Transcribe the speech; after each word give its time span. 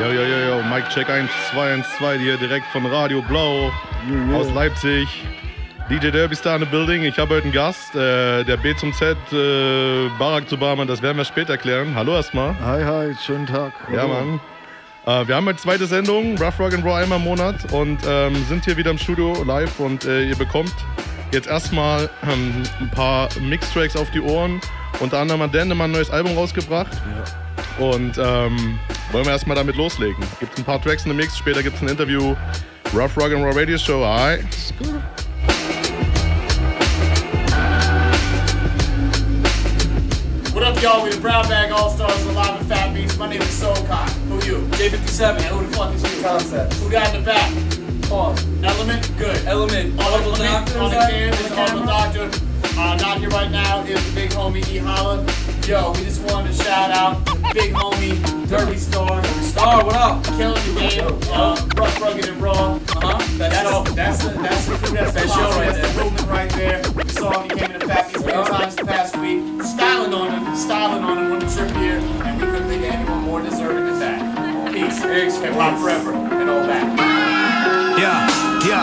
Yo, 0.00 0.06
yo, 0.06 0.22
yo, 0.24 0.38
yo, 0.38 0.62
Mike 0.62 0.88
Check 0.88 1.10
1, 1.10 1.28
2, 1.52 1.72
1, 1.74 1.86
2, 1.98 2.18
hier 2.18 2.38
direkt 2.38 2.64
von 2.72 2.86
Radio 2.86 3.20
Blau 3.20 3.70
aus 4.32 4.50
Leipzig. 4.54 5.06
DJ 5.90 6.10
Derby 6.10 6.34
Star 6.34 6.56
in 6.56 6.62
the 6.62 6.66
Building. 6.66 7.02
Ich 7.02 7.18
habe 7.18 7.34
heute 7.34 7.44
einen 7.44 7.52
Gast, 7.52 7.94
äh, 7.94 8.42
der 8.44 8.56
B 8.56 8.74
zum 8.74 8.94
Z, 8.94 9.18
äh, 9.30 10.08
Barack 10.18 10.48
Zubaman, 10.48 10.88
das 10.88 11.02
werden 11.02 11.18
wir 11.18 11.26
später 11.26 11.58
klären. 11.58 11.94
Hallo 11.94 12.14
erstmal. 12.14 12.54
Hi, 12.64 12.82
hi, 12.82 13.14
schönen 13.14 13.44
Tag. 13.44 13.74
Ja, 13.92 14.06
Mann. 14.06 14.40
Äh, 15.04 15.28
wir 15.28 15.36
haben 15.36 15.46
eine 15.46 15.58
zweite 15.58 15.84
Sendung, 15.84 16.38
Rough 16.38 16.58
Rock 16.58 16.72
and 16.72 16.82
Raw 16.82 16.94
einmal 16.94 17.18
im 17.18 17.24
Monat 17.24 17.70
und 17.70 17.98
ähm, 18.08 18.42
sind 18.48 18.64
hier 18.64 18.78
wieder 18.78 18.92
im 18.92 18.98
Studio 18.98 19.44
live 19.44 19.78
und 19.80 20.06
äh, 20.06 20.22
ihr 20.22 20.36
bekommt 20.36 20.74
jetzt 21.30 21.46
erstmal 21.46 22.08
ähm, 22.22 22.62
ein 22.80 22.90
paar 22.90 23.28
Mixtracks 23.38 23.96
auf 23.96 24.10
die 24.12 24.22
Ohren. 24.22 24.62
Unter 25.00 25.18
anderem 25.18 25.42
hat 25.42 25.52
Dendemann 25.52 25.90
ein 25.90 25.92
neues 25.92 26.10
Album 26.10 26.38
rausgebracht. 26.38 26.96
Und 27.78 28.18
ähm, 28.18 28.78
wollen 29.12 29.24
wir 29.24 29.32
erstmal 29.32 29.56
damit 29.56 29.76
loslegen. 29.76 30.24
Gibt 30.38 30.56
ein 30.58 30.64
paar 30.64 30.80
Tracks 30.80 31.04
in 31.04 31.10
dem 31.10 31.16
Mix, 31.16 31.36
später 31.36 31.62
gibt 31.62 31.76
es 31.76 31.82
ein 31.82 31.88
Interview. 31.88 32.34
Rough 32.94 33.16
Rock 33.16 33.32
and 33.32 33.44
Raw 33.44 33.50
Radio 33.50 33.76
Show, 33.76 34.04
alright? 34.04 34.44
What 40.52 40.64
up, 40.64 40.82
y'all? 40.82 41.04
We 41.04 41.10
the 41.10 41.20
Brown 41.20 41.48
Bag 41.48 41.70
All 41.72 41.90
Stars 41.90 42.24
alive 42.26 42.60
at 42.60 42.66
Fat 42.66 42.94
Beats. 42.94 43.16
My 43.16 43.28
name 43.28 43.40
is 43.40 43.50
Soul 43.50 43.74
Cock. 43.86 44.08
Who 44.28 44.34
you? 44.46 44.58
J57. 44.72 45.36
And 45.36 45.44
who 45.44 45.66
the 45.66 45.76
fuck 45.76 45.94
is 45.94 46.02
you? 46.02 46.22
Concept. 46.22 46.74
Who 46.74 46.90
got 46.90 47.14
in 47.14 47.22
the 47.22 47.26
back? 47.26 47.52
Pause. 48.08 48.44
Element? 48.62 49.12
Good. 49.16 49.44
Element. 49.46 50.00
Audible 50.00 50.34
Doctor. 50.34 50.78
On 50.78 50.90
the 50.90 50.96
cam 50.96 51.32
is 51.32 51.52
Audible 51.52 51.86
Doctor. 51.86 52.30
Uh, 52.76 52.96
not 52.96 53.18
here 53.18 53.28
right 53.30 53.50
now 53.50 53.82
is 53.84 54.04
the 54.08 54.14
big 54.14 54.30
homie 54.30 54.66
E 54.68 54.78
Holla. 54.78 55.24
Yo, 55.66 55.92
we 55.92 56.04
just 56.04 56.22
wanted 56.30 56.54
to 56.54 56.62
shout 56.62 56.90
out 56.90 57.24
big 57.54 57.72
homie 57.72 58.39
Dirty 58.50 58.78
Star. 58.78 59.22
Star, 59.24 59.84
what 59.84 59.94
up? 59.94 60.24
Killing 60.24 60.74
the 60.74 60.80
game. 60.80 61.06
Uh, 61.30 61.54
rough, 61.76 62.00
rugged, 62.00 62.28
and 62.28 62.42
raw. 62.42 62.52
Uh-huh. 62.52 63.38
That's 63.38 63.64
all. 63.64 63.84
That's 63.84 64.24
the 64.24 64.30
that's 64.30 64.66
the 64.66 64.76
crew. 64.76 64.96
That's 64.96 65.12
the 65.12 65.28
show 65.28 65.50
right 65.50 65.72
there. 65.72 65.72
That's 65.72 65.94
the 65.94 66.02
movement 66.02 66.28
right 66.28 66.50
there. 66.50 66.82
We 66.96 67.08
saw 67.10 67.30
him. 67.30 67.50
He 67.50 67.54
came 67.54 67.70
in 67.70 67.78
the 67.78 67.86
Fat 67.86 68.12
Beats 68.12 68.24
many 68.24 68.44
times 68.48 68.74
the 68.74 68.84
past 68.86 69.16
week. 69.18 69.62
Styling 69.62 70.12
on 70.12 70.32
him. 70.32 70.56
Styling 70.56 71.04
on 71.04 71.18
him 71.18 71.30
when 71.30 71.38
the 71.38 71.46
trip 71.46 71.70
here. 71.76 71.98
And 72.26 72.40
we 72.40 72.46
couldn't 72.48 72.68
think 72.68 72.82
of 72.82 72.90
anyone 72.90 73.22
more 73.22 73.40
deserving 73.40 73.86
than 73.86 74.00
that. 74.00 74.72
Peace. 74.72 75.38
Hip 75.38 75.54
hop 75.54 75.78
forever. 75.78 76.12
And 76.12 76.50
all 76.50 76.66
that. 76.66 76.98
Ja, 78.02 78.26
ja. 78.68 78.82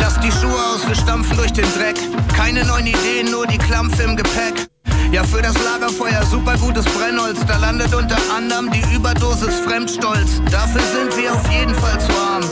Lass 0.00 0.18
die 0.18 0.32
Schuhe 0.32 0.58
aus, 0.74 0.84
wir 0.88 0.96
stampfen 0.96 1.36
durch 1.36 1.52
den 1.52 1.72
Dreck. 1.74 1.96
Keine 2.34 2.64
neuen 2.64 2.88
Ideen, 2.88 3.30
nur 3.30 3.46
die 3.46 3.58
Klampfe 3.58 4.02
im 4.02 4.16
Gepäck. 4.16 4.68
Ja, 5.10 5.24
für 5.24 5.40
das 5.40 5.54
Lagerfeuer 5.64 6.22
super 6.30 6.56
gutes 6.58 6.84
Brennholz. 6.84 7.38
Da 7.46 7.56
landet 7.56 7.94
unter 7.94 8.18
anderem 8.36 8.70
die 8.70 8.82
Überdosis 8.94 9.54
Fremdstolz. 9.60 10.42
Dafür 10.50 10.82
sind 10.82 11.16
wir 11.16 11.34
auf 11.34 11.50
jeden 11.50 11.74
Fall 11.74 11.98
zu 11.98 12.12
arm. 12.12 12.42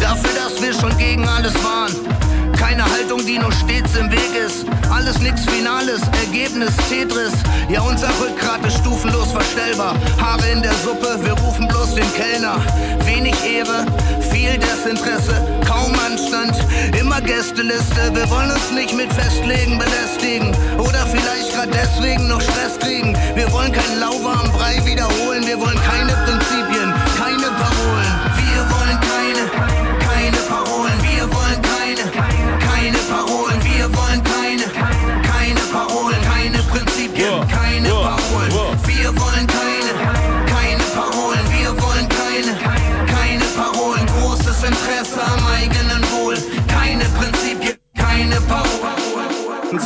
Dafür, 0.00 0.30
dass 0.34 0.62
wir 0.62 0.72
schon 0.72 0.96
gegen 0.96 1.28
alles 1.28 1.52
waren. 1.62 1.92
Keine 2.58 2.84
Haltung, 2.84 3.24
die 3.26 3.38
nur 3.38 3.52
stets 3.52 3.96
im 3.96 4.10
Weg 4.10 4.34
ist. 4.46 4.66
Alles 4.90 5.18
nix 5.20 5.44
Finales, 5.46 6.00
Ergebnis 6.24 6.74
Tetris. 6.88 7.32
Ja, 7.68 7.82
unser 7.82 8.08
Rückgrat 8.20 8.64
ist 8.66 8.78
stufenlos 8.78 9.32
verstellbar. 9.32 9.94
Haare 10.20 10.48
in 10.50 10.62
der 10.62 10.72
Suppe, 10.84 11.18
wir 11.22 11.32
rufen 11.32 11.68
bloß 11.68 11.94
den 11.94 12.14
Kellner. 12.14 12.56
Wenig 13.04 13.34
Ehre, 13.44 13.86
viel 14.30 14.58
Desinteresse, 14.58 15.34
kaum 15.66 15.92
Anstand. 16.06 16.56
Immer 16.98 17.20
Gästeliste, 17.20 18.14
wir 18.14 18.28
wollen 18.30 18.50
uns 18.50 18.70
nicht 18.72 18.94
mit 18.94 19.12
Festlegen 19.12 19.78
belästigen. 19.78 20.54
Oder 20.78 21.06
vielleicht 21.06 21.54
grad 21.54 21.68
deswegen 21.72 22.28
noch 22.28 22.40
Stress 22.40 22.78
kriegen. 22.78 23.16
Wir 23.34 23.50
wollen 23.52 23.72
keinen 23.72 24.00
lauwarmen 24.00 24.50
Brei 24.52 24.80
wiederholen. 24.84 25.46
Wir 25.46 25.58
wollen 25.58 25.80
keine 25.82 26.12
Prinzipien, 26.24 26.71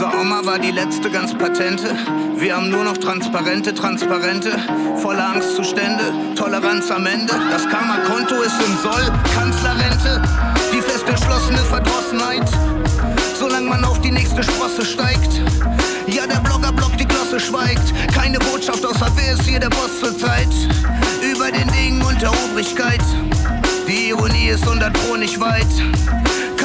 Unser 0.07 0.21
Oma 0.21 0.45
war 0.45 0.59
die 0.59 0.71
letzte 0.71 1.11
ganz 1.11 1.37
patente. 1.37 1.97
Wir 2.37 2.57
haben 2.57 2.71
nur 2.71 2.85
noch 2.85 2.97
transparente, 2.97 3.75
transparente, 3.75 4.53
voller 5.03 5.31
Angstzustände, 5.31 6.35
Toleranz 6.37 6.91
am 6.93 7.07
Ende. 7.07 7.33
Das 7.51 7.69
Karma-Konto 7.69 8.41
ist 8.43 8.55
im 8.65 8.77
Soll, 8.77 9.13
Kanzlerrente, 9.35 10.23
die 10.73 10.81
fest 10.81 11.09
entschlossene 11.09 11.59
Verdrossenheit. 11.59 12.49
Solange 13.37 13.69
man 13.69 13.85
auf 13.85 14.01
die 14.01 14.13
nächste 14.13 14.45
Sprosse 14.45 14.85
steigt. 14.85 15.41
Ja, 16.07 16.27
der 16.27 16.39
Blogger 16.39 16.73
blockt 16.73 17.01
die 17.01 17.09
Glosse 17.09 17.41
schweigt. 17.41 17.93
Keine 18.15 18.39
Botschaft 18.39 18.87
außer 18.87 19.11
wer 19.17 19.33
ist 19.33 19.43
hier 19.43 19.59
der 19.59 19.71
Boss 19.71 19.99
zur 20.01 20.17
Zeit. 20.17 20.49
Über 21.21 21.51
den 21.51 21.67
Dingen 21.73 22.03
und 22.03 22.23
der 22.23 22.31
Obrigkeit. 22.45 23.03
Die 23.89 24.11
Ironie 24.11 24.51
ist 24.51 24.63
100 24.63 24.93
Pro 24.93 25.17
nicht 25.17 25.41
weit. 25.41 25.67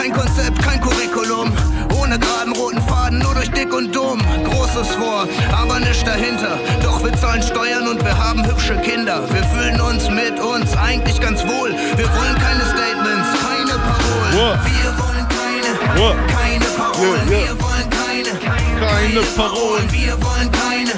Kein 0.01 0.13
Konzept, 0.13 0.59
kein 0.63 0.81
Curriculum. 0.81 1.53
Ohne 2.01 2.17
geraden 2.17 2.53
roten 2.53 2.81
Faden, 2.88 3.19
nur 3.19 3.35
durch 3.35 3.51
dick 3.51 3.72
und 3.72 3.95
dumm. 3.95 4.19
Großes 4.45 4.95
vor, 4.95 5.28
aber 5.51 5.79
nicht 5.79 6.07
dahinter. 6.07 6.57
Doch 6.81 7.03
wir 7.03 7.13
zahlen 7.13 7.44
Steuern 7.44 7.88
und 7.88 8.03
wir 8.03 8.17
haben 8.17 8.44
hübsche 8.44 8.75
Kinder. 8.78 9.22
Wir 9.31 9.44
fühlen 9.44 9.79
uns 9.79 10.09
mit 10.09 10.39
uns 10.39 10.75
eigentlich 10.75 11.22
ganz 11.22 11.44
wohl. 11.44 11.69
Wir 11.97 12.09
wollen 12.16 12.35
keine 12.39 12.63
Statements, 12.66 13.29
keine 13.45 13.78
Parolen. 13.78 14.59
Wir 14.66 14.89
wollen 14.97 15.28
keine, 15.29 16.18
keine 16.33 16.66
Parolen. 16.75 17.29
Wir 17.29 17.62
wollen 17.62 17.89
keine, 17.91 18.39
Keine 18.79 19.22
Parolen. 19.35 19.91
Wir 19.91 20.13
wollen 20.13 20.51
keine, 20.51 20.91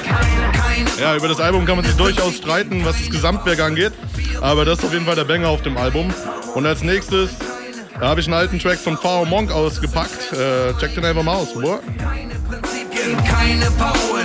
keine 0.53 1.01
Ja, 1.01 1.17
über 1.17 1.27
das 1.27 1.41
Album 1.41 1.65
kann 1.65 1.75
man 1.75 1.83
sich 1.83 1.97
durchaus 1.97 2.37
streiten, 2.37 2.85
was 2.85 2.95
das 2.99 3.09
Gesamtwerk 3.09 3.59
angeht. 3.59 3.91
Aber 4.39 4.63
das 4.63 4.79
ist 4.79 4.85
auf 4.85 4.93
jeden 4.93 5.05
Fall 5.05 5.15
der 5.15 5.25
Banger 5.25 5.49
auf 5.49 5.61
dem 5.61 5.75
Album. 5.75 6.13
Und 6.55 6.65
als 6.65 6.83
nächstes 6.83 7.31
da 7.99 8.07
habe 8.07 8.19
ich 8.19 8.27
einen 8.27 8.33
alten 8.35 8.59
Track 8.59 8.79
von 8.79 8.97
Pharaoh 8.97 9.25
Monk 9.25 9.51
ausgepackt. 9.51 10.33
Äh, 10.33 10.73
check 10.79 10.95
den 10.95 11.05
einfach 11.05 11.23
mal 11.23 11.35
aus. 11.35 11.53
Keine 11.53 12.35
Prinzipien, 12.49 13.23
keine 13.23 13.69
Parolen. 13.71 14.22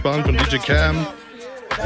Entspannen 0.00 0.24
von 0.24 0.34
DJ 0.34 0.56
Cam. 0.56 1.06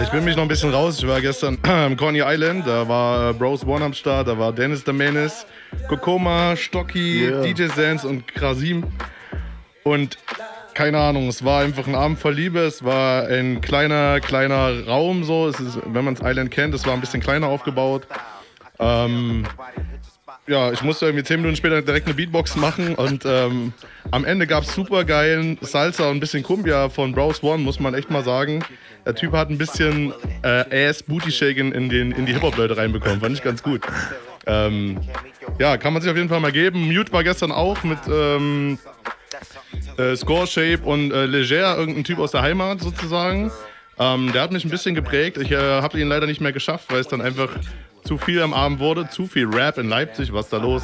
Ich 0.01 0.09
bin 0.11 0.25
mich 0.25 0.37
noch 0.37 0.45
ein 0.45 0.49
bisschen 0.49 0.73
raus. 0.73 0.99
Ich 1.01 1.09
war 1.09 1.21
gestern 1.21 1.59
im 1.87 1.97
Coney 1.97 2.23
Island. 2.25 2.65
Da 2.65 2.89
war 2.89 3.31
äh, 3.31 3.33
Bros 3.33 3.67
One 3.67 3.85
am 3.85 3.93
Start. 3.93 4.29
Da 4.29 4.39
war 4.39 4.53
Dennis 4.53 4.85
der 4.85 4.95
Menace, 4.95 5.45
Kokoma, 5.89 6.55
Stocky, 6.55 7.29
Yeah. 7.29 7.43
DJ 7.43 7.67
Sans 7.75 8.05
und 8.05 8.33
Krasim. 8.33 8.85
Und 9.83 10.17
keine 10.75 11.01
Ahnung, 11.01 11.27
es 11.27 11.45
war 11.45 11.63
einfach 11.63 11.89
ein 11.89 11.97
Abend 11.97 12.21
voll 12.21 12.35
Liebe. 12.35 12.61
Es 12.61 12.85
war 12.85 13.27
ein 13.27 13.61
kleiner, 13.61 14.21
kleiner 14.21 14.87
Raum 14.87 15.25
so. 15.25 15.49
Es 15.49 15.59
ist, 15.59 15.81
wenn 15.85 16.05
man 16.05 16.15
das 16.15 16.25
Island 16.25 16.53
kennt, 16.53 16.73
es 16.73 16.87
war 16.87 16.95
ein 16.95 17.01
bisschen 17.01 17.21
kleiner 17.21 17.49
aufgebaut. 17.49 18.07
Ähm, 18.79 19.45
ja, 20.47 20.73
ich 20.73 20.83
musste 20.83 21.07
irgendwie 21.07 21.25
zehn 21.25 21.41
Minuten 21.41 21.57
später 21.57 21.81
direkt 21.83 22.07
eine 22.07 22.15
Beatbox 22.15 22.57
machen 22.57 22.95
und 22.95 23.25
ähm, 23.25 23.73
am 24.11 24.25
Ende 24.25 24.47
gab 24.47 24.65
es 24.65 24.75
super 24.75 25.05
geilen 25.05 25.59
Salsa 25.63 26.09
und 26.09 26.19
ein 26.19 26.21
bisschen 26.21 26.43
Cumbia 26.43 26.89
von 26.91 27.13
Bros 27.13 27.43
One, 27.43 27.63
muss 27.63 27.81
man 27.81 27.95
echt 27.95 28.11
mal 28.11 28.23
sagen. 28.23 28.63
Der 29.07 29.15
Typ 29.15 29.33
hat 29.33 29.51
ein 29.51 29.59
bisschen 29.59 30.13
äh, 30.43 30.89
Ass 30.89 31.03
Booty 31.03 31.31
Shaking 31.31 31.73
in, 31.73 31.89
den, 31.89 32.13
in 32.13 32.27
die 32.27 32.35
Hip-Hop-Leute 32.35 32.77
reinbekommen, 32.77 33.21
fand 33.21 33.37
ich 33.37 33.43
ganz 33.43 33.63
gut. 33.63 33.83
Ähm, 34.47 35.01
ja, 35.59 35.77
kann 35.77 35.93
man 35.93 36.03
sich 36.03 36.11
auf 36.11 36.17
jeden 36.17 36.29
Fall 36.29 36.41
mal 36.41 36.53
geben. 36.53 36.93
Mute 36.93 37.13
war 37.13 37.25
gestern 37.25 37.51
auch 37.51 37.83
mit 37.83 37.99
ähm, 38.09 38.79
äh, 39.97 40.17
Score 40.17 40.47
Shape 40.47 40.81
und 40.85 41.13
äh, 41.13 41.27
Leger, 41.27 41.77
irgendein 41.77 42.05
Typ 42.05 42.19
aus 42.19 42.33
der 42.33 42.43
Heimat 42.43 42.81
sozusagen. 42.81 43.51
Ähm, 43.99 44.33
der 44.33 44.43
hat 44.43 44.53
mich 44.53 44.65
ein 44.65 44.71
bisschen 44.71 44.95
geprägt. 44.95 45.39
Ich 45.39 45.51
äh, 45.51 45.57
habe 45.57 45.99
ihn 45.99 46.09
leider 46.09 46.27
nicht 46.27 46.41
mehr 46.41 46.53
geschafft, 46.53 46.93
weil 46.93 47.01
es 47.01 47.09
dann 47.09 47.21
einfach 47.21 47.49
zu 48.05 48.19
viel 48.19 48.41
am 48.43 48.53
Abend 48.55 48.79
wurde. 48.81 49.09
Zu 49.09 49.27
viel 49.27 49.47
Rap 49.47 49.79
in 49.79 49.89
Leipzig. 49.89 50.33
Was 50.33 50.47
ist 50.47 50.53
da 50.53 50.59
los? 50.59 50.83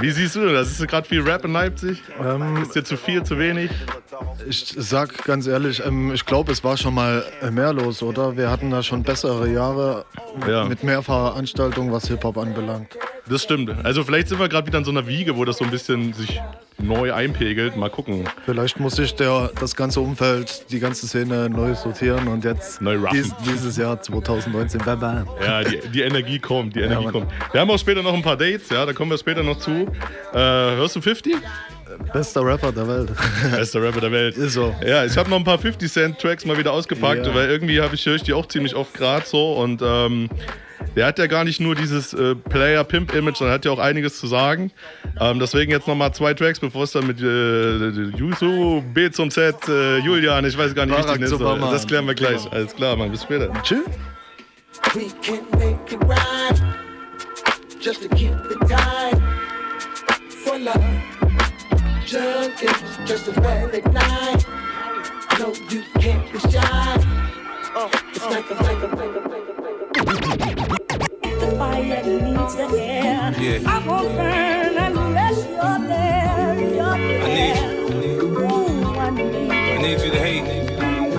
Wie 0.00 0.10
siehst 0.10 0.36
du 0.36 0.46
das? 0.52 0.70
Ist 0.78 0.86
gerade 0.88 1.08
viel 1.08 1.22
Rap 1.22 1.44
in 1.44 1.52
Leipzig? 1.52 2.02
ist 2.62 2.74
dir 2.74 2.84
zu 2.84 2.96
viel, 2.96 3.22
zu 3.22 3.38
wenig? 3.38 3.70
Ich 4.48 4.74
sag 4.78 5.24
ganz 5.24 5.46
ehrlich, 5.46 5.84
ähm, 5.84 6.12
ich 6.12 6.24
glaube, 6.24 6.52
es 6.52 6.62
war 6.62 6.76
schon 6.76 6.94
mal 6.94 7.24
äh, 7.42 7.50
mehr 7.50 7.72
los, 7.72 8.02
oder? 8.02 8.36
Wir 8.36 8.50
hatten 8.50 8.70
da 8.70 8.82
schon 8.82 9.02
bessere 9.02 9.48
Jahre 9.50 10.04
Ja. 10.48 10.64
mit 10.64 10.84
mehr 10.84 11.02
Veranstaltungen, 11.02 11.90
was 11.92 12.06
Hip-Hop 12.08 12.36
anbelangt. 12.38 12.96
Das 13.28 13.42
stimmt. 13.42 13.72
Also 13.84 14.04
vielleicht 14.04 14.28
sind 14.28 14.38
wir 14.38 14.48
gerade 14.48 14.66
wieder 14.66 14.78
in 14.78 14.84
so 14.84 14.90
einer 14.92 15.06
Wiege, 15.06 15.36
wo 15.36 15.44
das 15.44 15.58
so 15.58 15.64
ein 15.64 15.70
bisschen 15.70 16.12
sich 16.12 16.40
neu 16.78 17.12
einpegelt. 17.12 17.76
Mal 17.76 17.90
gucken. 17.90 18.24
Vielleicht 18.44 18.78
muss 18.78 18.94
sich 18.96 19.14
der, 19.16 19.50
das 19.58 19.74
ganze 19.74 20.00
Umfeld, 20.00 20.70
die 20.70 20.78
ganze 20.78 21.08
Szene 21.08 21.48
neu 21.50 21.74
sortieren 21.74 22.28
und 22.28 22.44
jetzt 22.44 22.80
Neu 22.80 22.98
dies, 23.12 23.34
dieses 23.44 23.76
Jahr 23.78 24.00
2019. 24.00 24.80
Bam, 24.84 25.00
bam. 25.00 25.28
Ja, 25.44 25.64
die, 25.64 25.80
die 25.92 26.02
Energie 26.02 26.38
kommt, 26.38 26.76
die 26.76 26.80
Energie 26.80 27.04
Mann. 27.04 27.12
kommt. 27.12 27.32
Wir 27.52 27.60
haben 27.60 27.70
auch 27.70 27.78
später 27.78 28.02
noch 28.02 28.14
ein 28.14 28.22
paar 28.22 28.36
Dates, 28.36 28.68
ja, 28.70 28.86
da 28.86 28.92
kommen 28.92 29.10
wir 29.10 29.18
später 29.18 29.42
noch 29.42 29.58
zu. 29.58 29.70
Äh, 30.32 30.36
hörst 30.38 30.94
du 30.96 31.00
50? 31.00 31.34
Bester 32.12 32.44
Rapper 32.44 32.70
der 32.72 32.86
Welt. 32.86 33.10
Bester 33.50 33.82
Rapper 33.82 34.02
der 34.02 34.12
Welt. 34.12 34.36
Ist 34.36 34.52
so. 34.52 34.74
Ja, 34.86 35.04
ich 35.04 35.16
habe 35.16 35.30
noch 35.30 35.38
ein 35.38 35.44
paar 35.44 35.58
50 35.58 35.90
Cent 35.90 36.18
Tracks 36.20 36.44
mal 36.44 36.58
wieder 36.58 36.72
ausgepackt, 36.72 37.26
Ja. 37.26 37.34
weil 37.34 37.48
irgendwie 37.48 37.80
habe 37.80 37.94
ich 37.94 38.04
höre 38.06 38.16
ich 38.16 38.22
die 38.22 38.34
auch 38.34 38.46
ziemlich 38.46 38.74
oft 38.76 38.92
gerade 38.94 39.26
so 39.26 39.54
und 39.54 39.80
ähm, 39.82 40.28
der 40.94 41.06
hat 41.06 41.18
ja 41.18 41.26
gar 41.26 41.44
nicht 41.44 41.60
nur 41.60 41.74
dieses 41.74 42.14
äh, 42.14 42.34
Player-Pimp-Image, 42.34 43.36
sondern 43.36 43.54
hat 43.54 43.64
ja 43.64 43.70
auch 43.70 43.78
einiges 43.78 44.18
zu 44.18 44.26
sagen. 44.26 44.72
Ähm, 45.20 45.38
deswegen 45.38 45.70
jetzt 45.70 45.88
nochmal 45.88 46.12
zwei 46.14 46.34
Tracks, 46.34 46.60
bevor 46.60 46.84
es 46.84 46.92
dann 46.92 47.06
mit 47.06 47.20
äh, 47.20 48.16
Yusu, 48.18 48.82
B 48.94 49.10
zum 49.10 49.30
Z, 49.30 49.68
äh, 49.68 49.98
Julian, 49.98 50.44
ich 50.44 50.56
weiß 50.56 50.74
gar 50.74 50.86
nicht, 50.86 50.98
wie 50.98 51.02
den 51.02 51.20
nenne. 51.20 51.34
Obama. 51.34 51.70
Das 51.70 51.86
klären 51.86 52.06
wir 52.06 52.14
gleich. 52.14 52.50
Alles 52.50 52.74
klar, 52.74 52.96
Mann, 52.96 53.10
bis 53.10 53.22
später. 53.22 53.50
Chill. 53.62 53.84
We 54.94 55.06
can 55.22 55.40
make 55.58 55.92
it 55.92 56.02
right. 56.04 56.62
Just 57.80 58.02
to 58.02 58.08
keep. 58.14 58.32
For 60.44 60.58
love. 60.58 60.84
Just 62.06 63.28
at 63.28 63.92
night. 63.92 64.46
No, 65.38 65.52
you 65.70 65.82
can't 66.00 66.32
be 66.32 66.38
shy. 66.38 66.60
Uh, 67.74 67.88
it's 68.08 68.24
like 68.24 68.50
a, 68.50 68.54
like 68.54 68.82
a, 68.82 68.86
like 68.86 69.24
a, 69.24 69.28
like 69.28 69.58
a. 69.58 69.65
The 70.06 71.54
fire 71.58 72.02
needs 72.04 72.54
the 72.54 72.68
air. 72.78 73.34
Yeah. 73.38 73.58
I 73.66 73.86
won't 73.86 74.14
burn 74.16 74.76
unless 74.78 75.38
you're 75.44 75.80
there. 75.88 76.54
You're 76.76 76.96
need 76.96 77.20
there. 77.20 77.22
I 77.22 77.28
need 77.28 78.04
you. 78.04 78.38
Ooh, 78.38 78.84
I 78.86 79.10
need 79.10 79.50
I 79.50 79.78
need 79.82 80.00
you 80.00 80.10
to 80.10 80.18
hate 80.18 80.46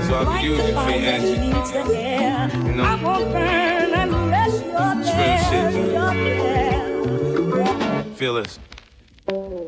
so 0.08 0.12
I 0.15 0.24
can 0.24 0.44
use 0.46 0.58
you 0.58 0.74
for 0.74 0.89
your 0.89 1.13
action. 1.13 1.39
needs 1.41 1.72
the 1.72 1.84
air. 1.98 2.50
You 2.53 2.74
know? 2.75 2.84
I 2.84 3.03
won't 3.03 3.25
burn 3.34 3.94
unless 3.94 4.53
you're 4.63 4.94
It's 5.00 5.10
real 5.12 5.17
there. 5.17 5.39
shit, 5.50 5.74
there. 6.13 8.03
Feel 8.15 8.34
this. 8.36 8.60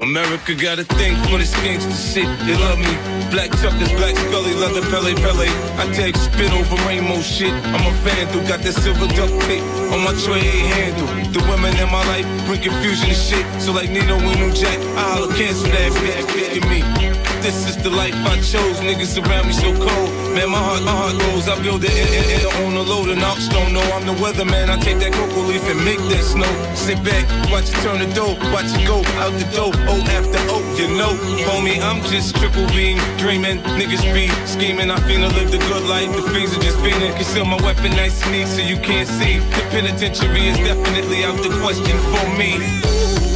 America 0.09 0.55
got 0.55 0.79
a 0.79 0.83
thing 0.97 1.15
for 1.29 1.37
this 1.37 1.53
gangsta 1.61 1.93
shit. 1.93 2.25
They 2.47 2.57
love 2.57 2.79
me. 2.79 2.89
Black 3.29 3.51
Chuckers, 3.61 3.93
Black 3.93 4.17
Scully, 4.17 4.55
leather 4.55 4.81
Pele 4.89 5.13
Pele. 5.13 5.45
I 5.77 5.85
take 5.93 6.15
spit 6.15 6.51
over 6.51 6.77
rainbow 6.87 7.21
shit. 7.21 7.53
I'm 7.53 7.85
a 7.85 7.93
fan 8.01 8.25
who 8.33 8.41
got 8.47 8.61
that 8.61 8.73
silver 8.73 9.05
duct 9.13 9.39
tape 9.45 9.61
on 9.93 10.03
my 10.03 10.13
tray 10.25 10.41
handle. 10.73 11.05
The 11.29 11.45
women 11.45 11.77
in 11.77 11.91
my 11.91 12.03
life 12.09 12.25
bring 12.47 12.59
confusion 12.59 13.09
and 13.09 13.15
shit. 13.15 13.45
So 13.61 13.71
like 13.71 13.91
Nino 13.91 14.17
and 14.17 14.39
New 14.39 14.51
Jack, 14.51 14.79
I 14.97 15.13
holla 15.13 15.31
cancel 15.35 15.69
that 15.69 15.91
bitch. 16.01 16.57
Get 16.57 17.13
me. 17.13 17.18
This 17.41 17.67
is 17.67 17.77
the 17.77 17.89
life 17.89 18.15
I 18.25 18.35
chose. 18.41 18.79
Niggas 18.79 19.17
around 19.21 19.47
me 19.47 19.53
so 19.53 19.71
cold. 19.73 20.09
Man, 20.35 20.49
my 20.49 20.57
heart, 20.57 20.83
my 20.83 20.91
heart 20.91 21.15
goes. 21.19 21.47
I 21.47 21.61
build 21.61 21.83
it 21.83 21.91
air, 21.91 22.23
air 22.39 22.65
on 22.65 22.73
a 22.75 22.81
load 22.81 23.09
and 23.09 23.21
ox 23.23 23.47
don't 23.47 23.73
know 23.73 23.83
I'm 23.95 24.05
the 24.05 24.13
weatherman. 24.13 24.69
I 24.69 24.77
take 24.77 24.99
that 24.99 25.13
cocoa 25.13 25.47
leaf 25.47 25.63
and 25.69 25.83
make 25.83 25.99
that 26.11 26.23
snow. 26.23 26.49
Sit 26.75 27.01
back, 27.03 27.25
watch 27.51 27.69
it 27.69 27.79
turn 27.83 27.99
the 27.99 28.09
dough, 28.13 28.35
watch 28.51 28.71
it 28.71 28.85
go 28.85 28.99
out 29.23 29.33
the 29.37 29.47
door. 29.55 29.71
Oh, 29.87 30.01
after 30.17 30.41
oh, 30.51 30.63
you 30.77 30.87
know, 30.97 31.13
homie, 31.49 31.79
I'm 31.81 32.01
just 32.11 32.35
triple 32.35 32.67
beam 32.75 32.97
dreaming. 33.17 33.59
Niggas 33.79 34.03
be 34.13 34.27
scheming. 34.45 34.91
I 34.91 34.97
finna 35.07 35.31
live 35.33 35.51
the 35.51 35.59
good 35.69 35.85
life. 35.87 36.11
The 36.15 36.23
fiends 36.33 36.55
are 36.55 36.61
just 36.61 36.77
fiending. 36.79 37.15
Conceal 37.15 37.45
my 37.45 37.59
weapon 37.63 37.91
nice 37.95 38.21
and 38.25 38.47
so 38.47 38.61
you 38.61 38.77
can't 38.77 39.07
see. 39.07 39.39
The 39.39 39.63
penitentiary 39.71 40.47
is 40.47 40.57
definitely 40.57 41.23
out 41.25 41.37
the 41.37 41.53
question 41.61 41.97
for 42.11 42.25
me. 42.37 42.59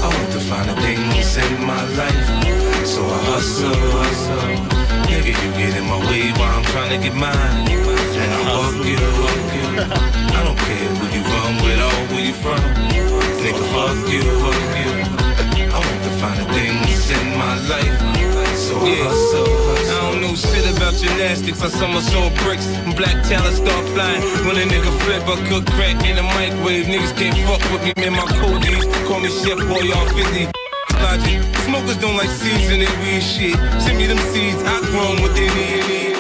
I 0.04 0.08
want 0.08 0.32
to 0.34 0.40
find 0.40 0.70
the 0.70 0.76
things 0.82 1.38
in 1.38 1.66
my 1.66 1.82
life. 1.96 2.73
So 2.94 3.02
I 3.02 3.18
hustle, 3.26 3.74
hustle. 3.74 4.54
Nigga, 5.10 5.34
you 5.34 5.50
get 5.58 5.74
in 5.82 5.86
my 5.90 5.98
way 6.14 6.30
while 6.38 6.54
I'm 6.54 6.66
trying 6.70 6.94
to 6.94 7.02
get 7.02 7.18
mine. 7.18 7.66
And 7.66 8.30
I 8.30 8.42
fuck 8.54 8.86
you, 8.86 9.02
fuck 9.18 9.50
you. 9.58 9.66
I 10.30 10.40
don't 10.46 10.60
care 10.62 10.94
who 10.94 11.06
you 11.10 11.26
run 11.26 11.54
with 11.66 11.82
or 11.90 11.98
where 12.14 12.22
you 12.22 12.38
from. 12.38 12.62
Nigga, 13.42 13.66
fuck 13.74 13.98
you, 14.14 14.22
fuck 14.38 14.62
you. 14.78 14.94
I 15.74 15.78
want 15.82 16.02
to 16.06 16.12
find 16.22 16.38
the 16.38 16.46
things 16.54 17.10
in 17.10 17.26
my 17.34 17.58
life. 17.66 17.98
So 18.62 18.78
I 18.78 18.94
hustle, 19.10 19.42
hustle. 19.42 19.90
I 19.90 20.14
don't 20.14 20.22
know 20.22 20.38
shit 20.38 20.70
about 20.78 20.94
gymnastics. 20.94 21.66
I 21.66 21.74
summer 21.74 22.06
soul 22.14 22.30
bricks. 22.46 22.70
Black 22.94 23.18
talent 23.26 23.58
start 23.58 23.86
flying. 23.98 24.22
When 24.46 24.54
a 24.62 24.70
nigga 24.70 24.94
flip, 25.02 25.26
I 25.26 25.42
cook 25.50 25.66
crack 25.74 25.98
in 26.06 26.22
the 26.22 26.26
microwave. 26.38 26.86
Niggas 26.86 27.18
can't 27.18 27.42
fuck 27.50 27.66
with 27.74 27.90
me, 27.90 27.94
man. 27.98 28.14
My 28.14 28.30
codies 28.38 28.86
call 29.10 29.18
me 29.18 29.34
chef 29.34 29.58
boy 29.66 29.82
on 29.98 30.06
50 30.14 30.73
Smokers 31.66 31.98
don't 31.98 32.18
like 32.18 32.30
their 32.40 32.58
weed 33.04 33.22
shit. 33.22 33.56
Send 33.82 33.98
me 33.98 34.08
them 34.08 34.18
seeds, 34.34 34.64
I 34.64 34.82
grow 34.90 35.14
'em 35.14 35.22
what 35.22 35.36
they 35.36 35.48
need. 35.54 36.14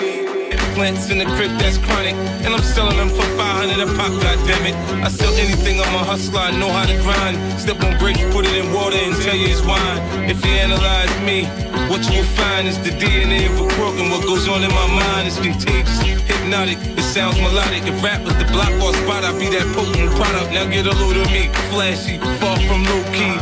Plants 0.75 1.12
in 1.12 1.19
the 1.19 1.25
crib 1.38 1.51
that's 1.59 1.77
chronic, 1.77 2.15
and 2.43 2.50
I'm 2.55 2.63
selling 2.63 2.97
them 2.97 3.09
for 3.09 3.21
500 3.38 3.77
a 3.77 3.85
pop. 3.93 4.09
Goddammit, 4.23 4.73
I 5.05 5.07
sell 5.07 5.31
anything. 5.35 5.79
I'm 5.79 5.93
a 5.93 6.03
hustler. 6.03 6.39
I 6.39 6.51
know 6.57 6.71
how 6.71 6.85
to 6.85 6.97
grind. 7.05 7.38
Step 7.62 7.83
on 7.83 7.95
brakes, 8.00 8.21
put 8.33 8.47
it 8.47 8.55
in 8.55 8.73
water, 8.73 8.97
and 8.97 9.13
tell 9.21 9.35
you 9.35 9.50
it's 9.53 9.62
wine. 9.62 10.01
If 10.27 10.43
you 10.43 10.53
analyze 10.65 11.13
me, 11.21 11.45
what 11.89 12.01
you 12.09 12.17
will 12.17 12.33
find 12.41 12.67
is 12.67 12.79
the 12.79 12.89
DNA 12.89 13.45
of 13.45 13.62
a 13.62 13.67
crook, 13.75 14.00
and 14.01 14.09
what 14.09 14.23
goes 14.25 14.47
on 14.47 14.63
in 14.63 14.73
my 14.73 14.88
mind 14.88 15.27
is 15.27 15.38
contagious, 15.38 16.01
hypnotic. 16.25 16.79
It 16.97 17.03
sounds 17.03 17.38
melodic. 17.39 17.85
If 17.85 18.03
rap 18.03 18.21
was 18.25 18.35
the 18.41 18.45
block 18.45 18.73
or 18.81 18.93
spot, 19.01 19.23
I'd 19.23 19.38
be 19.38 19.50
that 19.53 19.67
potent 19.75 20.09
product. 20.17 20.53
Now 20.53 20.65
get 20.65 20.88
a 20.88 20.93
load 21.01 21.17
of 21.17 21.29
me, 21.31 21.51
flashy, 21.69 22.17
far 22.41 22.57
from 22.65 22.83
low 22.89 23.03
key, 23.13 23.38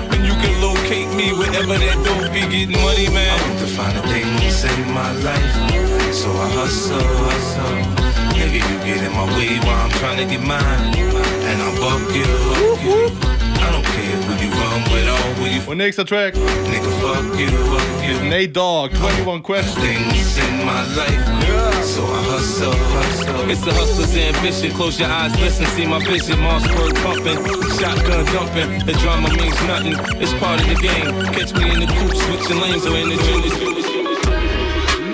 me 1.22 1.34
wherever 1.38 1.78
that 1.78 1.98
dope 2.06 2.34
be 2.34 2.42
getting 2.50 2.82
money, 2.82 3.08
man. 3.14 3.30
I 3.30 3.38
want 3.46 3.60
to 3.62 3.70
find 3.78 3.94
a 3.98 4.04
thing 4.10 4.26
things 4.42 4.56
save 4.62 4.88
my 4.90 5.12
life, 5.22 5.54
so 6.14 6.30
I 6.46 6.48
hustle, 6.58 7.06
hustle. 7.26 7.82
Nigga, 8.34 8.60
you 8.70 8.78
get 8.88 9.00
in 9.06 9.14
my 9.14 9.28
way 9.38 9.60
while 9.66 9.82
I'm 9.86 9.94
trying 10.02 10.20
to 10.24 10.26
get 10.26 10.42
mine, 10.42 10.82
and 11.50 11.58
I 11.62 11.70
buck 11.82 12.06
you. 12.18 12.32
I 13.66 13.68
don't 13.74 13.88
care 13.94 14.18
who 14.26 14.34
you 14.44 14.52
run 14.72 14.84
with 14.92 15.08
or 15.08 15.42
where 15.42 15.54
you 15.54 15.62
Und 15.72 15.78
nächster 15.78 16.06
Track. 16.06 16.34
Nigga, 16.36 16.90
fuck 17.00 17.40
you, 17.40 17.48
fuck 17.48 18.04
you. 18.04 18.30
Nate 18.30 18.52
Dogg, 18.54 18.92
21 18.94 19.42
Questions. 19.42 19.76
Things 19.76 20.38
in 20.38 20.66
my 20.66 20.84
life, 20.96 21.26
so 21.84 22.04
I 22.04 22.22
hustle, 22.28 22.74
hustle. 22.74 23.50
It's 23.50 23.64
the 23.64 23.74
hustler's 23.74 24.16
ambition. 24.18 24.72
Close 24.72 25.00
your 25.00 25.10
eyes, 25.10 25.32
listen, 25.40 25.66
see 25.68 25.86
my 25.86 26.00
vision. 26.04 26.38
Mossberg 26.40 26.96
pumping, 27.04 27.40
shotgun 27.80 28.26
dumping. 28.34 28.86
The 28.86 28.94
drama 29.00 29.30
means 29.30 29.56
nothing. 29.64 29.96
It's 30.22 30.34
part 30.44 30.60
of 30.60 30.68
the 30.68 30.76
game. 30.76 31.08
Catch 31.32 31.54
me 31.54 31.72
in 31.72 31.80
the 31.80 31.88
coupe, 31.88 32.16
switching 32.16 32.60
lanes 32.60 32.86
or 32.86 32.98
in 32.98 33.10
the 33.10 33.16
jewelers. 33.16 33.56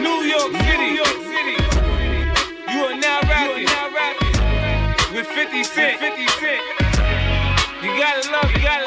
New 0.02 0.20
York 0.26 0.52
City, 0.58 0.90
New 0.90 0.98
York 1.06 1.20
City. 1.30 1.58
You 2.74 2.80
are 2.86 2.98
now 2.98 3.20
rapping, 3.30 3.70
with 5.14 5.28
50 5.28 5.64
Cent. 5.64 6.00
50 6.00 6.28
Cent. 6.42 6.62
You 7.84 7.94
gotta 8.00 8.32
love 8.32 8.50
you 8.52 8.62
gotta 8.64 8.82
love 8.82 8.86
it. 8.86 8.87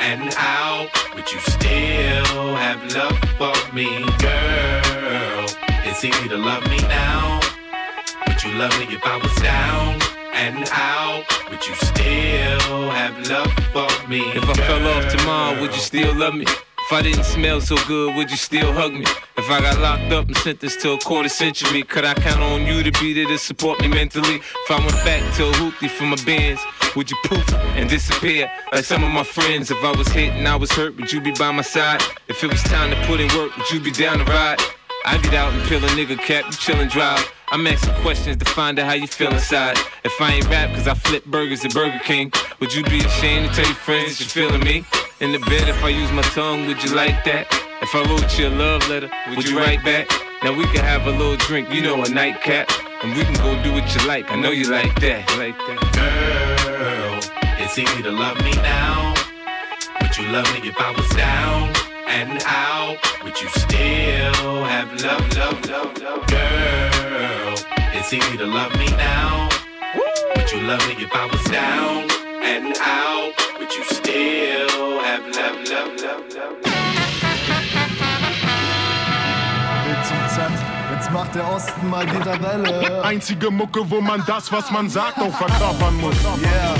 and 0.00 0.34
out? 0.36 0.88
Would 1.14 1.30
you 1.30 1.38
still 1.40 2.56
have 2.56 2.80
love 2.94 3.18
for 3.38 3.74
me, 3.74 3.88
girl? 4.18 5.46
It's 5.84 6.04
easy 6.04 6.28
to 6.28 6.36
love 6.36 6.64
me 6.68 6.78
now. 6.88 7.40
Would 8.26 8.42
you 8.42 8.52
love 8.54 8.76
me 8.78 8.86
if 8.94 9.04
I 9.04 9.16
was 9.18 9.34
down 9.36 10.00
and 10.32 10.68
out? 10.72 11.24
Would 11.50 11.66
you 11.66 11.74
still 11.74 12.90
have 12.90 13.14
love 13.28 13.52
for 13.72 14.08
me? 14.08 14.20
If 14.34 14.48
I 14.48 14.54
fell 14.54 14.86
off 14.88 15.12
tomorrow, 15.12 15.60
would 15.60 15.72
you 15.74 15.80
still 15.80 16.14
love 16.14 16.34
me? 16.34 16.46
If 16.90 16.94
I 16.94 17.02
didn't 17.02 17.22
smell 17.22 17.60
so 17.60 17.76
good, 17.86 18.16
would 18.16 18.32
you 18.32 18.36
still 18.36 18.72
hug 18.72 18.92
me? 18.92 19.04
If 19.38 19.48
I 19.48 19.60
got 19.60 19.78
locked 19.78 20.12
up 20.12 20.26
and 20.26 20.36
sentenced 20.38 20.80
to 20.80 20.94
a 20.94 20.98
quarter 20.98 21.28
century, 21.28 21.84
could 21.84 22.04
I 22.04 22.14
count 22.14 22.42
on 22.42 22.66
you 22.66 22.82
to 22.82 22.90
be 23.00 23.12
there 23.12 23.28
to 23.28 23.38
support 23.38 23.80
me 23.80 23.86
mentally? 23.86 24.38
If 24.38 24.70
I 24.72 24.80
went 24.80 24.96
back 25.04 25.22
to 25.36 25.50
a 25.50 25.52
hoopty 25.52 25.88
for 25.88 26.02
my 26.02 26.16
bands, 26.26 26.60
would 26.96 27.08
you 27.08 27.16
poof 27.24 27.48
and 27.54 27.88
disappear 27.88 28.50
like 28.72 28.82
some 28.82 29.04
of 29.04 29.12
my 29.12 29.22
friends? 29.22 29.70
If 29.70 29.78
I 29.84 29.92
was 29.96 30.08
hit 30.08 30.32
and 30.32 30.48
I 30.48 30.56
was 30.56 30.72
hurt, 30.72 30.96
would 30.96 31.12
you 31.12 31.20
be 31.20 31.30
by 31.30 31.52
my 31.52 31.62
side? 31.62 32.02
If 32.26 32.42
it 32.42 32.50
was 32.50 32.60
time 32.64 32.90
to 32.90 32.96
put 33.06 33.20
in 33.20 33.28
work, 33.38 33.56
would 33.56 33.70
you 33.70 33.78
be 33.78 33.92
down 33.92 34.18
to 34.18 34.24
ride? 34.24 34.58
I 35.06 35.16
get 35.18 35.34
out 35.34 35.52
and 35.52 35.62
peel 35.68 35.78
a 35.84 35.88
nigga 35.90 36.18
cap, 36.18 36.46
you 36.46 36.52
chill 36.54 36.80
and 36.80 36.90
drive. 36.90 37.24
I'm 37.52 37.64
asking 37.68 37.94
questions 38.02 38.38
to 38.38 38.44
find 38.46 38.80
out 38.80 38.86
how 38.86 38.94
you 38.94 39.06
feel 39.06 39.30
inside. 39.30 39.78
If 40.02 40.20
I 40.20 40.32
ain't 40.32 40.48
rap 40.48 40.74
cause 40.74 40.88
I 40.88 40.94
flip 40.94 41.24
burgers 41.26 41.64
at 41.64 41.72
Burger 41.72 42.00
King, 42.00 42.32
would 42.58 42.74
you 42.74 42.82
be 42.82 42.98
ashamed 42.98 43.50
to 43.50 43.54
tell 43.54 43.66
your 43.66 43.76
friends 43.76 44.18
that 44.18 44.34
you're 44.34 44.48
feeling 44.48 44.64
me? 44.64 44.84
In 45.20 45.32
the 45.32 45.38
bed, 45.38 45.68
if 45.68 45.84
I 45.84 45.90
use 45.90 46.10
my 46.12 46.22
tongue, 46.22 46.66
would 46.66 46.82
you 46.82 46.94
like 46.94 47.24
that? 47.24 47.46
If 47.82 47.94
I 47.94 48.00
wrote 48.08 48.38
you 48.38 48.48
a 48.48 48.54
love 48.56 48.88
letter, 48.88 49.10
would 49.28 49.46
you 49.46 49.58
write 49.58 49.84
back? 49.84 50.08
Now 50.42 50.56
we 50.56 50.64
can 50.72 50.82
have 50.82 51.06
a 51.06 51.10
little 51.10 51.36
drink, 51.36 51.70
you 51.70 51.82
know, 51.82 52.02
a 52.02 52.08
nightcap. 52.08 52.70
And 53.02 53.14
we 53.14 53.24
can 53.24 53.34
go 53.34 53.62
do 53.62 53.70
what 53.70 53.84
you 53.94 54.08
like, 54.08 54.32
I 54.32 54.36
know 54.36 54.50
you 54.50 54.70
like 54.70 54.98
that. 55.00 55.28
Like 55.36 55.58
that. 55.58 55.76
Girl, 55.92 57.20
it's 57.60 57.78
easy 57.78 58.02
to 58.02 58.10
love 58.10 58.42
me 58.42 58.52
now. 58.64 59.12
Would 60.00 60.16
you 60.16 60.26
love 60.32 60.48
me 60.54 60.66
if 60.66 60.80
I 60.80 60.90
was 60.96 61.08
down 61.10 61.68
and 62.08 62.42
out? 62.46 62.96
Would 63.22 63.38
you 63.42 63.48
still 63.60 64.64
have 64.64 64.88
love, 65.04 65.36
love, 65.36 65.68
love, 65.68 65.98
love? 66.00 66.26
Girl, 66.28 67.54
it's 67.92 68.10
easy 68.10 68.38
to 68.38 68.46
love 68.46 68.72
me 68.78 68.88
now. 68.96 69.50
Would 70.36 70.50
you 70.50 70.62
love 70.62 70.80
me 70.88 71.04
if 71.04 71.12
I 71.12 71.26
was 71.26 71.44
down 71.44 72.08
and 72.40 72.74
out? 72.80 73.49
You 73.72 73.84
still 73.84 75.00
have 75.00 75.24
love, 75.28 75.62
love, 75.70 75.94
love, 76.02 76.24
love? 76.34 76.56
Jetzt 80.90 81.12
macht 81.12 81.34
der 81.36 81.48
Osten 81.52 81.88
mal 81.88 82.04
wieder 82.06 82.42
Welle. 82.42 83.02
Einzige 83.04 83.48
Mucke, 83.50 83.88
wo 83.88 84.00
man 84.00 84.24
das, 84.26 84.50
was 84.50 84.72
man 84.72 84.90
sagt, 84.90 85.18
auch 85.18 85.32
verkörpern 85.36 85.96
muss. 86.00 86.16
Yeah. 86.42 86.74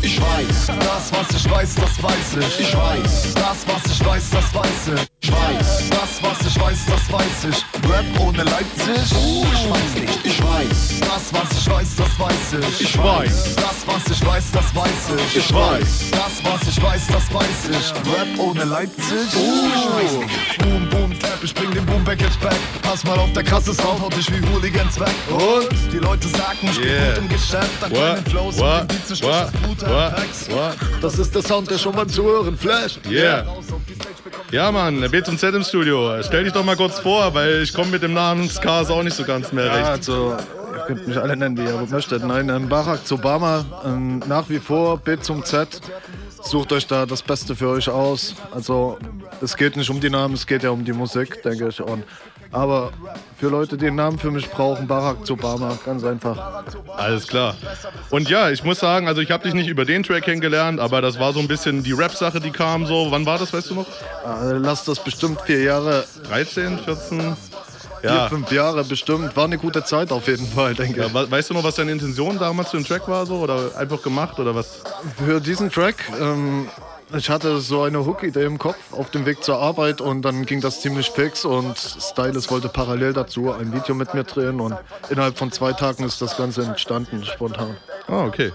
Ich 0.00 0.18
weiß, 0.20 0.66
das, 0.78 1.12
was 1.12 1.30
ich 1.36 1.50
weiß, 1.50 1.74
das 1.74 2.02
weiß 2.02 2.36
ich. 2.40 2.60
Ich 2.60 2.76
weiß, 2.76 3.34
das, 3.34 3.66
was 3.66 3.92
ich 3.92 4.06
weiß, 4.06 4.30
das 4.30 4.54
weiß 4.54 4.88
ich. 4.94 5.13
Ich 5.24 5.32
weiß, 5.32 5.88
das, 5.88 6.22
was 6.22 6.46
ich 6.46 6.60
weiß, 6.60 6.78
das 6.84 7.10
weiß 7.10 7.44
ich. 7.48 7.90
Rap 7.90 8.04
ohne 8.20 8.42
Leipzig? 8.44 9.16
Uh, 9.16 9.46
ich 9.54 9.70
weiß 9.70 9.94
nicht. 10.02 10.18
Ich 10.22 10.42
weiß, 10.42 11.00
das, 11.00 11.32
was 11.32 11.58
ich 11.58 11.70
weiß, 11.70 11.96
das 11.96 12.20
weiß 12.20 12.68
ich. 12.68 12.80
Ich 12.82 12.98
weiß, 12.98 13.54
das, 13.54 13.86
was 13.86 14.18
ich 14.18 14.26
weiß, 14.26 14.44
das 14.52 14.74
weiß 14.74 14.90
ich. 15.16 15.36
Ich 15.38 15.54
weiß, 15.54 16.10
das, 16.10 16.44
was 16.44 16.68
ich 16.68 16.82
weiß, 16.82 17.06
das 17.06 17.32
weiß 17.32 17.70
ich. 17.70 18.12
Rap 18.12 18.38
ohne 18.38 18.64
Leipzig? 18.64 19.34
Uh, 19.34 19.68
ich 19.74 19.86
weiß 19.94 20.12
nicht. 20.18 20.58
Boom, 20.58 20.90
boom, 20.90 21.18
clap, 21.18 21.42
ich 21.42 21.54
bring 21.54 21.70
den 21.72 21.86
Boom 21.86 22.04
back 22.04 22.20
jetzt 22.20 22.38
back. 22.40 22.58
Pass 22.82 23.02
mal 23.04 23.18
auf, 23.18 23.32
der 23.32 23.44
krasse 23.44 23.72
Sound 23.72 24.02
haut 24.02 24.14
dich 24.14 24.30
wie 24.30 24.46
Hooligans 24.52 25.00
weg. 25.00 25.08
Und 25.30 25.90
die 25.90 26.00
Leute 26.00 26.28
sagen, 26.28 26.58
ich 26.64 26.78
bin 26.78 26.86
Yeah. 26.90 27.14
gut 27.14 27.22
im 27.22 27.28
Geschäft. 27.30 27.82
An 27.82 27.90
kleinen 27.90 28.26
Flows 28.26 28.58
What? 28.58 28.82
mit 28.82 28.90
den 28.90 28.98
Beats, 28.98 29.10
ich 29.10 29.22
What? 29.22 29.32
das 29.32 29.52
Bruder 29.52 29.88
What? 29.88 30.50
What? 30.50 30.76
Das 31.00 31.18
ist 31.18 31.34
der 31.34 31.42
Sound, 31.42 31.70
der 31.70 31.78
schon 31.78 31.94
beim 31.94 32.10
Zuhören 32.10 32.58
flasht. 32.58 33.00
Yeah. 33.10 33.46
Ja, 34.50 34.70
Mann, 34.70 35.00
der 35.00 35.08
B 35.14 35.22
zum 35.22 35.38
Z 35.38 35.54
im 35.54 35.62
Studio. 35.62 36.20
Stell 36.24 36.42
dich 36.42 36.52
doch 36.52 36.64
mal 36.64 36.74
kurz 36.74 36.98
vor, 36.98 37.32
weil 37.34 37.62
ich 37.62 37.72
komme 37.72 37.92
mit 37.92 38.02
dem 38.02 38.14
Namen 38.14 38.50
Skars 38.50 38.90
auch 38.90 39.04
nicht 39.04 39.14
so 39.14 39.22
ganz 39.22 39.52
mehr 39.52 39.66
Ja, 39.66 39.74
recht. 39.74 39.86
also, 39.86 40.36
ihr 40.72 40.80
könnt 40.88 41.06
mich 41.06 41.16
alle 41.16 41.36
nennen, 41.36 41.56
wie 41.56 41.62
ihr 41.62 41.86
möchtet. 41.88 42.24
Nein, 42.24 42.48
ähm, 42.48 42.68
Barack 42.68 42.98
Obama, 43.12 43.64
ähm, 43.86 44.20
nach 44.26 44.48
wie 44.48 44.58
vor 44.58 44.98
B 44.98 45.16
zum 45.20 45.44
Z. 45.44 45.80
sucht 46.42 46.72
euch 46.72 46.88
da 46.88 47.06
das 47.06 47.22
Beste 47.22 47.54
für 47.54 47.68
euch 47.68 47.88
aus. 47.88 48.34
Also 48.50 48.98
es 49.40 49.56
geht 49.56 49.76
nicht 49.76 49.88
um 49.88 50.00
die 50.00 50.10
Namen, 50.10 50.34
es 50.34 50.48
geht 50.48 50.64
ja 50.64 50.70
um 50.70 50.84
die 50.84 50.92
Musik, 50.92 51.40
denke 51.44 51.68
ich. 51.68 51.80
Und, 51.80 52.02
aber 52.54 52.90
für 53.38 53.48
Leute, 53.48 53.76
die 53.76 53.88
einen 53.88 53.96
Namen 53.96 54.18
für 54.18 54.30
mich 54.30 54.48
brauchen, 54.50 54.86
Barack 54.86 55.28
Obama, 55.30 55.76
ganz 55.84 56.04
einfach. 56.04 56.64
Alles 56.96 57.26
klar. 57.26 57.56
Und 58.10 58.30
ja, 58.30 58.50
ich 58.50 58.64
muss 58.64 58.78
sagen, 58.78 59.08
also 59.08 59.20
ich 59.20 59.30
habe 59.30 59.44
dich 59.44 59.54
nicht 59.54 59.68
über 59.68 59.84
den 59.84 60.02
Track 60.02 60.24
kennengelernt, 60.24 60.80
aber 60.80 61.02
das 61.02 61.18
war 61.18 61.32
so 61.32 61.40
ein 61.40 61.48
bisschen 61.48 61.82
die 61.82 61.92
Rap-Sache, 61.92 62.40
die 62.40 62.50
kam 62.52 62.86
so. 62.86 63.08
Wann 63.10 63.26
war 63.26 63.38
das, 63.38 63.52
weißt 63.52 63.70
du 63.70 63.74
noch? 63.74 63.86
Äh, 63.86 64.52
lass 64.58 64.84
das 64.84 65.02
bestimmt 65.02 65.40
vier 65.42 65.62
Jahre. 65.62 66.04
13, 66.28 66.78
14? 66.78 67.36
Vier, 68.00 68.26
fünf 68.28 68.52
Jahre 68.52 68.84
bestimmt. 68.84 69.34
War 69.34 69.44
eine 69.44 69.56
gute 69.56 69.82
Zeit 69.82 70.12
auf 70.12 70.28
jeden 70.28 70.46
Fall, 70.46 70.74
denke 70.74 71.00
ich. 71.00 71.06
Ja, 71.06 71.14
we- 71.14 71.30
weißt 71.30 71.48
du 71.48 71.54
noch, 71.54 71.64
was 71.64 71.76
deine 71.76 71.90
Intention 71.92 72.38
damals 72.38 72.68
zu 72.68 72.76
dem 72.76 72.84
Track 72.86 73.08
war 73.08 73.24
so? 73.24 73.36
Oder 73.36 73.74
einfach 73.78 74.02
gemacht 74.02 74.38
oder 74.38 74.54
was? 74.54 74.82
Für 75.24 75.40
diesen 75.40 75.70
Track, 75.72 75.96
ähm, 76.20 76.68
ich 77.16 77.30
hatte 77.30 77.60
so 77.60 77.82
eine 77.82 78.04
Hook-Idee 78.04 78.44
im 78.44 78.58
Kopf 78.58 78.92
auf 78.92 79.10
dem 79.10 79.26
Weg 79.26 79.42
zur 79.44 79.58
Arbeit 79.58 80.00
und 80.00 80.22
dann 80.22 80.46
ging 80.46 80.60
das 80.60 80.80
ziemlich 80.80 81.10
fix 81.10 81.44
und 81.44 81.76
Stylus 81.78 82.50
wollte 82.50 82.68
parallel 82.68 83.12
dazu 83.12 83.52
ein 83.52 83.72
Video 83.72 83.94
mit 83.94 84.14
mir 84.14 84.24
drehen 84.24 84.60
und 84.60 84.76
innerhalb 85.10 85.38
von 85.38 85.52
zwei 85.52 85.72
Tagen 85.72 86.04
ist 86.04 86.20
das 86.22 86.36
Ganze 86.36 86.62
entstanden, 86.62 87.24
spontan. 87.24 87.76
Ah, 88.08 88.24
okay. 88.24 88.52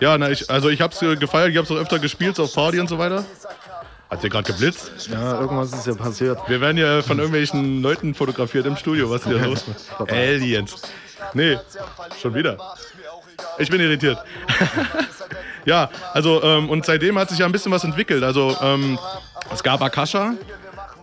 Ja, 0.00 0.18
na, 0.18 0.30
ich, 0.30 0.50
also 0.50 0.68
ich 0.68 0.80
hab's 0.80 1.00
äh, 1.02 1.16
gefeiert, 1.16 1.50
ich 1.50 1.56
hab's 1.56 1.70
auch 1.70 1.76
öfter 1.76 1.98
gespielt, 1.98 2.36
so 2.36 2.44
auf 2.44 2.54
Party 2.54 2.80
und 2.80 2.88
so 2.88 2.98
weiter. 2.98 3.24
Hat 4.10 4.20
hier 4.20 4.30
gerade 4.30 4.52
geblitzt? 4.52 5.08
Ja, 5.10 5.40
irgendwas 5.40 5.72
ist 5.72 5.86
ja 5.86 5.94
passiert. 5.94 6.38
Wir 6.48 6.60
werden 6.60 6.76
ja 6.76 7.00
von 7.02 7.18
irgendwelchen 7.18 7.80
Leuten 7.80 8.14
fotografiert 8.14 8.66
im 8.66 8.76
Studio. 8.76 9.10
Was 9.10 9.22
ist 9.22 9.28
hier 9.28 9.38
los? 9.38 9.64
Aliens. 10.08 10.74
Nee, 11.32 11.58
schon 12.20 12.34
wieder. 12.34 12.58
Ich 13.58 13.70
bin 13.70 13.80
irritiert. 13.80 14.18
ja, 15.64 15.90
also, 16.12 16.42
ähm, 16.42 16.68
und 16.70 16.84
seitdem 16.86 17.18
hat 17.18 17.30
sich 17.30 17.38
ja 17.38 17.46
ein 17.46 17.52
bisschen 17.52 17.72
was 17.72 17.84
entwickelt. 17.84 18.22
Also, 18.22 18.56
ähm, 18.60 18.98
es 19.52 19.62
gab 19.62 19.82
Akasha. 19.82 20.34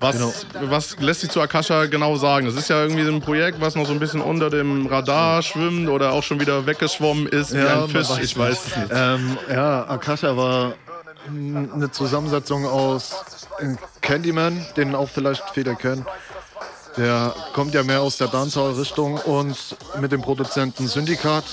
Was, 0.02 0.16
Genau. 0.16 0.34
was 0.72 0.98
lässt 1.00 1.22
sich 1.22 1.30
zu 1.30 1.42
Akasha 1.42 1.88
genau 1.88 2.16
sagen? 2.16 2.46
Das 2.46 2.56
ist 2.56 2.70
ja 2.70 2.82
irgendwie 2.84 3.04
so 3.04 3.12
ein 3.12 3.20
Projekt, 3.22 3.60
was 3.60 3.76
noch 3.76 3.86
so 3.86 3.92
ein 3.92 4.00
bisschen 4.00 4.22
unter 4.22 4.50
dem 4.50 4.88
Radar 4.88 5.42
schwimmt 5.42 5.90
oder 5.90 6.14
auch 6.14 6.24
schon 6.24 6.40
wieder 6.40 6.66
weggeschwommen 6.66 7.28
ist 7.28 7.54
wie 7.54 7.60
ein 7.60 7.90
Fisch. 7.90 8.10
weiß 8.10 8.20
Ich 8.20 8.38
weiß 8.38 8.66
es 8.66 8.78
nicht. 8.78 8.92
Ähm, 8.94 9.38
ja, 9.50 9.86
Akasha 9.90 10.38
war 10.38 10.74
eine 11.28 11.92
Zusammensetzung 11.92 12.66
aus 12.66 13.26
äh, 13.60 13.76
Candyman, 14.02 14.66
den 14.78 14.96
auch 14.96 15.10
vielleicht 15.10 15.44
viele 15.54 15.76
kennen. 15.76 16.06
Der 16.96 17.34
kommt 17.54 17.74
ja 17.74 17.84
mehr 17.84 18.00
aus 18.02 18.16
der 18.18 18.28
Dancehall-Richtung 18.28 19.18
und 19.18 19.58
mit 20.00 20.14
dem 20.14 20.22
Produzenten 20.22 20.88
Syndikat. 20.88 21.44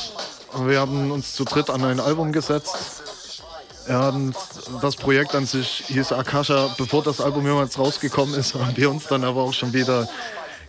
Wir 0.65 0.81
haben 0.81 1.11
uns 1.11 1.35
zu 1.35 1.45
dritt 1.45 1.71
an 1.71 1.85
ein 1.85 2.01
Album 2.01 2.33
gesetzt. 2.33 3.43
Ja, 3.89 4.09
und 4.09 4.35
das 4.83 4.97
Projekt 4.97 5.35
an 5.35 5.47
sich 5.47 5.85
hieß 5.87 6.13
Akasha. 6.13 6.75
Bevor 6.77 7.03
das 7.03 7.21
Album 7.21 7.47
jemals 7.47 7.79
rausgekommen 7.79 8.35
ist, 8.35 8.55
haben 8.55 8.77
wir 8.77 8.91
uns 8.91 9.07
dann 9.07 9.25
aber 9.25 9.43
auch 9.43 9.53
schon 9.53 9.73
wieder 9.73 10.09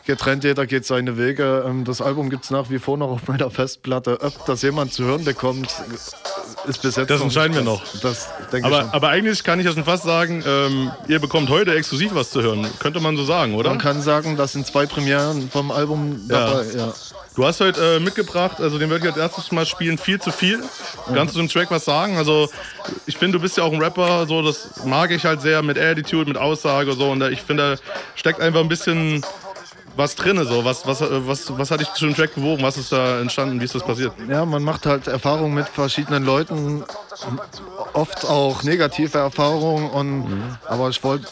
getrennt. 0.06 0.44
Jeder 0.44 0.66
geht 0.66 0.86
seine 0.86 1.18
Wege. 1.18 1.64
Ähm, 1.68 1.84
Das 1.84 2.02
Album 2.02 2.30
gibt 2.30 2.46
es 2.46 2.52
nach 2.52 2.70
wie 2.70 2.80
vor 2.80 2.98
noch 2.98 3.10
auf 3.10 3.28
meiner 3.28 3.50
Festplatte. 3.50 4.20
Ob 4.22 4.46
das 4.46 4.62
jemand 4.62 4.94
zu 4.94 5.04
hören 5.04 5.24
bekommt, 5.24 5.68
ist 6.68 6.82
bis 6.82 6.96
jetzt 6.96 7.10
Das 7.10 7.22
entscheiden 7.22 7.56
wir 7.56 7.64
noch. 7.64 7.82
Das 8.02 8.30
ich 8.54 8.64
Aber, 8.64 8.94
aber 8.94 9.10
eigentlich 9.10 9.44
kann 9.44 9.60
ich 9.60 9.66
ja 9.66 9.72
schon 9.74 9.84
fast 9.84 10.04
sagen, 10.04 10.44
ähm, 10.46 10.92
ihr 11.08 11.20
bekommt 11.20 11.50
heute 11.50 11.74
exklusiv 11.76 12.14
was 12.14 12.30
zu 12.30 12.42
hören. 12.42 12.68
Könnte 12.80 13.00
man 13.00 13.18
so 13.18 13.26
sagen, 13.26 13.56
oder? 13.56 13.70
Man 13.70 13.80
kann 13.80 14.02
sagen, 14.02 14.38
das 14.38 14.54
sind 14.54 14.66
zwei 14.68 14.86
Premieren 14.86 15.50
vom 15.52 15.72
Album 15.72 16.22
dabei. 16.28 16.66
Ja. 16.76 16.94
Du 17.38 17.46
hast 17.46 17.62
heute 17.62 17.98
äh, 17.98 18.00
mitgebracht, 18.00 18.60
also 18.60 18.80
den 18.80 18.90
würde 18.90 19.06
ich 19.06 19.14
als 19.14 19.22
erstes 19.22 19.52
mal 19.52 19.64
spielen, 19.64 20.00
viel 20.00 20.20
zu 20.20 20.32
viel. 20.32 20.60
Kannst 21.14 21.36
du 21.36 21.40
dem 21.40 21.48
Track 21.48 21.70
was 21.70 21.86
sagen? 21.86 22.18
Also 22.18 22.50
ich 23.06 23.16
finde, 23.16 23.38
du 23.38 23.44
bist 23.44 23.58
ja 23.58 23.64
auch 23.64 23.72
ein 23.72 23.80
Rapper, 23.80 24.26
so 24.26 24.42
das 24.42 24.84
mag 24.86 25.12
ich 25.12 25.24
halt 25.24 25.42
sehr 25.42 25.62
mit 25.62 25.78
Attitude, 25.78 26.28
mit 26.28 26.36
Aussage 26.36 26.94
so 26.94 27.12
und 27.12 27.20
da, 27.20 27.30
ich 27.30 27.44
finde, 27.44 27.76
da 27.76 27.82
steckt 28.16 28.42
einfach 28.42 28.62
ein 28.62 28.68
bisschen 28.68 29.24
was 29.96 30.16
drin, 30.16 30.44
so 30.46 30.66
was 30.66 30.88
was 30.88 31.02
äh, 31.02 31.28
was 31.28 31.56
was 31.56 31.70
hat 31.70 31.80
dich 31.80 31.94
zu 31.94 32.08
dem 32.08 32.16
Track 32.16 32.34
bewogen? 32.34 32.64
Was 32.64 32.76
ist 32.76 32.92
da 32.92 33.20
entstanden? 33.20 33.62
Wie 33.62 33.66
ist 33.66 33.76
das 33.76 33.84
passiert? 33.84 34.14
Ja, 34.28 34.44
man 34.44 34.64
macht 34.64 34.88
halt 34.88 35.06
Erfahrungen 35.06 35.54
mit 35.54 35.70
verschiedenen 35.70 36.26
Leuten, 36.26 36.84
oft 37.94 38.26
auch 38.26 38.64
negative 38.64 39.16
Erfahrungen. 39.16 39.92
Und, 39.92 40.58
Aber 40.66 40.90
ich 40.90 41.04
wollte, 41.04 41.28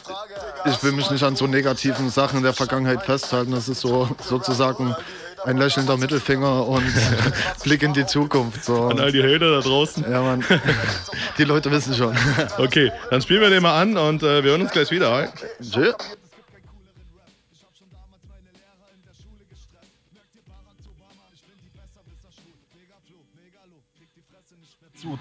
ich 0.66 0.84
will 0.84 0.92
mich 0.92 1.10
nicht 1.10 1.24
an 1.24 1.36
so 1.36 1.48
negativen 1.48 2.12
Sachen 2.12 2.44
der 2.44 2.54
Vergangenheit 2.54 3.02
festhalten. 3.02 3.54
Das 3.54 3.68
ist 3.70 3.82
so 3.82 4.08
sozusagen 4.22 4.96
ein 5.46 5.58
lächelnder 5.58 5.98
Mittelfinger 5.98 6.68
und 6.68 6.84
Blick 7.64 7.84
in 7.84 7.94
die 7.94 8.06
Zukunft. 8.06 8.66
So. 8.66 8.88
An 8.88 9.00
all 9.00 9.12
die 9.12 9.24
Hater 9.24 9.52
da 9.52 9.60
draußen. 9.62 10.04
Ja, 10.10 10.22
Mann. 10.22 10.44
Die 11.38 11.44
Leute 11.44 11.70
wissen 11.72 11.94
schon. 11.94 12.16
Okay, 12.58 12.92
dann 13.10 13.22
spielen 13.22 13.42
wir 13.42 13.50
den 13.50 13.62
mal 13.62 13.80
an 13.80 13.98
und 13.98 14.24
äh, 14.24 14.44
wir 14.44 14.52
hören 14.52 14.62
uns 14.62 14.72
gleich 14.72 14.90
wieder. 14.92 15.12
Hi. 15.12 15.28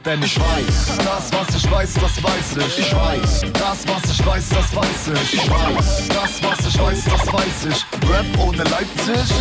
Denn 0.04 0.22
ich 0.22 0.38
weiß, 0.38 0.96
das 0.98 1.32
was 1.32 1.56
ich 1.56 1.70
weiß, 1.70 1.94
das 1.94 2.22
weiß 2.22 2.56
ich. 2.66 2.78
Ich 2.78 2.94
weiß, 2.94 3.40
das 3.52 3.86
was 3.86 4.10
ich 4.10 4.26
weiß, 4.26 4.48
das 4.48 4.76
weiß 4.76 5.08
ich. 5.14 5.34
Ich 5.34 5.50
weiß, 5.50 6.08
das 6.08 6.42
was 6.42 6.66
ich 6.66 6.80
weiß, 6.80 7.04
das 7.04 7.32
weiß 7.32 7.66
ich. 7.70 7.86
Rap 8.10 8.26
ohne 8.38 8.64
Leipzig. 8.64 9.36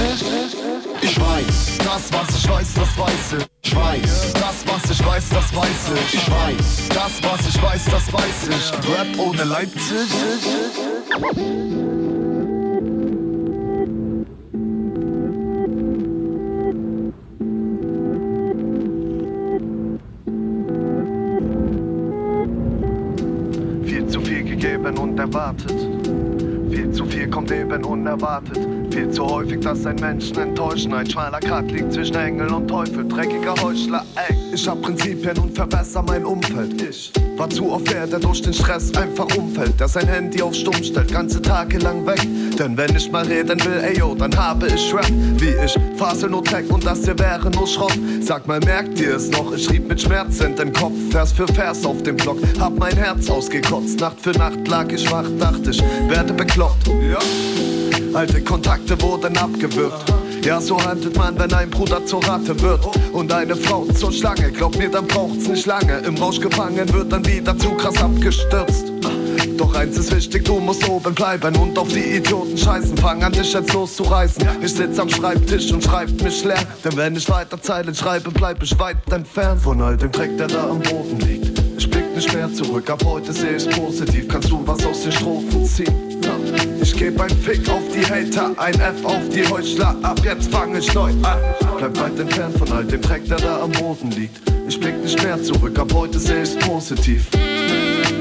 Ich 1.01 1.19
weiß, 1.19 1.77
das 1.77 2.11
was 2.11 2.37
ich 2.37 2.49
weiß, 2.49 2.73
das 2.73 2.97
weiß 2.97 3.33
ich. 3.39 3.45
Ich 3.63 3.75
weiß, 3.75 4.33
das 4.33 4.65
was 4.65 4.91
ich 4.91 5.05
weiß, 5.05 5.29
das 5.29 5.55
weiß 5.55 5.91
ich. 5.95 6.13
Ich 6.13 6.31
weiß, 6.31 6.89
das 6.89 7.23
was 7.23 7.47
ich 7.47 7.61
weiß, 7.61 7.85
das 7.85 8.13
weiß 8.13 8.47
ich. 8.49 8.71
Rap 8.89 9.19
ohne 9.19 9.43
Leipzig. 9.43 10.09
Gegeben 25.13 25.19
und 25.19 25.19
erwartet. 25.19 25.73
Viel 26.71 26.91
zu 26.91 27.05
viel 27.05 27.29
kommt 27.29 27.51
eben 27.51 27.83
unerwartet. 27.83 28.72
Viel 28.93 29.09
zu 29.09 29.25
häufig, 29.25 29.59
dass 29.61 29.87
ein 29.87 29.95
Menschen 29.95 30.37
enttäuschen. 30.37 30.93
Ein 30.93 31.09
schmaler 31.09 31.39
Grat 31.39 31.71
liegt 31.71 31.91
zwischen 31.93 32.15
Engel 32.15 32.53
und 32.53 32.67
Teufel. 32.67 33.07
Dreckiger 33.07 33.55
Heuchler, 33.59 34.05
ey. 34.15 34.35
Ich 34.53 34.67
hab 34.67 34.83
Prinzipien 34.83 35.35
und 35.39 35.55
verbessere 35.55 36.03
mein 36.03 36.23
Umfeld. 36.23 36.79
Ich 36.79 37.11
war 37.35 37.49
zu 37.49 37.71
oft 37.71 37.91
der, 37.91 38.05
der 38.05 38.19
durch 38.19 38.43
den 38.43 38.53
Stress 38.53 38.93
einfach 38.93 39.35
umfällt. 39.35 39.79
Der 39.79 39.87
sein 39.87 40.07
Handy 40.07 40.43
auf 40.43 40.53
Stumm 40.53 40.75
stellt, 40.75 41.11
ganze 41.11 41.41
Tage 41.41 41.79
lang 41.79 42.05
weg. 42.05 42.21
Denn 42.59 42.77
wenn 42.77 42.95
ich 42.95 43.11
mal 43.11 43.25
reden 43.25 43.59
will, 43.65 43.81
ey 43.81 43.97
yo, 43.97 44.13
dann 44.13 44.37
habe 44.37 44.67
ich 44.67 44.93
Rap. 44.93 45.09
Wie 45.37 45.55
ich 45.65 45.75
fasel 45.97 46.29
nur 46.29 46.43
Tech 46.43 46.69
und 46.69 46.85
das 46.85 47.03
hier 47.03 47.17
wäre 47.17 47.49
nur 47.49 47.65
Schrott. 47.65 47.97
Sag 48.21 48.45
mal, 48.47 48.59
merkt 48.59 49.01
ihr 49.01 49.15
es 49.15 49.31
noch? 49.31 49.55
Ich 49.55 49.63
schrieb 49.63 49.87
mit 49.87 50.03
Schmerz 50.03 50.39
in 50.39 50.55
den 50.55 50.71
Kopf, 50.71 50.93
Vers 51.09 51.31
für 51.31 51.47
Vers 51.47 51.83
auf 51.83 52.03
dem 52.03 52.15
Block. 52.15 52.37
Hab 52.59 52.77
mein 52.77 52.95
Herz 52.95 53.27
ausgekotzt, 53.27 53.99
Nacht 53.99 54.21
für 54.21 54.37
Nacht 54.37 54.67
lag 54.67 54.91
ich 54.91 55.11
wach, 55.11 55.25
dachte 55.39 55.71
ich, 55.71 55.81
werde 56.09 56.31
bekloppt. 56.31 56.87
Ja. 57.09 57.17
Alte 58.13 58.41
Kontakte 58.41 59.01
wurden 59.01 59.37
abgewürgt. 59.37 60.13
Ja, 60.43 60.59
so 60.59 60.77
handelt 60.83 61.15
man, 61.15 61.39
wenn 61.39 61.53
ein 61.53 61.69
Bruder 61.69 62.05
zur 62.05 62.23
Ratte 62.27 62.59
wird 62.61 62.81
und 63.13 63.31
eine 63.31 63.55
Frau 63.55 63.85
zur 63.93 64.11
Schlange. 64.11 64.51
Glaub 64.51 64.77
mir, 64.77 64.89
dann 64.89 65.07
braucht's 65.07 65.47
nicht 65.47 65.65
lange. 65.65 65.99
Im 65.99 66.17
Rausch 66.17 66.39
gefangen 66.39 66.91
wird 66.91 67.11
dann 67.11 67.25
wieder 67.25 67.57
zu 67.57 67.71
krass 67.71 67.95
abgestürzt. 68.01 68.91
Doch 69.57 69.73
eins 69.75 69.97
ist 69.97 70.13
wichtig, 70.13 70.43
du 70.43 70.59
musst 70.59 70.87
oben 70.89 71.13
bleiben 71.13 71.55
und 71.55 71.77
auf 71.77 71.87
die 71.87 72.17
Idioten 72.17 72.57
scheißen. 72.57 72.97
Fang 72.97 73.23
an, 73.23 73.31
dich 73.31 73.53
jetzt 73.53 73.73
loszureißen. 73.73 74.45
Ich 74.61 74.73
sitz 74.73 74.99
am 74.99 75.09
Schreibtisch 75.09 75.71
und 75.71 75.83
schreib 75.83 76.09
mich 76.21 76.43
leer. 76.43 76.63
Denn 76.83 76.97
wenn 76.97 77.15
ich 77.15 77.29
weiter 77.29 77.61
Zeilen 77.61 77.95
schreibe, 77.95 78.31
bleib 78.31 78.61
ich 78.61 78.77
weit 78.79 78.97
entfernt 79.11 79.61
von 79.61 79.81
all 79.81 79.95
dem 79.95 80.11
Dreck, 80.11 80.37
der 80.37 80.47
da 80.47 80.69
am 80.69 80.79
Boden 80.81 81.19
liegt. 81.21 81.61
Ich 81.77 81.89
blick 81.89 82.15
nicht 82.15 82.33
mehr 82.33 82.53
zurück, 82.53 82.89
ab 82.89 83.03
heute 83.05 83.31
seh 83.31 83.55
ich 83.55 83.69
positiv. 83.69 84.27
Kannst 84.27 84.49
du 84.49 84.61
was 84.65 84.85
aus 84.85 85.03
den 85.03 85.11
Strophen 85.11 85.65
ziehen? 85.65 86.12
Ja. 86.23 86.37
Ich 86.81 86.95
geb 86.95 87.19
ein 87.19 87.29
Fick 87.29 87.69
auf 87.69 87.81
die 87.93 88.05
Hater, 88.05 88.51
ein 88.57 88.73
F 88.75 89.03
auf 89.03 89.29
die 89.29 89.47
Heuchler. 89.47 89.95
Ab 90.01 90.19
jetzt 90.23 90.51
fang 90.51 90.75
ich 90.75 90.93
neu 90.93 91.11
an. 91.23 91.39
Bleib 91.77 91.99
weit 91.99 92.19
entfernt 92.19 92.57
von 92.57 92.71
all 92.71 92.85
dem 92.85 93.01
Dreck, 93.01 93.27
der 93.27 93.37
da 93.37 93.61
am 93.61 93.71
Boden 93.71 94.11
liegt. 94.11 94.41
Ich 94.67 94.79
blick 94.79 94.97
nicht 95.01 95.21
mehr 95.21 95.41
zurück, 95.41 95.77
ab 95.77 95.91
heute 95.93 96.19
seh 96.19 96.43
ich 96.43 96.57
positiv. 96.59 97.27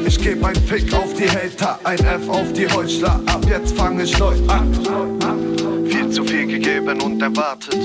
Ich 0.06 0.18
geb 0.18 0.44
ein 0.44 0.56
Fick 0.56 0.92
auf 0.92 1.14
die 1.14 1.28
Hater, 1.28 1.78
ein 1.84 1.98
F 1.98 2.28
auf 2.28 2.52
die 2.52 2.68
Heuchler. 2.68 3.20
Ab 3.26 3.46
jetzt 3.48 3.76
fang 3.76 4.00
ich 4.00 4.18
neu 4.18 4.34
an. 4.48 4.72
Viel 5.88 6.10
zu 6.10 6.24
viel 6.24 6.46
gegeben 6.46 7.00
und 7.00 7.22
erwartet. 7.22 7.78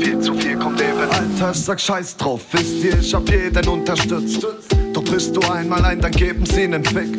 Viel 0.00 0.20
zu 0.20 0.34
viel 0.34 0.56
kommt 0.56 0.80
eben. 0.80 0.98
Alter, 0.98 1.50
ich 1.52 1.60
sag 1.60 1.80
Scheiß 1.80 2.16
drauf, 2.16 2.40
wisst 2.52 2.82
ihr, 2.82 2.98
ich 2.98 3.14
hab 3.14 3.28
jeden 3.30 3.68
unterstützt. 3.68 4.46
Doch 4.92 5.04
brichst 5.04 5.36
du 5.36 5.40
einmal 5.50 5.84
ein, 5.84 6.00
dann 6.00 6.12
geben 6.12 6.44
sie 6.46 6.66
nen 6.66 6.84
Fick. 6.84 7.18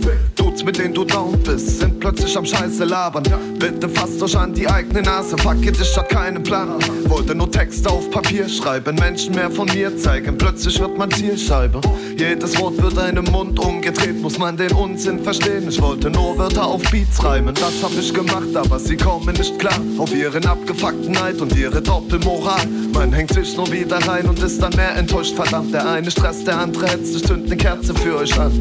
Du 0.60 0.66
Dudes, 0.66 0.66
mit 0.66 0.78
denen 0.78 0.94
du 0.94 1.06
down 1.06 1.40
bist, 1.44 1.80
sind 1.80 2.00
plötzlich 2.00 2.36
am 2.38 2.46
Scheiße 2.46 2.84
labern. 2.84 3.24
Bitte 3.60 3.88
fasst 3.88 4.22
euch 4.22 4.38
an 4.38 4.54
die 4.54 4.68
eigene 4.68 5.02
Nase, 5.02 5.38
fuck 5.38 5.66
it, 5.66 5.80
ich 5.80 5.98
hat 5.98 6.10
keinen 6.10 6.44
Plan. 6.44 6.70
Wollte 7.06 7.34
nur 7.36 7.50
Texte 7.50 7.90
auf 7.90 8.10
Papier 8.12 8.50
schreiben, 8.50 8.96
Menschen 8.96 9.36
mehr 9.36 9.50
von 9.50 9.68
mir 9.68 9.96
zeigen. 9.98 10.38
Plötzlich 10.38 10.80
wird 10.80 10.98
man 10.98 11.12
Zielscheibe. 11.12 11.80
Jedes 12.18 12.60
Wort 12.60 12.82
wird 12.82 12.98
einem 12.98 13.26
Mund 13.26 13.60
umgedreht, 13.60 14.22
muss 14.22 14.38
man 14.38 14.58
den 14.58 14.72
Unsinn 14.74 15.24
verstehen. 15.24 15.70
Ich 15.70 15.82
wollte 15.82 16.10
nur 16.10 16.38
Wörter 16.38 16.66
auf 16.66 16.82
Beats 16.92 17.24
reimen, 17.24 17.56
das 17.56 17.82
hab 17.82 17.98
ich 17.98 18.14
gemacht, 18.14 18.56
aber 18.56 18.80
sie 18.80 18.98
kommen 18.98 19.36
nicht 19.36 19.58
klar. 19.60 19.80
Auf 19.98 20.14
ihren 20.14 20.46
abgefuckten 20.46 21.12
Neid 21.12 21.40
und 21.42 21.56
ihre 21.56 21.82
Doppelmoral. 21.82 22.66
Man 22.94 23.14
hängt 23.14 23.34
sich 23.34 23.56
nur 23.56 23.72
wieder 23.72 23.98
rein 24.08 24.26
und 24.26 24.40
ist 24.40 24.62
dann 24.62 24.76
mehr 24.76 24.96
enttäuscht. 24.96 25.36
Verdammt, 25.36 25.74
der 25.74 25.88
eine 25.88 26.12
stresst, 26.12 26.48
der 26.48 26.58
andere 26.58 26.88
hetzt, 26.88 27.16
ich 27.16 27.24
zünd 27.24 27.48
ne 27.48 27.56
Kerze 27.56 27.94
für 27.94 28.18
euch 28.18 28.38
an. 28.38 28.52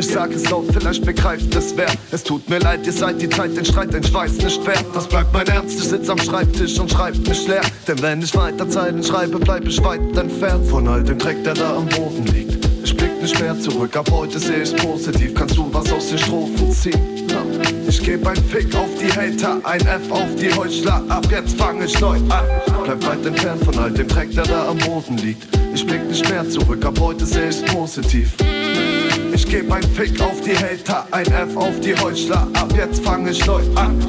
Ich 0.00 0.06
sag 0.06 0.32
es 0.32 0.48
laut, 0.48 0.64
vielleicht 0.72 1.04
begreift 1.04 1.54
es 1.54 1.76
wer. 1.76 1.92
Es 2.10 2.24
tut 2.24 2.48
mir 2.48 2.58
leid, 2.58 2.86
ihr 2.86 2.92
seid 2.92 3.20
die 3.20 3.28
Zeit, 3.28 3.54
den 3.54 3.66
Streit, 3.66 3.92
den 3.92 4.02
Schweiß 4.02 4.32
nicht 4.38 4.66
wert. 4.66 4.86
Das 4.94 5.06
bleibt 5.06 5.30
mein 5.34 5.46
Ernst, 5.48 5.78
ich 5.78 5.88
sitz 5.90 6.08
am 6.08 6.16
Schreibtisch 6.16 6.80
und 6.80 6.90
schreib 6.90 7.18
nicht 7.18 7.46
leer. 7.46 7.60
Denn 7.86 8.00
wenn 8.00 8.22
ich 8.22 8.34
weiter 8.34 8.66
Zeilen 8.66 9.04
schreibe, 9.04 9.38
bleib 9.38 9.66
ich 9.66 9.78
weit 9.84 10.00
entfernt 10.16 10.66
von 10.68 10.88
all 10.88 11.02
dem 11.04 11.18
Dreck, 11.18 11.44
der 11.44 11.52
da 11.52 11.76
am 11.76 11.86
Boden 11.86 12.24
liegt. 12.32 12.66
Ich 12.82 12.96
blick 12.96 13.20
nicht 13.20 13.38
mehr 13.38 13.60
zurück, 13.60 13.94
ab 13.94 14.10
heute 14.10 14.38
seh 14.38 14.62
ich 14.62 14.74
positiv. 14.74 15.34
Kannst 15.34 15.58
du 15.58 15.68
was 15.70 15.92
aus 15.92 16.08
den 16.08 16.18
Strophen 16.18 16.72
ziehen? 16.72 16.98
Ich 17.86 18.02
geb 18.02 18.26
ein 18.26 18.36
Fick 18.36 18.74
auf 18.74 18.88
die 18.98 19.12
Hater, 19.12 19.60
ein 19.64 19.82
F 19.82 20.10
auf 20.10 20.34
die 20.40 20.50
Heuchler. 20.54 21.04
Ab 21.10 21.26
jetzt 21.30 21.58
fang 21.58 21.82
ich 21.82 22.00
neu 22.00 22.16
an. 22.16 22.46
Bleib 22.84 23.06
weit 23.06 23.26
entfernt 23.26 23.62
von 23.66 23.78
all 23.78 23.90
dem 23.90 24.08
Dreck, 24.08 24.34
der 24.34 24.44
da 24.44 24.68
am 24.68 24.78
Boden 24.78 25.18
liegt. 25.18 25.46
Ich 25.74 25.86
blick 25.86 26.08
nicht 26.08 26.26
mehr 26.30 26.48
zurück, 26.48 26.82
ab 26.86 26.98
heute 26.98 27.26
seh 27.26 27.50
ich 27.50 27.62
positiv. 27.66 28.32
Ich 29.32 29.46
geb 29.46 29.70
ein 29.72 29.82
Fick 29.82 30.20
auf 30.20 30.40
die 30.40 30.56
Hater, 30.56 31.06
ein 31.10 31.26
F 31.26 31.56
auf 31.56 31.78
die 31.80 31.94
Heuchler. 31.96 32.48
Ab 32.54 32.72
jetzt 32.76 33.04
fang 33.04 33.26
ich 33.26 33.44
neu 33.46 33.62
an. 33.74 34.00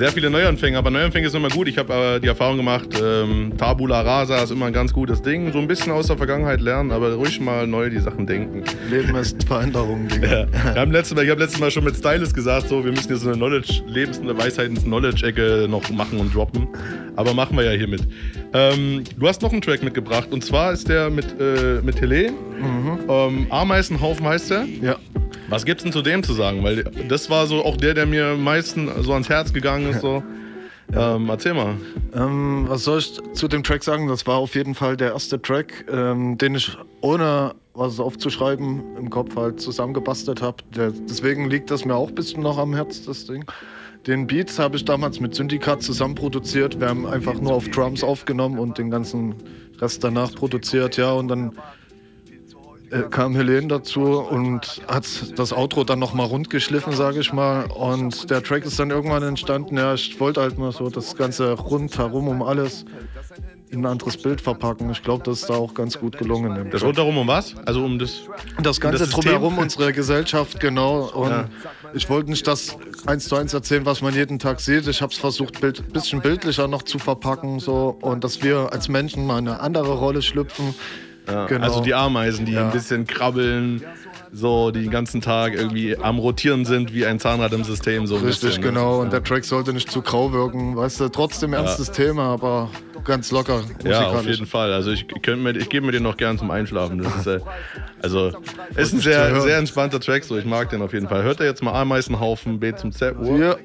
Sehr 0.00 0.12
viele 0.12 0.30
Neuanfänge, 0.30 0.78
aber 0.78 0.90
Neuanfänge 0.90 1.26
ist 1.26 1.34
immer 1.34 1.50
gut. 1.50 1.68
Ich 1.68 1.76
habe 1.76 1.92
äh, 1.92 2.20
die 2.20 2.28
Erfahrung 2.28 2.56
gemacht, 2.56 2.88
ähm, 2.98 3.52
Tabula 3.58 4.00
Rasa 4.00 4.42
ist 4.42 4.50
immer 4.50 4.64
ein 4.64 4.72
ganz 4.72 4.94
gutes 4.94 5.20
Ding. 5.20 5.52
So 5.52 5.58
ein 5.58 5.68
bisschen 5.68 5.92
aus 5.92 6.06
der 6.06 6.16
Vergangenheit 6.16 6.62
lernen, 6.62 6.90
aber 6.90 7.12
ruhig 7.12 7.38
mal 7.38 7.66
neu 7.66 7.90
die 7.90 7.98
Sachen 7.98 8.26
denken. 8.26 8.64
Leben 8.88 9.14
ist 9.16 9.44
Veränderung, 9.44 10.08
Digga. 10.08 10.26
Ja. 10.26 10.46
Wir 10.72 10.80
haben 10.80 10.90
letztes 10.90 11.14
Mal, 11.14 11.24
ich 11.24 11.30
habe 11.30 11.42
letztes 11.42 11.60
Mal 11.60 11.70
schon 11.70 11.84
mit 11.84 11.96
Stylist 11.96 12.34
gesagt, 12.34 12.68
so, 12.68 12.82
wir 12.82 12.92
müssen 12.92 13.14
so 13.14 13.28
eine 13.28 13.36
Knowledge, 13.36 13.82
Lebens- 13.88 14.20
und 14.20 14.38
Weisheitens-Knowledge-Ecke 14.38 15.66
noch 15.68 15.90
machen 15.90 16.18
und 16.18 16.34
droppen. 16.34 16.66
Aber 17.16 17.34
machen 17.34 17.58
wir 17.58 17.64
ja 17.64 17.72
hiermit. 17.72 18.00
Ähm, 18.54 19.04
du 19.18 19.28
hast 19.28 19.42
noch 19.42 19.52
einen 19.52 19.60
Track 19.60 19.82
mitgebracht 19.82 20.28
und 20.30 20.42
zwar 20.42 20.72
ist 20.72 20.88
der 20.88 21.10
mit, 21.10 21.26
äh, 21.38 21.82
mit 21.82 21.96
Tele. 21.96 22.32
Ähm, 23.06 23.48
Ameisenhaufen 23.50 24.26
heißt 24.26 24.50
der. 24.50 24.64
Ja. 24.80 24.96
Was 25.50 25.64
gibt's 25.64 25.82
denn 25.82 25.92
zu 25.92 26.00
dem 26.00 26.22
zu 26.22 26.32
sagen? 26.32 26.62
Weil 26.62 26.84
das 26.84 27.28
war 27.28 27.46
so 27.46 27.64
auch 27.64 27.76
der, 27.76 27.94
der 27.94 28.06
mir 28.06 28.26
am 28.28 28.44
meisten 28.44 28.88
so 29.02 29.12
ans 29.12 29.28
Herz 29.28 29.52
gegangen 29.52 29.90
ist. 29.90 30.00
So. 30.00 30.22
Ähm, 30.94 31.28
erzähl 31.28 31.54
mal. 31.54 31.74
Ähm, 32.14 32.66
was 32.68 32.84
soll 32.84 33.00
ich 33.00 33.20
zu 33.32 33.48
dem 33.48 33.64
Track 33.64 33.82
sagen? 33.82 34.06
Das 34.06 34.26
war 34.28 34.36
auf 34.36 34.54
jeden 34.54 34.74
Fall 34.76 34.96
der 34.96 35.12
erste 35.12 35.42
Track, 35.42 35.86
ähm, 35.92 36.38
den 36.38 36.54
ich 36.54 36.76
ohne 37.00 37.54
was 37.74 37.98
aufzuschreiben 37.98 38.96
im 38.96 39.10
Kopf 39.10 39.34
halt 39.36 39.60
zusammengebastelt 39.60 40.40
habe. 40.40 40.58
Deswegen 41.08 41.50
liegt 41.50 41.70
das 41.70 41.84
mir 41.84 41.94
auch 41.94 42.08
ein 42.08 42.14
bisschen 42.14 42.42
noch 42.42 42.58
am 42.58 42.74
Herz, 42.74 43.04
das 43.04 43.26
Ding. 43.26 43.44
Den 44.06 44.26
Beats 44.26 44.58
habe 44.58 44.76
ich 44.76 44.84
damals 44.84 45.20
mit 45.20 45.34
Syndikat 45.34 45.82
zusammen 45.82 46.14
produziert. 46.14 46.80
Wir 46.80 46.88
haben 46.88 47.06
einfach 47.06 47.40
nur 47.40 47.52
auf 47.52 47.68
Drums 47.68 48.02
aufgenommen 48.02 48.58
und 48.58 48.78
den 48.78 48.90
ganzen 48.90 49.34
Rest 49.80 50.02
danach 50.04 50.34
produziert, 50.34 50.96
ja. 50.96 51.12
Und 51.12 51.28
dann 51.28 51.52
äh, 52.90 53.02
kam 53.10 53.34
Helene 53.36 53.68
dazu 53.68 54.18
und 54.18 54.82
hat 54.88 55.06
das 55.38 55.52
Outro 55.52 55.84
dann 55.84 55.98
nochmal 55.98 56.26
rund 56.26 56.50
geschliffen, 56.50 56.92
sage 56.92 57.20
ich 57.20 57.32
mal. 57.32 57.66
Und 57.70 58.30
der 58.30 58.42
Track 58.42 58.64
ist 58.64 58.78
dann 58.78 58.90
irgendwann 58.90 59.22
entstanden. 59.22 59.76
Ja, 59.76 59.94
ich 59.94 60.18
wollte 60.20 60.40
halt 60.40 60.58
mal 60.58 60.72
so 60.72 60.90
das 60.90 61.16
Ganze 61.16 61.52
rundherum 61.52 62.28
um 62.28 62.42
alles 62.42 62.84
in 63.70 63.82
ein 63.82 63.86
anderes 63.86 64.16
Bild 64.16 64.40
verpacken. 64.40 64.90
Ich 64.90 65.02
glaube, 65.04 65.22
das 65.24 65.42
ist 65.42 65.50
da 65.50 65.54
auch 65.54 65.74
ganz 65.74 65.98
gut 66.00 66.18
gelungen. 66.18 66.68
Das 66.72 66.82
rundherum 66.82 67.16
um 67.18 67.28
was? 67.28 67.54
Also 67.66 67.84
um 67.84 68.00
das. 68.00 68.22
Das 68.60 68.80
Ganze 68.80 69.04
um 69.04 69.10
System? 69.10 69.32
drumherum, 69.32 69.58
unsere 69.58 69.92
Gesellschaft, 70.00 70.58
genau. 70.58 71.02
Und 71.14 71.30
Ja. 71.30 71.48
ich 71.94 72.10
wollte 72.10 72.30
nicht 72.30 72.46
das 72.48 72.76
eins 73.06 73.28
zu 73.28 73.36
eins 73.36 73.54
erzählen, 73.54 73.86
was 73.86 74.02
man 74.02 74.12
jeden 74.12 74.40
Tag 74.40 74.58
sieht. 74.58 74.88
Ich 74.88 75.00
habe 75.02 75.12
es 75.12 75.18
versucht, 75.18 75.62
ein 75.62 75.72
bisschen 75.92 76.20
bildlicher 76.20 76.66
noch 76.66 76.82
zu 76.82 76.98
verpacken. 76.98 77.60
So. 77.60 77.96
Und 78.00 78.24
dass 78.24 78.42
wir 78.42 78.72
als 78.72 78.88
Menschen 78.88 79.24
mal 79.24 79.36
eine 79.36 79.60
andere 79.60 79.92
Rolle 79.92 80.22
schlüpfen. 80.22 80.74
Ja, 81.26 81.46
Genau. 81.46 81.64
Also 81.64 81.80
die 81.80 81.94
Ameisen, 81.94 82.46
die 82.46 82.56
ein 82.56 82.70
bisschen 82.70 83.06
krabbeln, 83.06 83.82
so 84.32 84.70
die 84.70 84.82
den 84.82 84.90
ganzen 84.90 85.20
Tag 85.20 85.54
irgendwie 85.54 85.96
am 85.96 86.18
Rotieren 86.18 86.64
sind 86.64 86.92
wie 86.94 87.06
ein 87.06 87.18
Zahnrad 87.18 87.52
im 87.52 87.64
System. 87.64 88.06
So 88.06 88.16
Richtig, 88.16 88.40
bisschen, 88.40 88.62
ne? 88.62 88.68
genau. 88.68 89.00
Und 89.00 89.12
der 89.12 89.22
Track 89.22 89.44
sollte 89.44 89.72
nicht 89.72 89.90
zu 89.90 90.02
grau 90.02 90.32
wirken. 90.32 90.76
Weißt 90.76 91.00
du, 91.00 91.08
trotzdem 91.08 91.52
ernstes 91.52 91.90
Thema, 91.92 92.24
aber 92.24 92.70
ganz 93.04 93.30
locker. 93.30 93.62
Ja, 93.84 94.08
auf 94.08 94.26
jeden 94.26 94.46
Fall. 94.46 94.72
Also 94.72 94.90
ich, 94.90 95.06
mir, 95.26 95.56
ich 95.56 95.68
gebe 95.68 95.86
mir 95.86 95.92
den 95.92 96.02
noch 96.02 96.16
gern 96.16 96.38
zum 96.38 96.50
Einschlafen. 96.50 97.02
Das 97.02 97.16
ist, 97.16 97.26
äh, 97.26 97.40
also 98.02 98.32
ist 98.76 98.92
ein 98.92 99.00
sehr, 99.00 99.40
sehr 99.40 99.58
entspannter 99.58 100.00
Track, 100.00 100.24
so 100.24 100.36
ich 100.36 100.44
mag 100.44 100.70
den 100.70 100.82
auf 100.82 100.92
jeden 100.92 101.08
Fall. 101.08 101.22
Hört 101.22 101.40
ihr 101.40 101.46
jetzt 101.46 101.62
mal 101.62 101.72
Ameisenhaufen 101.72 102.58
B 102.60 102.74
zum 102.74 102.92
Z? 102.92 103.16
Ja. 103.38 103.56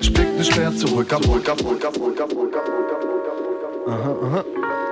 Ich 0.00 0.12
blick 0.12 0.36
nicht 0.36 0.56
mehr 0.56 0.74
zurück, 0.74 1.12
ab, 1.12 1.22
ab, 1.24 1.46
ab, 1.46 1.60
ab, 1.60 1.84
ab, 1.84 1.92
ab, 2.20 2.32
ab, 2.32 2.42
ab. 2.42 2.78
Aha, 3.86 4.16
aha. 4.22 4.44
Guten 4.44 4.87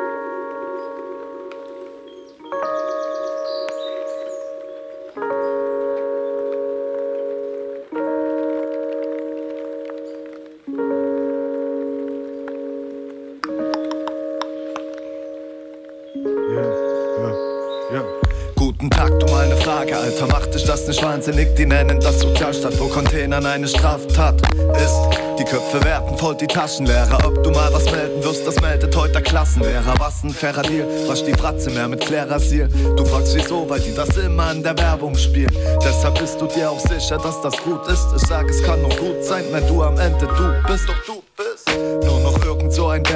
Dich 20.77 20.85
das 20.85 20.97
nicht 20.97 21.05
wahnsinnig? 21.05 21.57
Die 21.57 21.65
nennen 21.65 21.99
das 22.01 22.21
Sozialstaat, 22.21 22.79
wo 22.79 22.87
Containern 22.89 23.47
eine 23.47 23.67
Straftat 23.67 24.43
ist. 24.77 25.39
Die 25.39 25.45
Köpfe 25.45 25.83
werten 25.83 26.19
voll 26.19 26.37
die 26.37 26.47
Taschenlehrer. 26.47 27.19
Ob 27.27 27.43
du 27.43 27.51
mal 27.51 27.73
was 27.73 27.91
melden 27.91 28.23
wirst, 28.23 28.47
das 28.47 28.61
meldet 28.61 28.95
heute 28.95 29.13
der 29.13 29.23
Klassenlehrer. 29.23 29.95
Was 29.99 30.23
ein 30.23 30.31
fairer 30.31 30.61
Deal, 30.63 30.87
wasch 31.07 31.25
die 31.25 31.33
Fratze 31.33 31.71
mehr 31.71 31.89
mit 31.89 32.01
Klärrasier. 32.01 32.69
Du 32.69 33.07
fragst 33.07 33.35
wieso, 33.35 33.69
weil 33.71 33.81
die 33.81 33.95
das 33.95 34.19
immer 34.19 34.53
in 34.53 34.63
der 34.63 34.77
Werbung 34.77 35.17
spielen. 35.17 35.57
Deshalb 35.83 36.19
bist 36.19 36.39
du 36.41 36.47
dir 36.47 36.71
auch 36.71 36.81
sicher, 36.81 37.17
dass 37.17 37.41
das 37.41 37.57
gut 37.63 37.87
ist. 37.89 38.07
Ich 38.15 38.29
sag, 38.29 38.47
es 38.51 38.63
kann 38.63 38.83
nur 38.83 38.91
gut 38.91 39.25
sein, 39.25 39.45
wenn 39.53 39.67
du 39.67 39.83
am 39.83 39.99
Ende 39.99 40.27
du 40.27 40.71
bist. 40.71 40.87
Doch 40.89 41.05
du 41.07 41.16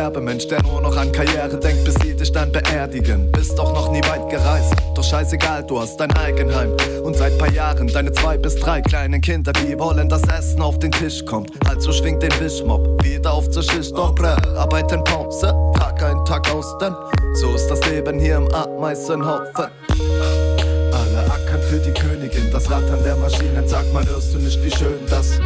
Werbemensch, 0.01 0.49
der 0.49 0.63
nur 0.63 0.81
noch 0.81 0.97
an 0.97 1.13
Karriere 1.13 1.59
denkt, 1.59 1.85
bis 1.85 1.95
sie 1.97 2.15
dich 2.15 2.33
dann 2.33 2.51
beerdigen. 2.51 3.31
Bist 3.33 3.59
doch 3.59 3.75
noch 3.75 3.93
nie 3.93 4.01
weit 4.05 4.31
gereist, 4.31 4.73
doch 4.95 5.05
scheißegal, 5.05 5.63
du 5.65 5.79
hast 5.79 6.01
dein 6.01 6.11
Eigenheim. 6.17 6.75
Und 7.05 7.17
seit 7.17 7.37
paar 7.39 7.53
Jahren 7.53 7.87
deine 7.87 8.11
zwei 8.13 8.39
bis 8.39 8.57
drei 8.57 8.81
kleinen 8.81 9.21
Kinder, 9.21 9.53
die 9.53 9.79
wollen, 9.79 10.09
dass 10.09 10.23
Essen 10.23 10.63
auf 10.63 10.79
den 10.79 10.91
Tisch 10.91 11.23
kommt. 11.27 11.51
Also 11.69 11.93
schwing 11.93 12.19
den 12.19 12.33
Wischmob 12.41 13.05
wieder 13.05 13.31
auf 13.31 13.51
zur 13.51 13.63
Schicht 13.63 13.95
brr, 13.95 14.39
Arbeit 14.57 14.91
in 14.91 15.05
Pause, 15.05 15.55
Tag 15.79 16.03
ein, 16.03 16.25
Tag 16.25 16.51
aus, 16.51 16.79
denn 16.81 16.95
so 17.35 17.55
ist 17.55 17.69
das 17.69 17.87
Leben 17.91 18.19
hier 18.19 18.37
im 18.37 18.49
Ameisenhaufen. 18.55 19.67
Alle 20.93 21.31
ackern 21.31 21.61
für 21.69 21.79
die 21.79 21.93
Königin, 21.93 22.51
das 22.51 22.71
Rattern 22.71 23.05
der 23.05 23.17
Maschinen, 23.17 23.69
sag 23.69 23.85
mal, 23.93 24.07
hörst 24.07 24.33
du 24.33 24.39
nicht, 24.39 24.65
wie 24.65 24.71
schön 24.71 24.99
das 25.11 25.33
klingt? 25.33 25.40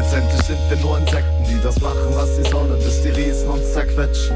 Letztendlich 0.00 0.42
sind 0.44 0.58
wir 0.70 0.78
nur 0.78 0.96
Insekten, 0.96 1.44
die 1.44 1.60
das 1.62 1.78
machen, 1.78 2.08
was 2.14 2.34
sie 2.36 2.50
sollen, 2.50 2.72
bis 2.78 3.02
die 3.02 3.10
Riesen 3.10 3.50
uns 3.50 3.70
zerquetschen. 3.74 4.34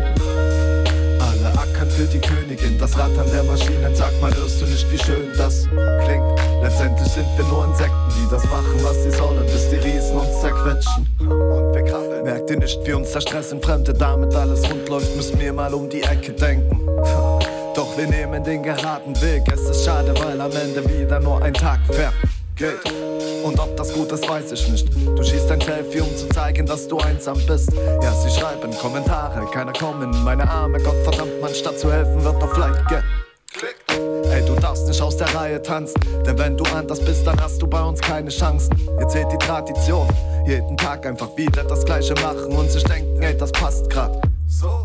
Alle 1.18 1.58
ackern 1.58 1.88
für 1.88 2.04
die 2.04 2.18
Königin, 2.18 2.78
das 2.78 2.98
Rattern 2.98 3.26
der 3.32 3.42
Maschinen, 3.44 3.94
sag 3.94 4.12
mal, 4.20 4.30
hörst 4.36 4.60
du 4.60 4.66
nicht, 4.66 4.92
wie 4.92 4.98
schön 4.98 5.32
das 5.38 5.66
klingt? 6.04 6.22
Letztendlich 6.62 7.08
sind 7.08 7.26
wir 7.38 7.46
nur 7.46 7.64
Insekten, 7.64 7.96
die 8.10 8.30
das 8.30 8.44
machen, 8.44 8.78
was 8.82 9.04
sie 9.04 9.10
sollen, 9.10 9.42
bis 9.46 9.70
die 9.70 9.76
Riesen 9.76 10.18
uns 10.18 10.38
zerquetschen. 10.42 11.06
Und 11.20 11.74
wir 11.74 11.82
krabbeln. 11.82 12.24
Merkt 12.24 12.50
ihr 12.50 12.58
nicht, 12.58 12.78
wie 12.86 12.92
uns 12.92 13.12
der 13.12 13.22
Stress 13.22 13.54
Fremde, 13.62 13.94
damit 13.94 14.34
alles 14.34 14.68
rund 14.70 14.86
läuft, 14.90 15.16
müssen 15.16 15.40
wir 15.40 15.54
mal 15.54 15.72
um 15.72 15.88
die 15.88 16.02
Ecke 16.02 16.32
denken. 16.32 16.78
Doch 17.74 17.96
wir 17.96 18.06
nehmen 18.06 18.44
den 18.44 18.62
geraden 18.62 19.18
Weg. 19.22 19.44
Es 19.50 19.62
ist 19.62 19.86
schade, 19.86 20.12
weil 20.22 20.38
am 20.38 20.52
Ende 20.52 20.84
wieder 20.90 21.20
nur 21.20 21.42
ein 21.42 21.54
Tag 21.54 21.80
vergeht. 21.86 23.03
Und 23.44 23.60
ob 23.60 23.76
das 23.76 23.92
gut 23.92 24.10
ist, 24.10 24.26
weiß 24.26 24.52
ich 24.52 24.68
nicht. 24.70 24.88
Du 24.94 25.22
schießt 25.22 25.50
ein 25.50 25.60
Selfie, 25.60 26.00
um 26.00 26.16
zu 26.16 26.26
zeigen, 26.30 26.64
dass 26.64 26.88
du 26.88 26.98
einsam 26.98 27.38
bist. 27.46 27.70
Ja, 28.00 28.10
sie 28.14 28.30
schreiben 28.30 28.74
Kommentare, 28.78 29.44
keiner 29.52 29.74
kommt 29.74 30.02
in 30.02 30.24
meine 30.24 30.48
Arme. 30.48 30.78
Gott 30.80 30.96
verdammt, 31.04 31.42
man 31.42 31.54
statt 31.54 31.78
zu 31.78 31.92
helfen, 31.92 32.24
wird 32.24 32.42
auf 32.42 32.56
Like 32.56 32.82
geklickt. 32.88 33.84
Ey, 34.30 34.42
du 34.46 34.54
darfst 34.54 34.88
nicht 34.88 35.00
aus 35.02 35.18
der 35.18 35.32
Reihe 35.34 35.60
tanzen, 35.60 36.00
denn 36.26 36.38
wenn 36.38 36.56
du 36.56 36.64
anders 36.74 37.00
bist, 37.00 37.26
dann 37.26 37.38
hast 37.38 37.60
du 37.60 37.66
bei 37.66 37.82
uns 37.82 38.00
keine 38.00 38.30
Chancen. 38.30 38.74
Ihr 38.98 39.08
zählt 39.08 39.30
die 39.30 39.38
Tradition, 39.38 40.08
jeden 40.46 40.78
Tag 40.78 41.04
einfach 41.04 41.36
wieder 41.36 41.64
das 41.64 41.84
Gleiche 41.84 42.14
machen 42.14 42.50
und 42.56 42.70
sich 42.70 42.84
denken, 42.84 43.22
ey, 43.22 43.36
das 43.36 43.52
passt 43.52 43.90
grad. 43.90 44.22
So. 44.48 44.83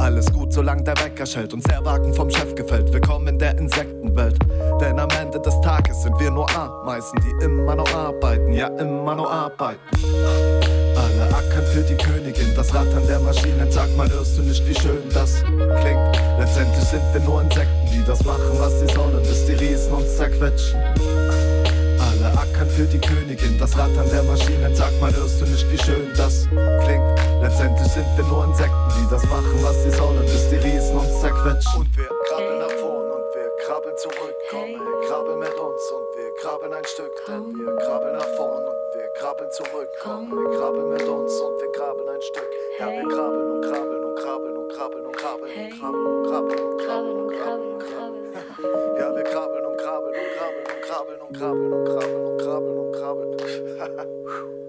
Alles 0.00 0.32
gut, 0.32 0.50
solange 0.50 0.82
der 0.82 0.96
Wecker 0.96 1.26
schellt 1.26 1.52
und 1.52 1.62
sehr 1.62 1.84
Wagen 1.84 2.14
vom 2.14 2.30
Chef 2.30 2.54
gefällt. 2.54 2.90
Willkommen 2.90 3.28
in 3.28 3.38
der 3.38 3.58
Insektenwelt. 3.58 4.38
Denn 4.80 4.98
am 4.98 5.10
Ende 5.10 5.38
des 5.38 5.60
Tages 5.60 6.02
sind 6.02 6.18
wir 6.18 6.30
nur 6.30 6.48
Ameisen, 6.56 7.20
die 7.20 7.44
immer 7.44 7.74
noch 7.74 7.94
arbeiten, 7.94 8.50
ja 8.50 8.68
immer 8.78 9.14
noch 9.14 9.30
arbeiten. 9.30 9.78
Alle 10.96 11.36
ackern 11.36 11.66
für 11.74 11.82
die 11.82 11.96
Königin, 11.96 12.54
das 12.56 12.74
Rattern 12.74 13.06
der 13.06 13.20
Maschinen. 13.20 13.70
Sag 13.70 13.94
mal, 13.94 14.10
hörst 14.10 14.38
du 14.38 14.42
nicht, 14.42 14.66
wie 14.66 14.74
schön 14.74 15.02
das 15.12 15.42
klingt? 15.82 16.18
Letztendlich 16.38 16.84
sind 16.84 17.02
wir 17.12 17.20
nur 17.20 17.42
Insekten, 17.42 17.90
die 17.92 18.02
das 18.06 18.24
machen, 18.24 18.58
was 18.58 18.80
sie 18.80 18.86
sollen, 18.94 19.20
bis 19.20 19.44
die 19.44 19.52
Riesen 19.52 19.92
uns 19.92 20.16
zerquetschen. 20.16 20.80
Ackern 22.60 22.68
für 22.76 22.84
die 22.84 23.00
Königin, 23.00 23.58
das 23.58 23.72
Rattern 23.72 24.04
der 24.12 24.22
Maschinen. 24.22 24.74
Sag 24.74 24.92
mal, 25.00 25.10
hörst 25.16 25.40
du 25.40 25.46
nicht, 25.46 25.64
wie 25.72 25.78
schön 25.78 26.12
das 26.16 26.44
klingt? 26.84 27.08
Letztendlich 27.40 27.88
sind 27.88 28.04
wir 28.16 28.24
nur 28.24 28.44
Insekten, 28.44 28.92
die 29.00 29.08
das 29.08 29.24
machen, 29.24 29.56
was 29.62 29.82
sie 29.82 29.90
sollen, 29.90 30.20
bis 30.20 30.50
die 30.50 30.56
Riesen 30.56 30.98
uns 30.98 31.20
zerquetschen. 31.20 31.80
Und 31.80 31.96
wir 31.96 32.10
krabbeln 32.28 32.58
nach 32.58 32.76
vorn 32.76 33.08
und 33.16 33.24
wir 33.32 33.48
krabbeln 33.64 33.96
zurück. 33.96 34.36
Komm, 34.50 34.76
ey, 34.76 35.08
krabbel 35.08 35.36
mit 35.36 35.56
uns 35.56 35.82
und 35.88 36.06
wir 36.20 36.34
krabbeln 36.36 36.72
ein 36.74 36.84
Stück, 36.84 37.12
denn 37.26 37.44
wir 37.56 37.76
krabbeln 37.76 38.16
nach 38.16 38.30
vorn 38.36 38.64
und 38.68 38.80
wir 38.92 39.08
krabbeln 39.16 39.50
zurück. 39.52 39.88
Komm, 40.02 40.28
wir 40.28 40.58
krabbeln 40.58 40.88
mit 40.92 41.08
uns 41.08 41.32
und 41.40 41.54
wir 41.64 41.72
krabbeln 41.72 42.08
ein 42.12 42.22
Stück. 42.22 42.50
Ja, 42.78 42.86
wir 42.92 43.08
krabbeln 43.08 43.50
und 43.56 43.62
krabbeln 43.72 44.04
und 44.04 44.16
krabbeln 44.20 44.56
und 44.60 44.68
krabbeln 44.68 45.06
und 45.06 45.16
krabbeln 45.16 45.56
und 45.56 45.72
krabbeln 45.72 46.06
und 46.12 46.28
krabbeln 46.28 46.60
und 46.60 46.78
krabbeln 46.84 47.16
und 47.16 47.80
krabbeln. 47.80 48.20
Ja, 49.00 49.16
wir 49.16 49.24
krabbeln 49.24 49.59
krabbeln 50.10 51.20
und 51.20 51.36
krabbeln 51.36 51.72
und 51.72 51.84
krabbeln 51.86 52.22
und 52.22 52.38
krabbeln 52.38 52.78
und 52.78 52.92
krabbeln 52.92 53.28
und 53.28 53.28
krabbeln 53.28 53.28
und 53.28 54.26
krabbeln. 54.26 54.60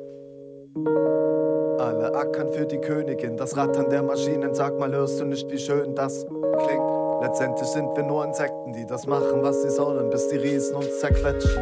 Alle 1.79 2.13
ackern 2.13 2.53
für 2.53 2.65
die 2.65 2.79
Königin, 2.79 3.37
das 3.37 3.57
Rattern 3.57 3.89
der 3.89 4.03
Maschinen. 4.03 4.53
Sag 4.53 4.77
mal, 4.79 4.91
hörst 4.91 5.19
du 5.19 5.25
nicht, 5.25 5.49
wie 5.51 5.57
schön 5.57 5.95
das 5.95 6.25
klingt? 6.27 6.83
Letztendlich 7.21 7.67
sind 7.69 7.95
wir 7.95 8.03
nur 8.03 8.25
Insekten, 8.25 8.73
die 8.73 8.85
das 8.85 9.05
machen, 9.07 9.41
was 9.41 9.61
sie 9.61 9.69
sollen, 9.69 10.09
bis 10.09 10.27
die 10.27 10.37
Riesen 10.37 10.75
uns 10.75 10.99
zerquetschen. 10.99 11.57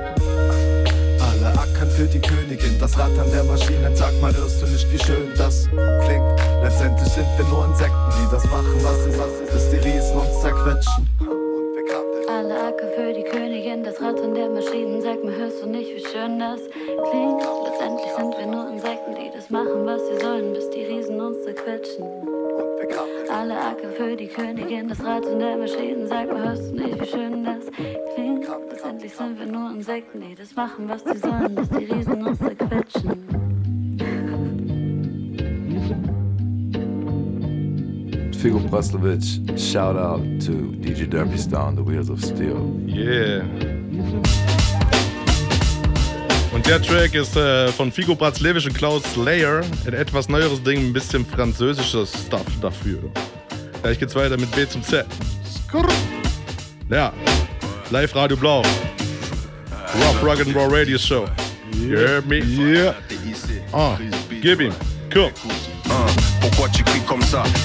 Alle 1.20 1.52
ackern 1.54 1.90
für 1.90 2.06
die 2.06 2.22
Königin, 2.22 2.78
das 2.80 2.98
Rattern 2.98 3.32
der 3.32 3.44
Maschinen. 3.44 3.96
Sag 3.96 4.14
mal, 4.22 4.36
hörst 4.36 4.62
du 4.62 4.68
nicht, 4.68 4.92
wie 4.92 5.00
schön 5.00 5.34
das 5.38 5.68
klingt? 6.06 6.40
Letztendlich 6.64 7.10
sind 7.10 7.28
wir 7.38 7.46
nur 7.46 7.66
Insekten, 7.66 8.12
die 8.22 8.32
das 8.32 8.44
machen, 8.46 8.80
was 8.84 9.04
sie 9.06 9.12
sollen, 9.12 9.48
bis 9.52 9.70
die 9.70 9.78
Riesen 9.78 10.18
uns 10.18 10.42
zerquetschen. 10.42 11.39
Das 13.90 14.02
Rattern 14.02 14.36
der 14.36 14.50
Maschinen. 14.50 15.02
Sag 15.02 15.24
mir, 15.24 15.36
hörst 15.36 15.64
du 15.64 15.68
nicht, 15.68 15.90
wie 15.96 16.06
schön 16.06 16.38
das 16.38 16.62
klingt? 17.10 17.42
Letztendlich 17.66 18.12
sind 18.12 18.38
wir 18.38 18.46
nur 18.46 18.70
Insekten, 18.70 19.16
die 19.16 19.32
das 19.34 19.50
machen, 19.50 19.86
was 19.86 20.08
sie 20.08 20.18
sollen, 20.18 20.54
bis 20.54 20.70
die 20.70 20.84
Riesen 20.84 21.20
uns 21.20 21.42
zerquetschen. 21.44 22.06
Alle 23.32 23.58
Acker 23.58 23.90
für 23.98 24.16
die 24.16 24.28
Königin, 24.28 24.90
das 24.90 25.04
Rattern 25.04 25.40
der 25.40 25.58
Maschinen. 25.58 26.08
Sag 26.08 26.32
mir, 26.32 26.44
hörst 26.44 26.72
du 26.72 26.76
nicht, 26.76 27.02
wie 27.02 27.06
schön 27.06 27.44
das 27.44 27.66
klingt? 28.14 28.48
Letztendlich 28.70 29.16
sind 29.16 29.40
wir 29.40 29.48
nur 29.48 29.72
Insekten, 29.72 30.22
die 30.22 30.36
das 30.36 30.56
machen, 30.56 30.88
was 30.88 31.04
sie 31.04 31.18
sollen, 31.18 31.56
bis 31.56 31.70
die 31.70 31.86
Riesen 31.86 32.28
uns 32.28 32.38
zerquetschen. 32.38 33.49
Figo 38.40 38.60
Braslovic, 38.70 39.60
shout 39.60 39.98
out 39.98 40.22
to 40.40 40.72
DJ 40.80 41.10
Derpy 41.10 41.38
Star 41.38 41.68
on 41.68 41.76
the 41.76 41.84
Wheels 41.84 42.10
of 42.10 42.22
Steel. 42.22 42.74
Yeah. 42.88 43.44
Und 46.54 46.66
der 46.66 46.82
Track 46.82 47.16
ist 47.16 47.36
äh, 47.36 47.68
von 47.74 47.92
Figo 47.92 48.16
Bratzlewitsch 48.16 48.66
und 48.66 48.76
Klaus 48.76 49.04
Slayer. 49.14 49.62
Ein 49.86 49.94
etwas 49.94 50.30
neueres 50.30 50.64
Ding, 50.64 50.78
ein 50.88 50.94
bisschen 50.94 51.26
französisches 51.26 52.14
Stuff 52.14 52.46
dafür. 52.62 53.00
Gleich 53.82 54.00
geht's 54.00 54.16
weiter 54.16 54.38
mit 54.38 54.50
B 54.56 54.66
zum 54.66 54.84
Z. 54.84 55.06
Skrrr. 55.44 55.90
Ja, 56.90 57.12
Live 57.92 58.16
Radio 58.16 58.38
Blau. 58.38 58.62
Rough 59.96 60.24
Rock 60.24 60.40
and 60.40 60.56
Raw 60.56 60.68
Radio 60.68 60.98
Show. 60.98 61.26
You 61.74 61.98
heard 61.98 62.26
me? 62.26 62.38
Yeah. 62.38 62.96
Ah, 63.74 63.98
gib 64.42 64.62
ihm. 64.62 64.72
Cool. 65.14 65.30
Hein, 65.90 66.16
Pourquoi 66.40 66.70
tu 66.70 66.84
cries 66.86 67.06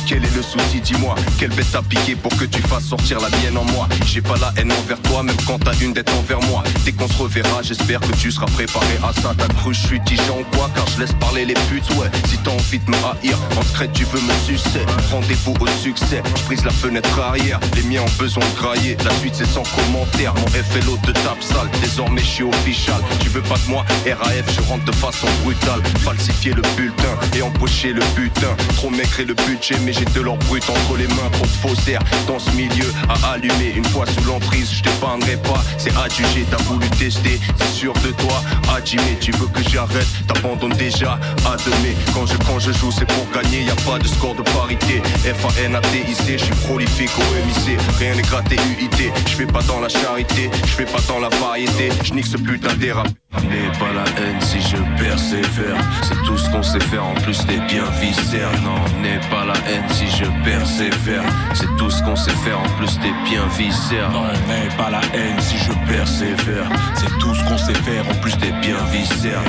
Quel 0.06 0.18
est 0.18 0.36
le 0.36 0.42
souci 0.42 0.80
Dis-moi, 0.82 1.14
quelle 1.38 1.50
bête 1.50 1.70
t'a 1.72 1.80
piqué 1.80 2.14
pour 2.14 2.36
que 2.36 2.44
tu 2.44 2.60
fasses 2.62 2.84
sortir 2.84 3.18
la 3.20 3.30
mienne 3.38 3.56
en 3.56 3.64
moi? 3.64 3.88
J'ai 4.06 4.20
pas 4.20 4.36
la 4.36 4.52
haine 4.58 4.70
envers 4.72 5.00
toi, 5.02 5.22
même 5.22 5.36
quand 5.46 5.58
t'as 5.58 5.74
une 5.80 5.94
dette 5.94 6.10
envers 6.10 6.40
moi. 6.42 6.62
Dès 6.84 6.92
qu'on 6.92 7.08
se 7.08 7.16
reverra, 7.16 7.62
j'espère 7.62 8.00
que 8.00 8.12
tu 8.16 8.30
seras 8.30 8.46
préparé 8.46 8.98
à 9.02 9.12
ça. 9.20 9.32
T'as 9.36 9.48
cru 9.48 9.72
je 9.72 9.86
suis 9.86 10.00
tigeant 10.04 10.38
ou 10.38 10.56
quoi? 10.56 10.70
Car 10.74 10.86
je 10.88 11.00
laisse 11.00 11.14
parler 11.14 11.46
les 11.46 11.54
putes, 11.54 11.88
ouais. 11.96 12.10
Si 12.28 12.36
t'as 12.38 12.50
envie 12.50 12.78
de 12.78 12.90
me 12.90 12.96
haïr, 12.96 13.38
en 13.58 13.62
secret 13.62 13.88
tu 13.94 14.04
veux 14.04 14.20
me 14.20 14.34
sucer. 14.44 14.84
Rendez-vous 15.10 15.54
au 15.58 15.66
succès, 15.82 16.22
je 16.50 16.64
la 16.64 16.70
fenêtre 16.70 17.18
arrière. 17.18 17.58
Les 17.74 17.82
miens 17.82 18.02
ont 18.02 18.18
besoin 18.18 18.44
de 18.44 18.60
grailler, 18.60 18.96
la 19.04 19.10
suite 19.20 19.34
c'est 19.34 19.46
sans 19.46 19.62
commentaire. 19.62 20.34
Mon 20.34 20.46
FLO 20.46 20.98
de 21.06 21.12
tape 21.12 21.42
sale, 21.42 21.68
désormais 21.80 22.20
je 22.20 22.26
suis 22.26 22.44
official. 22.44 23.00
Tu 23.20 23.28
veux 23.30 23.42
pas 23.42 23.56
de 23.56 23.70
moi, 23.70 23.84
RAF, 24.06 24.54
je 24.54 24.60
rentre 24.68 24.84
de 24.84 24.92
façon 24.92 25.26
brutale. 25.42 25.82
Falsifier 26.00 26.52
le 26.52 26.62
bulletin 26.76 27.16
et 27.34 27.42
empocher 27.42 27.92
le 27.92 28.02
butin. 28.14 28.54
Trop 28.76 28.90
maigre 28.90 29.20
et 29.20 29.24
le 29.24 29.34
mais 29.84 29.92
j'ai 29.92 30.04
de 30.04 30.20
l'or 30.20 30.36
brut 30.48 30.62
entre 30.68 30.96
les 30.96 31.06
mains 31.06 31.30
Trop 31.32 31.46
de 31.46 31.50
faussaires 31.50 32.02
dans 32.26 32.38
ce 32.38 32.50
milieu 32.52 32.92
à 33.08 33.32
allumer 33.32 33.72
Une 33.76 33.84
fois 33.84 34.04
sous 34.06 34.24
l'emprise 34.26 34.70
je 34.72 34.82
t'épargnerai 34.82 35.36
pas. 35.36 35.62
C'est 35.78 35.94
adjugé 35.96 36.44
t'as 36.50 36.62
voulu 36.64 36.88
tester 36.90 37.38
C'est 37.58 37.72
sûr 37.72 37.92
de 37.94 38.10
toi. 38.12 38.42
Adjimé 38.74 39.16
tu 39.20 39.32
veux 39.32 39.46
que 39.46 39.62
j'arrête 39.70 40.06
T'abandonnes 40.26 40.74
déjà 40.74 41.18
à 41.46 41.56
demain. 41.56 41.94
Quand 42.12 42.26
je, 42.26 42.36
quand 42.38 42.58
je 42.58 42.72
joue 42.72 42.90
c'est 42.90 43.06
pour 43.06 43.26
gagner 43.32 43.62
y 43.62 43.70
a 43.70 43.76
pas 43.76 43.98
de 43.98 44.08
score 44.08 44.34
de 44.34 44.42
parité. 44.42 45.02
F-A-N-A-T-I-C 45.24 46.38
Je 46.38 46.44
suis 46.44 46.54
prolifique 46.66 47.10
au 47.18 47.46
MIC 47.46 47.78
Rien 47.98 48.14
n'est 48.14 48.22
gratté 48.22 48.56
UIT 48.56 49.12
Je 49.26 49.36
fais 49.36 49.46
pas 49.46 49.62
dans 49.62 49.80
la 49.80 49.88
charité 49.88 50.50
Je 50.62 50.70
fais 50.70 50.86
pas 50.86 51.00
dans 51.08 51.20
la 51.20 51.28
variété. 51.28 51.90
Je 52.02 52.12
nique 52.14 52.26
ce 52.26 52.36
putain 52.36 52.74
des 52.74 52.92
N'aie 53.42 53.70
pas 53.78 53.92
la 53.92 54.04
haine 54.22 54.40
si 54.40 54.60
je 54.60 54.76
persévère. 55.02 55.76
C'est 56.02 56.22
tout 56.24 56.38
ce 56.38 56.48
qu'on 56.50 56.62
sait 56.62 56.80
faire, 56.80 57.04
en 57.04 57.14
plus 57.14 57.38
t'es 57.46 57.58
bien 57.68 57.84
viscère. 58.00 58.50
Non, 58.62 58.80
n'aie 59.02 59.20
pas 59.30 59.44
la 59.44 59.54
haine 59.70 59.88
si 59.90 60.06
je 60.08 60.24
persévère. 60.44 61.22
C'est 61.54 61.76
tout 61.76 61.90
ce 61.90 62.02
qu'on 62.02 62.16
sait 62.16 62.30
faire, 62.44 62.58
en 62.58 62.68
plus 62.78 62.98
t'es 63.00 63.12
bien 63.28 63.46
viscère. 63.56 64.10
Non, 64.10 64.26
n'aie 64.48 64.68
pas 64.76 64.90
la 64.90 65.00
haine 65.14 65.40
si 65.40 65.56
je 65.58 65.72
persévère. 65.92 66.68
C'est 66.94 67.18
tout 67.18 67.34
ce 67.34 67.44
qu'on 67.44 67.58
sait 67.58 67.74
faire, 67.74 68.04
en 68.08 68.14
plus 68.20 68.36
t'es 68.38 68.52
bien 68.62 68.78
viscère. 68.92 69.42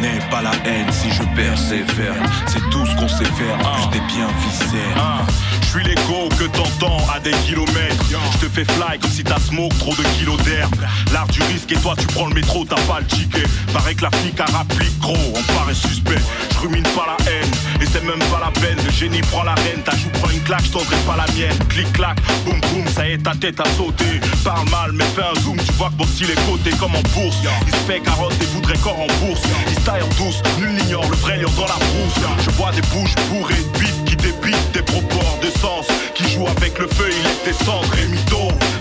N'aie 0.00 0.20
pas 0.30 0.42
la 0.42 0.52
haine 0.64 0.90
si 0.92 1.10
je 1.10 1.22
persévère. 1.34 2.14
C'est 2.46 2.70
tout 2.70 2.86
ce 2.86 2.94
qu'on 2.96 3.08
sait 3.08 3.24
faire, 3.24 3.56
en 3.64 3.74
plus 3.74 3.98
t'es 3.98 4.14
bien 4.14 4.28
viscère. 4.40 5.24
Je 5.62 5.78
suis 5.78 5.84
l'écho 5.84 6.28
que 6.36 6.44
t'entends 6.44 7.04
à 7.14 7.20
des 7.20 7.30
kilomètres. 7.46 8.04
Je 8.32 8.38
te 8.38 8.52
fais 8.52 8.64
fly 8.64 8.98
comme 9.00 9.10
si 9.10 9.22
t'as 9.22 9.38
smoke 9.38 9.76
trop 9.78 9.94
de 9.94 10.02
kilos 10.18 10.42
d'air. 10.42 10.68
L'art 11.12 11.28
du 11.28 11.40
risque 11.42 11.70
et 11.70 11.76
toi 11.76 11.94
tu 11.96 12.06
prends 12.08 12.26
le 12.26 12.34
métro, 12.34 12.64
t'as 12.64 12.80
pas 12.82 12.98
le 12.98 13.06
ticket. 13.30 13.48
Paraît 13.72 13.94
que 13.94 14.02
la 14.02 14.10
flic 14.10 14.38
a 14.40 14.44
rapplique 14.46 14.98
gros, 14.98 15.16
on 15.34 15.42
paraît 15.54 15.74
suspect. 15.74 16.20
Je 16.52 16.58
rumine 16.58 16.82
pas 16.82 17.06
la 17.06 17.30
haine 17.30 17.50
et 17.80 17.86
c'est 17.86 18.04
même 18.04 18.18
pas 18.30 18.40
la 18.40 18.50
peine. 18.60 18.78
Le 18.84 18.90
génie 18.90 19.20
prend 19.22 19.42
la 19.42 19.54
reine, 19.54 19.82
ta 19.84 19.92
joue 19.92 20.10
prend 20.20 20.30
une 20.30 20.40
claque, 20.40 20.64
je 20.64 20.72
pas 20.72 21.16
la 21.16 21.26
mienne. 21.34 21.56
Clic 21.68 21.92
clac, 21.92 22.18
boum 22.44 22.60
boum, 22.60 22.86
ça 22.88 23.06
y 23.08 23.12
est 23.12 23.18
ta 23.18 23.34
tête 23.34 23.60
a 23.60 23.64
sauté. 23.76 24.20
Parle 24.44 24.68
mal 24.70 24.92
mais 24.92 25.04
fais 25.14 25.22
un 25.22 25.40
zoom, 25.40 25.56
tu 25.56 25.72
vois 25.72 25.90
que 25.90 25.98
mon 25.98 26.06
style 26.06 26.30
est 26.30 26.46
coté 26.46 26.70
comme 26.78 26.94
en 26.94 27.02
bourse. 27.14 27.36
Il 27.66 27.72
se 27.72 27.80
fait 27.86 28.00
carotte 28.00 28.34
et 28.40 28.46
voudrait 28.54 28.78
corps 28.78 29.00
en 29.00 29.24
bourse. 29.24 29.42
Il 29.68 29.74
se 29.74 29.80
taille 29.80 30.02
en 30.02 30.22
douce, 30.22 30.42
nul 30.58 30.72
n'ignore 30.74 31.08
le 31.08 31.16
vrai 31.16 31.38
lion 31.38 31.50
dans 31.56 31.66
la 31.66 31.78
brousse. 31.78 32.20
Je 32.44 32.50
vois 32.50 32.72
des 32.72 32.82
bouches 32.92 33.14
bourrées 33.30 33.54
de 33.74 34.04
qui 34.06 34.16
débitent 34.16 34.72
des 34.72 34.82
propos 34.82 35.20
hors 35.20 35.38
de 35.40 35.50
sens. 35.58 35.86
Qui 36.14 36.28
joue 36.30 36.46
avec 36.46 36.78
le 36.78 36.86
feu, 36.86 37.08
il 37.08 37.22
laisse 37.22 37.44
des 37.44 37.64
cendres 37.64 37.94
et. 37.98 38.10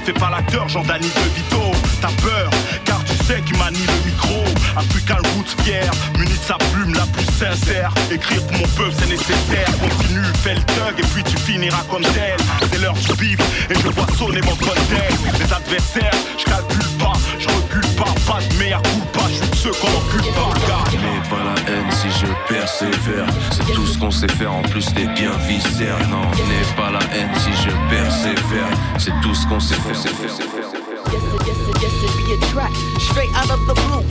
Fais 0.06 0.14
pas 0.14 0.30
l'acteur, 0.30 0.68
Dany 0.84 1.08
de 1.08 1.36
Vito. 1.36 1.72
T'as 2.02 2.12
peur, 2.24 2.50
car 2.86 3.04
tu 3.04 3.14
sais 3.26 3.42
qu'il 3.42 3.58
manie 3.58 3.86
le 3.86 4.10
micro. 4.10 4.39
African 4.76 5.22
Roots 5.36 5.56
fier, 5.64 5.90
muni 6.18 6.32
de 6.32 6.44
sa 6.46 6.58
plume 6.72 6.94
la 6.94 7.06
plus 7.08 7.26
sincère. 7.26 7.94
Écrire 8.12 8.42
pour 8.48 8.58
mon 8.58 8.68
peuple, 8.76 8.94
c'est 9.00 9.10
nécessaire. 9.10 9.70
Continue, 9.80 10.26
fais 10.44 10.56
le 10.56 10.62
thug 10.62 10.96
et 10.98 11.08
puis 11.14 11.24
tu 11.24 11.38
finiras 11.38 11.84
comme 11.90 12.04
tel. 12.04 12.38
C'est 12.72 12.80
l'heure 12.80 12.94
du 12.94 13.14
bif 13.16 13.40
et 13.70 13.76
je 13.76 13.88
vois 13.90 14.08
sonner 14.18 14.42
mon 14.42 14.56
cocktail. 14.56 15.14
Les 15.40 15.54
adversaires, 15.54 16.12
je 16.38 16.46
calcule 16.46 16.98
pas, 16.98 17.14
je 17.38 17.48
recule 17.48 17.96
pas, 17.96 18.14
pas 18.28 18.40
de 18.42 18.54
meilleur 18.58 18.82
coup 18.84 19.06
pas. 19.14 19.28
Je 19.30 19.36
suis 19.36 19.50
de 19.50 19.56
ceux 19.56 19.72
qu'on 19.72 19.88
encule 19.88 20.32
pas. 20.34 20.50
N'aie 20.92 21.30
pas 21.30 21.44
la 21.44 21.72
haine 21.72 21.92
si 21.92 22.08
je 22.20 22.54
persévère. 22.54 23.26
C'est 23.52 23.74
tout 23.74 23.86
ce 23.86 23.98
qu'on 23.98 24.12
sait 24.12 24.28
faire, 24.28 24.54
en 24.54 24.62
plus 24.64 24.86
t'es 24.94 25.08
bien 25.08 25.32
viscère. 25.48 25.98
Non, 26.10 26.22
n'aie 26.48 26.76
pas 26.76 26.92
la 26.92 27.00
haine 27.16 27.30
si 27.36 27.52
je 27.64 27.72
persévère. 27.90 28.70
C'est 28.98 29.14
tout 29.22 29.34
ce 29.34 29.46
qu'on 29.48 29.60
sait 29.60 29.76
faire. 29.76 30.79
Yes, 31.12 31.24
it, 31.34 31.48
yes, 31.48 31.58
it, 31.68 31.82
yes, 31.82 32.04
it 32.04 32.12
be 32.18 32.34
a 32.34 32.50
track 32.52 32.72
straight 33.00 33.30
out 33.34 33.50
of 33.50 33.66
the 33.66 33.74
blue. 33.74 34.06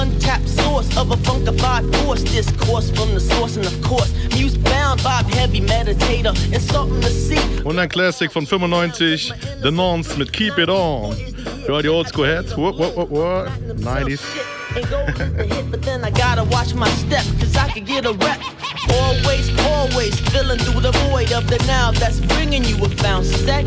Untapped 0.00 0.48
source 0.48 0.96
of 0.96 1.10
a 1.10 1.16
funkified 1.16 1.84
force. 1.96 2.22
Discourse 2.22 2.90
from 2.90 3.12
the 3.14 3.20
source, 3.20 3.56
and 3.56 3.66
of 3.66 3.82
course, 3.82 4.12
muse 4.34 4.56
bound 4.56 5.00
vibe, 5.00 5.26
heavy 5.34 5.60
meditator, 5.60 6.34
and 6.52 6.62
something 6.62 7.00
to 7.00 7.10
see. 7.10 7.40
Und 7.64 7.78
ein 7.78 7.88
Classic 7.88 8.30
von 8.30 8.46
95, 8.46 9.32
The 9.62 9.70
Nons 9.70 10.16
mit 10.16 10.32
Keep 10.32 10.58
It 10.58 10.68
On. 10.68 11.14
Für 11.66 11.82
die 11.82 11.88
Oldschool 11.88 12.26
Heads, 12.26 12.56
what, 12.56 12.78
what, 12.78 12.96
what, 12.96 13.10
what, 13.10 13.48
90s. 13.78 14.20
And 14.76 14.88
gold 14.90 15.14
the 15.16 15.44
hit, 15.44 15.70
but 15.70 15.82
then 15.82 16.04
I 16.04 16.10
gotta 16.10 16.44
watch 16.44 16.74
my 16.74 16.88
step, 16.90 17.24
cause 17.40 17.56
I 17.56 17.68
could 17.70 17.86
get 17.86 18.06
a 18.06 18.12
rep. 18.12 18.40
Always, 18.92 19.50
always 19.60 20.20
filling 20.30 20.58
through 20.58 20.82
the 20.82 20.92
void 21.08 21.32
of 21.32 21.48
the 21.48 21.58
now 21.66 21.90
that's 21.90 22.20
bringing 22.20 22.64
you 22.64 22.76
a 22.84 22.88
found 22.88 23.24
set. 23.24 23.66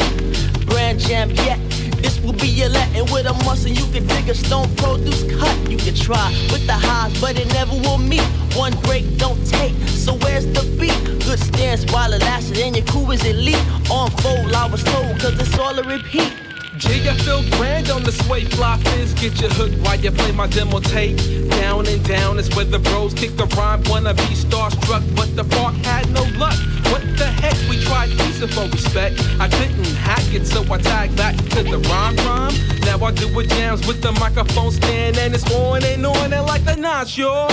Brand 0.67 1.00
jam 1.00 1.32
yet. 1.32 1.60
This 2.01 2.19
will 2.21 2.33
be 2.33 2.47
your 2.47 2.69
Latin 2.69 3.05
with 3.12 3.25
a 3.25 3.33
muscle. 3.45 3.71
You 3.71 3.86
can 3.91 4.05
dig 4.07 4.29
a 4.29 4.36
stone 4.36 4.73
produce 4.75 5.23
cut. 5.39 5.55
You 5.69 5.77
can 5.77 5.95
try 5.95 6.29
with 6.51 6.65
the 6.65 6.73
highs, 6.73 7.19
but 7.19 7.38
it 7.38 7.47
never 7.53 7.73
will 7.73 7.97
meet. 7.97 8.27
One 8.55 8.73
break 8.81 9.17
don't 9.17 9.39
take. 9.47 9.75
So 9.88 10.13
where's 10.15 10.45
the 10.45 10.63
beat? 10.79 10.97
Good 11.25 11.39
stance 11.39 11.86
while 11.91 12.13
it 12.13 12.21
lasted, 12.21 12.57
and 12.60 12.75
your 12.75 12.86
crew 12.86 13.12
is 13.12 13.23
elite. 13.25 13.63
On 13.89 14.10
fold, 14.21 14.53
I 14.53 14.67
was 14.67 14.83
told, 14.83 15.19
cause 15.19 15.39
it's 15.39 15.57
all 15.57 15.77
a 15.77 15.83
repeat. 15.83 16.33
Feel 16.79 17.43
grand 17.57 17.89
on 17.89 18.03
the 18.03 18.12
sway. 18.12 18.45
Fly 18.45 18.77
fizz, 18.77 19.13
get 19.15 19.41
your 19.41 19.49
hook 19.49 19.71
while 19.83 19.99
you 19.99 20.12
play 20.12 20.31
my 20.31 20.47
demo 20.47 20.79
tape. 20.79 21.17
Down 21.49 21.88
and 21.88 22.03
down 22.05 22.39
is 22.39 22.47
where 22.55 22.65
the 22.65 22.79
bros 22.79 23.13
kick 23.13 23.36
the 23.36 23.45
rhyme. 23.57 23.83
Wanna 23.88 24.13
be 24.13 24.36
starstruck, 24.36 25.03
but 25.15 25.36
the 25.36 25.43
park 25.43 25.75
had 25.83 26.10
no 26.12 26.23
luck. 26.38 26.55
What 26.91 27.02
the 27.17 27.26
heck? 27.26 27.58
We 27.69 27.82
tried 27.84 28.10
using 28.10 28.47
for 28.50 28.67
respect. 28.69 29.19
I 29.39 29.47
couldn't 29.50 29.86
hack 29.95 30.34
it, 30.34 30.45
so 30.45 30.62
I 30.71 30.78
tagged 30.78 31.15
back 31.17 31.36
to 31.36 31.63
the 31.63 31.80
rhyme 31.89 32.15
rhyme. 32.17 32.54
Now 32.82 33.06
I 33.06 33.12
do 33.12 33.28
it 33.39 33.50
jams 33.50 33.86
with 33.88 34.02
the 34.02 34.12
microphone 34.13 34.71
stand, 34.71 35.17
and 35.17 35.34
it's 35.34 35.50
on 35.54 35.84
and 35.84 36.06
on 36.06 36.34
and 36.34 36.45
like 36.45 36.63
the 36.65 36.76
notch, 36.76 37.17
yo. 37.17 37.47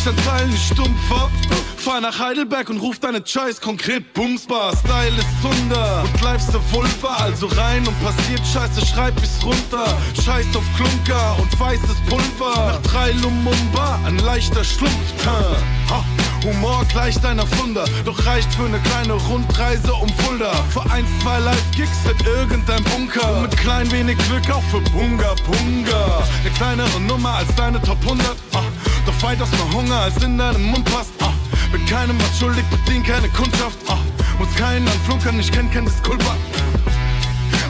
Fallen 0.00 0.14
nicht 0.14 0.24
an 0.24 0.24
Teilen, 0.24 0.50
nicht 0.50 0.72
stumpf 0.72 1.12
ab. 1.12 1.30
Fahr 1.76 2.00
nach 2.00 2.18
Heidelberg 2.18 2.70
und 2.70 2.78
ruf 2.78 2.98
deine 2.98 3.22
Choice 3.22 3.60
konkret 3.60 4.12
Bumsbar. 4.14 4.74
Style 4.76 5.16
ist 5.16 5.28
Zunder 5.42 6.02
und 6.04 6.20
bleibst 6.20 6.52
der 6.54 6.60
Vulva. 6.72 7.16
Also 7.16 7.46
rein 7.48 7.86
und 7.86 8.02
passiert 8.02 8.40
Scheiße, 8.46 8.86
schreib 8.86 9.14
ich's 9.22 9.44
runter. 9.44 9.98
Scheiß 10.14 10.46
auf 10.54 10.64
Klunker 10.76 11.36
und 11.38 11.60
weißes 11.60 11.96
Pulver. 12.08 12.72
Nach 12.72 12.82
drei 12.82 13.12
Lumumba, 13.12 14.00
ein 14.06 14.18
leichter 14.18 14.64
Schlumpf. 14.64 14.94
Ha. 15.26 16.04
Humor 16.44 16.86
gleicht 16.90 17.24
einer 17.26 17.46
Funder, 17.46 17.84
doch 18.06 18.24
reicht 18.24 18.50
für 18.54 18.64
eine 18.64 18.78
kleine 18.78 19.12
Rundreise 19.12 19.92
um 19.92 20.08
Fulda. 20.08 20.52
Für 20.70 20.82
ein, 20.90 21.04
zwei 21.22 21.38
Live-Gigs 21.40 21.98
in 22.06 22.26
irgendein 22.26 22.82
Bunker. 22.84 23.36
Und 23.36 23.42
mit 23.42 23.56
klein 23.58 23.90
wenig 23.90 24.16
Glück 24.28 24.50
auch 24.50 24.62
für 24.70 24.80
Bunga 24.90 25.34
Bunga. 25.44 26.22
Eine 26.40 26.50
kleinere 26.56 27.00
Nummer 27.00 27.34
als 27.34 27.54
deine 27.56 27.80
Top 27.82 27.98
100. 28.02 28.36
Ah, 28.54 28.62
doch 29.06 29.22
weitaus 29.22 29.50
mehr 29.50 29.72
Hunger 29.72 30.00
als 30.00 30.22
in 30.22 30.38
deinem 30.38 30.62
Mund 30.62 30.84
passt. 30.86 31.12
Ah, 31.20 31.32
bin 31.72 31.84
keinem 31.86 32.18
was 32.20 32.38
schuldig, 32.38 32.64
bedien 32.66 33.02
keine 33.02 33.28
Kundschaft. 33.28 33.78
Ah, 33.88 33.98
muss 34.38 34.54
keinen 34.56 34.86
anflunkern, 34.86 35.38
ich 35.38 35.50
kenn 35.50 35.70
kein 35.70 35.84
Disculpa. 35.84 36.36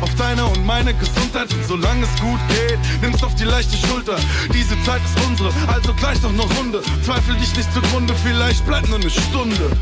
Auf 0.01 0.15
deine 0.17 0.45
und 0.47 0.65
meine 0.65 0.95
Gesundheit 0.95 1.53
und 1.53 1.65
solange 1.67 2.05
es 2.05 2.21
gut 2.21 2.41
geht, 2.49 2.79
nimm's 3.03 3.23
auf 3.23 3.35
die 3.35 3.45
leichte 3.45 3.77
Schulter. 3.77 4.17
Diese 4.53 4.81
Zeit 4.85 5.03
ist 5.05 5.27
unsere, 5.27 5.53
also 5.67 5.93
gleich 5.95 6.21
noch 6.23 6.31
eine 6.31 6.43
Runde. 6.43 6.83
Zweifel 7.05 7.35
dich 7.37 7.55
nicht 7.55 7.73
zugrunde, 7.75 8.15
vielleicht 8.25 8.67
bleibt 8.67 8.89
nur 8.89 8.99
eine 8.99 9.11
Stunde. 9.11 9.77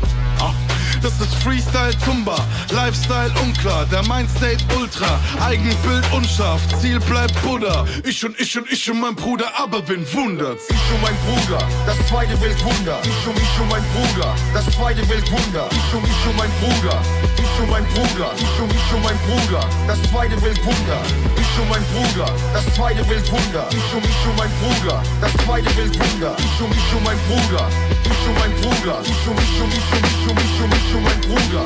Ah, 0.99 1.01
das 1.01 1.19
ist 1.21 1.35
Freestyle 1.43 1.95
Tumba, 2.03 2.35
Lifestyle 2.71 3.31
unklar, 3.41 3.85
der 3.85 4.03
Mindstate 4.03 4.63
Ultra, 4.77 5.19
Eigenbild 5.41 6.05
unscharf, 6.13 6.61
Ziel 6.79 6.99
bleibt 6.99 7.33
Buddha. 7.41 7.85
Ich 8.03 8.23
und 8.25 8.39
ich 8.39 8.57
und 8.57 8.71
ich 8.71 8.89
und 8.91 8.99
mein 8.99 9.15
Bruder, 9.15 9.47
aber 9.57 9.87
wen 9.87 10.05
wundert's? 10.13 10.63
Ich 10.69 10.93
und 10.93 11.01
mein 11.01 11.15
Bruder, 11.25 11.59
das 11.85 11.97
zweite 12.07 12.39
Weltwunder. 12.41 12.99
Ich 13.03 13.27
und 13.27 13.37
ich 13.37 13.59
und 13.59 13.69
mein 13.69 13.83
Bruder, 13.93 14.35
das 14.53 14.65
zweite 14.75 15.07
Weltwunder. 15.09 15.69
Ich 15.71 15.93
und 15.93 16.05
ich 16.05 16.25
und 16.27 16.37
mein 16.37 16.51
Bruder, 16.59 17.01
ich 17.37 17.59
und 17.61 17.69
mein 17.69 17.85
Bruder, 17.85 18.31
ich 18.35 18.59
und 18.61 18.73
ich 18.73 18.93
und 18.93 19.03
mein 19.03 19.17
Bruder, 19.27 19.63
das 19.87 20.01
zweite 20.09 20.41
Weltwunder. 20.41 20.99
Ich 21.39 21.59
und 21.59 21.69
mein 21.69 21.83
Bruder, 21.93 22.27
das 22.53 22.65
zweite 22.75 23.07
Weltwunder. 23.09 23.67
Ich 23.71 23.93
und 23.93 24.05
ich 24.05 24.25
und 24.27 24.37
mein 24.37 24.51
Bruder, 24.59 25.03
das 25.21 25.33
zweite 25.45 25.77
Weltwunder. 25.77 26.35
Ich 26.39 26.61
und 26.61 26.71
ich 26.75 26.93
und 26.93 27.03
mein 27.03 27.19
Bruder, 27.27 27.67
ich 28.03 28.27
und 28.27 28.35
mein 28.39 28.53
Bruder, 28.61 28.99
ich 29.03 29.27
und 29.27 29.39
ich 29.39 29.61
und 29.61 29.73
ich 29.73 29.91
und 29.91 30.05
ich 30.05 30.29
und 30.29 30.39
ich 30.39 30.61
und 30.63 30.73
ich 30.75 30.88
und 30.93 31.03
mein 31.03 31.21
Bruder. 31.21 31.65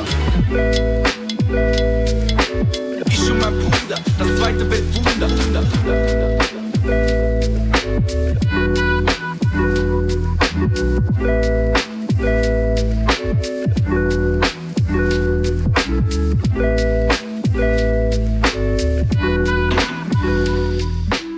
Ich 3.06 3.30
und 3.30 3.40
mein 3.40 3.58
Bruder, 3.58 3.98
das 4.18 4.36
zweite 4.36 4.70
Weltwunder. 4.70 5.28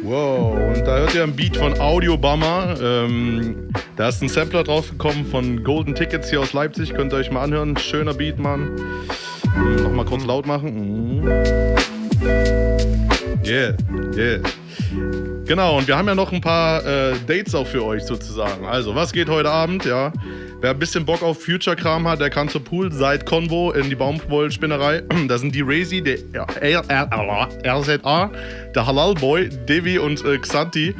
Wow, 0.02 0.76
und 0.76 0.86
da 0.86 0.98
hört 0.98 1.14
ihr 1.14 1.22
ein 1.22 1.34
Beat 1.36 1.56
von 1.56 1.78
Audio 1.80 2.16
Bummer. 2.16 2.76
Ähm, 2.80 3.68
da 3.96 4.08
ist 4.08 4.22
ein 4.22 4.28
Sampler 4.28 4.62
draufgekommen 4.62 5.26
von 5.26 5.64
Golden 5.64 5.94
Tickets 5.94 6.30
hier 6.30 6.40
aus 6.40 6.52
Leipzig. 6.52 6.94
Könnt 6.94 7.12
ihr 7.12 7.16
euch 7.16 7.30
mal 7.30 7.42
anhören. 7.42 7.76
Schöner 7.76 8.14
Beat, 8.14 8.38
Mann. 8.38 8.70
Ähm, 9.56 9.82
Nochmal 9.82 10.04
kurz 10.04 10.24
laut 10.24 10.46
machen. 10.46 11.22
Mhm. 11.22 11.28
Yeah, 13.44 13.74
yeah. 14.16 14.40
Genau, 15.46 15.78
und 15.78 15.86
wir 15.86 15.96
haben 15.96 16.08
ja 16.08 16.14
noch 16.16 16.32
ein 16.32 16.40
paar 16.40 16.84
äh, 16.84 17.14
Dates 17.26 17.54
auch 17.54 17.66
für 17.66 17.84
euch 17.84 18.02
sozusagen. 18.02 18.66
Also, 18.66 18.96
was 18.96 19.12
geht 19.12 19.28
heute 19.28 19.48
Abend? 19.48 19.84
Ja, 19.84 20.12
wer 20.60 20.70
ein 20.70 20.78
bisschen 20.78 21.06
Bock 21.06 21.22
auf 21.22 21.44
Future-Kram 21.44 22.08
hat, 22.08 22.20
der 22.20 22.30
kann 22.30 22.48
zur 22.48 22.64
Poolside-Convo 22.64 23.70
in 23.70 23.88
die 23.88 23.94
Baumwollspinnerei. 23.94 25.04
Da 25.28 25.38
sind 25.38 25.54
die 25.54 25.62
Razy, 25.64 26.02
der 26.02 26.18
RZA, 27.64 28.30
der 28.74 28.86
Halal 28.86 29.14
Boy, 29.14 29.48
Devi 29.48 29.98
und 29.98 30.24
äh, 30.24 30.38
Xanti. 30.38 30.94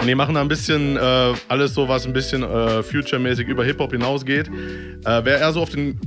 Und 0.00 0.06
die 0.06 0.14
machen 0.14 0.34
da 0.34 0.40
ein 0.40 0.48
bisschen 0.48 0.96
äh, 0.96 1.34
alles 1.48 1.74
so, 1.74 1.88
was 1.88 2.06
ein 2.06 2.12
bisschen 2.12 2.42
äh, 2.42 2.82
future-mäßig 2.82 3.46
über 3.46 3.64
Hip-Hop 3.64 3.92
hinausgeht. 3.92 4.48
Äh, 4.48 5.20
wer 5.24 5.38
eher 5.38 5.52
so 5.52 5.60
auf 5.62 5.70
den 5.70 6.00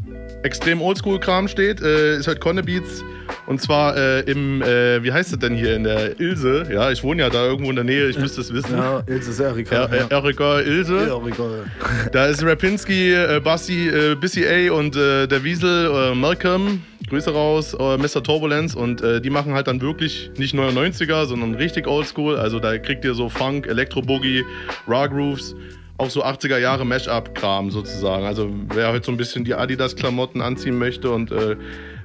extrem 0.45 0.79
Oldschool-Kram 0.81 1.47
steht, 1.47 1.81
äh, 1.81 2.17
ist 2.17 2.27
halt 2.27 2.39
Conne 2.39 2.63
Beats. 2.63 3.03
Und 3.47 3.61
zwar 3.61 3.97
äh, 3.97 4.21
im, 4.21 4.61
äh, 4.61 5.03
wie 5.03 5.11
heißt 5.11 5.33
es 5.33 5.39
denn 5.39 5.55
hier, 5.55 5.75
in 5.75 5.83
der 5.83 6.19
Ilse. 6.19 6.67
Ja, 6.71 6.91
ich 6.91 7.03
wohne 7.03 7.23
ja 7.23 7.29
da 7.29 7.45
irgendwo 7.45 7.71
in 7.71 7.75
der 7.75 7.85
Nähe, 7.85 8.07
ich 8.07 8.17
müsste 8.17 8.41
es 8.41 8.53
wissen. 8.53 8.77
Ja, 8.77 9.03
Ilse 9.07 9.31
ist 9.31 9.39
Erika. 9.39 9.75
Ja, 9.75 9.95
ja. 9.95 10.07
Erika 10.09 10.59
Ilse. 10.59 11.07
Erika. 11.07 11.43
Da 12.11 12.27
ist 12.27 12.43
Rapinski, 12.43 13.13
äh, 13.13 13.41
Bassi, 13.43 13.89
äh, 13.89 14.15
Bissy 14.15 14.45
A 14.47 14.71
und 14.73 14.95
äh, 14.95 15.27
der 15.27 15.43
Wiesel, 15.43 16.15
Malcolm. 16.15 16.83
Grüße 17.09 17.31
raus, 17.31 17.73
Mr. 17.77 18.23
Turbulence. 18.23 18.75
Und 18.75 19.03
die 19.23 19.29
machen 19.29 19.53
halt 19.53 19.67
dann 19.67 19.79
wirklich 19.79 20.31
nicht 20.37 20.55
99er, 20.55 21.27
sondern 21.27 21.53
richtig 21.53 21.85
oldschool. 21.85 22.35
Also 22.35 22.59
da 22.59 22.79
kriegt 22.79 23.05
ihr 23.05 23.13
so 23.13 23.29
Funk, 23.29 23.67
Elektro-Boogie, 23.67 24.43
Raw 24.87 25.07
Grooves. 25.07 25.55
Auch 25.97 26.09
so 26.09 26.23
80er 26.23 26.57
Jahre 26.57 26.85
Mash-up-Kram 26.85 27.71
sozusagen. 27.71 28.25
Also 28.25 28.49
wer 28.73 28.91
heute 28.91 29.05
so 29.05 29.11
ein 29.11 29.17
bisschen 29.17 29.45
die 29.45 29.53
Adidas-Klamotten 29.53 30.41
anziehen 30.41 30.77
möchte 30.77 31.09
und 31.09 31.31
äh, 31.31 31.55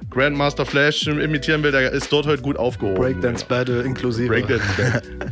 Grandmaster 0.09 0.65
Flash 0.65 1.07
imitieren 1.07 1.63
will, 1.63 1.71
der 1.71 1.91
ist 1.91 2.11
dort 2.11 2.25
heute 2.25 2.41
gut 2.41 2.57
aufgehoben. 2.57 2.95
Breakdance 2.95 3.45
Battle 3.45 3.81
inklusive. 3.81 4.29
Breakdance 4.29 4.65
Battle. 4.77 5.31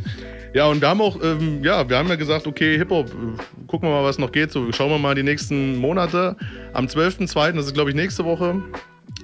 Ja, 0.52 0.66
und 0.66 0.80
wir 0.80 0.88
haben 0.88 1.00
auch, 1.00 1.16
ähm, 1.22 1.62
ja, 1.62 1.88
wir 1.88 1.96
haben 1.96 2.08
ja 2.08 2.16
gesagt, 2.16 2.48
okay, 2.48 2.76
Hip-Hop, 2.76 3.08
äh, 3.08 3.66
gucken 3.68 3.88
wir 3.88 3.94
mal, 3.94 4.02
was 4.02 4.18
noch 4.18 4.32
geht. 4.32 4.50
So, 4.50 4.72
schauen 4.72 4.90
wir 4.90 4.98
mal 4.98 5.14
die 5.14 5.22
nächsten 5.22 5.76
Monate. 5.76 6.34
Am 6.72 6.86
12.02., 6.86 7.52
das 7.52 7.66
ist, 7.66 7.74
glaube 7.74 7.90
ich, 7.90 7.96
nächste 7.96 8.24
Woche, 8.24 8.60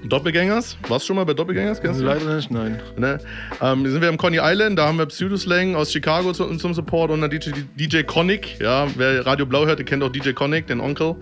Doppelgängers. 0.04 0.76
Warst 0.88 1.04
du 1.04 1.06
schon 1.08 1.16
mal 1.16 1.24
bei 1.24 1.34
Doppelgängers? 1.34 1.80
Kennst 1.80 2.00
du? 2.00 2.04
Leider 2.04 2.36
nicht, 2.36 2.50
nein. 2.50 2.80
Ne? 2.96 3.18
Ähm, 3.60 3.86
sind 3.86 4.00
wir 4.00 4.08
am 4.08 4.16
Coney 4.16 4.38
Island, 4.40 4.78
da 4.78 4.86
haben 4.86 4.98
wir 4.98 5.06
Pseudoslang 5.06 5.74
aus 5.74 5.92
Chicago 5.92 6.32
zu, 6.32 6.54
zum 6.56 6.74
Support 6.74 7.10
und 7.10 7.20
dann 7.20 7.30
DJ, 7.30 7.50
DJ 7.74 8.02
Connick. 8.02 8.58
Ja, 8.60 8.86
wer 8.96 9.24
Radio 9.26 9.46
Blau 9.46 9.66
hört, 9.66 9.78
der 9.78 9.86
kennt 9.86 10.02
auch 10.02 10.10
DJ 10.10 10.32
Connick, 10.32 10.66
den 10.66 10.80
Onkel. 10.80 11.16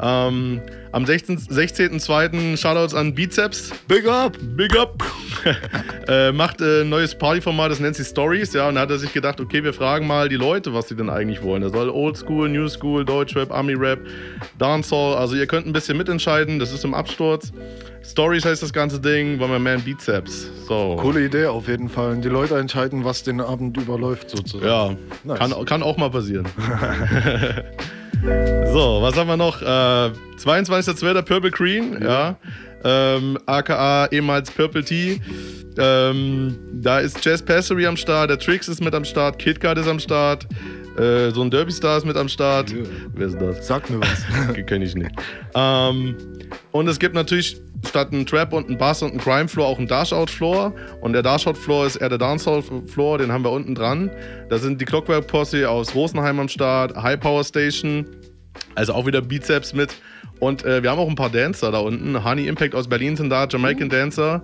Ähm, 0.00 0.60
am 0.92 1.06
16 1.06 1.38
16.02. 1.38 2.56
Shoutouts 2.56 2.94
an 2.94 3.14
Bizeps. 3.14 3.72
Big 3.88 4.06
up! 4.06 4.36
Big 4.56 4.76
up! 4.78 5.02
äh, 6.08 6.30
macht 6.32 6.60
äh, 6.60 6.82
ein 6.82 6.88
neues 6.90 7.14
Partyformat, 7.16 7.70
das 7.70 7.80
nennt 7.80 7.96
sich 7.96 8.06
Stories. 8.06 8.52
Ja, 8.52 8.68
und 8.68 8.76
da 8.76 8.82
hat 8.82 8.90
er 8.90 8.98
sich 8.98 9.12
gedacht, 9.12 9.40
okay, 9.40 9.64
wir 9.64 9.72
fragen 9.72 10.06
mal 10.06 10.28
die 10.28 10.36
Leute, 10.36 10.72
was 10.74 10.88
sie 10.88 10.94
denn 10.94 11.10
eigentlich 11.10 11.42
wollen. 11.42 11.62
Das 11.62 11.72
soll 11.72 11.88
Old 11.90 12.16
School, 12.16 12.48
New 12.48 12.68
School, 12.68 13.04
Deutschrap, 13.04 13.50
Army 13.50 13.74
Rap, 13.74 14.00
Dancehall. 14.58 15.16
Also 15.16 15.34
ihr 15.34 15.46
könnt 15.46 15.66
ein 15.66 15.72
bisschen 15.72 15.96
mitentscheiden, 15.96 16.58
das 16.58 16.72
ist 16.72 16.84
im 16.84 16.94
Absturz. 16.94 17.52
Stories 18.04 18.44
heißt 18.44 18.62
das 18.62 18.72
ganze 18.72 19.00
Ding, 19.00 19.38
wollen 19.38 19.62
wir 19.62 19.74
in 19.74 19.80
Bizeps. 19.82 20.50
So. 20.66 20.96
Coole 21.00 21.24
Idee 21.24 21.46
auf 21.46 21.68
jeden 21.68 21.88
Fall. 21.88 22.12
Und 22.12 22.24
die 22.24 22.28
Leute 22.28 22.58
entscheiden, 22.58 23.04
was 23.04 23.22
den 23.22 23.40
Abend 23.40 23.76
überläuft 23.76 24.28
sozusagen. 24.30 24.66
Ja, 24.66 24.96
Nice. 25.24 25.38
kann, 25.38 25.64
kann 25.64 25.82
auch 25.82 25.96
mal 25.96 26.10
passieren. 26.10 26.46
So, 28.22 29.02
was 29.02 29.16
haben 29.16 29.26
wir 29.26 29.36
noch? 29.36 29.60
Äh, 29.62 29.64
22.02. 29.64 31.22
Purple 31.22 31.50
Green, 31.50 32.00
ja. 32.00 32.36
Ähm, 32.84 33.36
aka 33.46 34.06
ehemals 34.12 34.50
Purple 34.50 34.84
Tea. 34.84 35.20
Ähm, 35.76 36.56
da 36.72 37.00
ist 37.00 37.24
Jazz 37.24 37.42
Passery 37.42 37.86
am 37.86 37.96
Start, 37.96 38.30
der 38.30 38.38
Trix 38.38 38.68
ist 38.68 38.80
mit 38.80 38.94
am 38.94 39.04
Start, 39.04 39.38
KitKat 39.38 39.78
ist 39.78 39.88
am 39.88 39.98
Start, 39.98 40.46
äh, 40.98 41.30
so 41.30 41.42
ein 41.42 41.50
Derby 41.50 41.72
Star 41.72 41.98
ist 41.98 42.06
mit 42.06 42.16
am 42.16 42.28
Start. 42.28 42.74
Wer 43.14 43.26
ist 43.26 43.40
das? 43.40 43.66
Sag 43.66 43.88
mir 43.90 44.00
was. 44.00 44.24
Kenn 44.66 44.82
ich 44.82 44.94
nicht. 44.94 45.10
Ähm, 45.54 46.16
und 46.70 46.88
es 46.88 46.98
gibt 46.98 47.14
natürlich 47.14 47.60
statt 47.86 48.12
einem 48.12 48.26
Trap 48.26 48.52
und 48.52 48.68
einem 48.68 48.78
Bass 48.78 49.02
und 49.02 49.10
einem 49.10 49.20
Crime 49.20 49.48
Floor 49.48 49.66
auch 49.66 49.78
einen 49.78 49.88
Dashout 49.88 50.26
Floor. 50.26 50.74
Und 51.00 51.12
der 51.12 51.22
Dashout 51.22 51.54
Floor 51.54 51.86
ist 51.86 51.96
eher 51.96 52.08
der 52.08 52.18
Dancehall 52.18 52.62
Floor, 52.86 53.18
den 53.18 53.32
haben 53.32 53.44
wir 53.44 53.50
unten 53.50 53.74
dran. 53.74 54.10
Da 54.48 54.58
sind 54.58 54.80
die 54.80 54.84
Clockwork 54.84 55.26
Posse 55.26 55.68
aus 55.68 55.94
Rosenheim 55.94 56.38
am 56.40 56.48
Start, 56.48 56.96
High 56.96 57.18
Power 57.18 57.44
Station, 57.44 58.06
also 58.74 58.92
auch 58.94 59.06
wieder 59.06 59.20
Bizeps 59.20 59.72
mit. 59.72 59.94
Und 60.40 60.64
äh, 60.64 60.82
wir 60.82 60.90
haben 60.90 60.98
auch 60.98 61.08
ein 61.08 61.14
paar 61.14 61.30
Dancer 61.30 61.70
da 61.70 61.78
unten. 61.78 62.24
Honey 62.24 62.48
Impact 62.48 62.74
aus 62.74 62.88
Berlin 62.88 63.16
sind 63.16 63.30
da, 63.30 63.46
Jamaican 63.48 63.88
Dancer. 63.88 64.42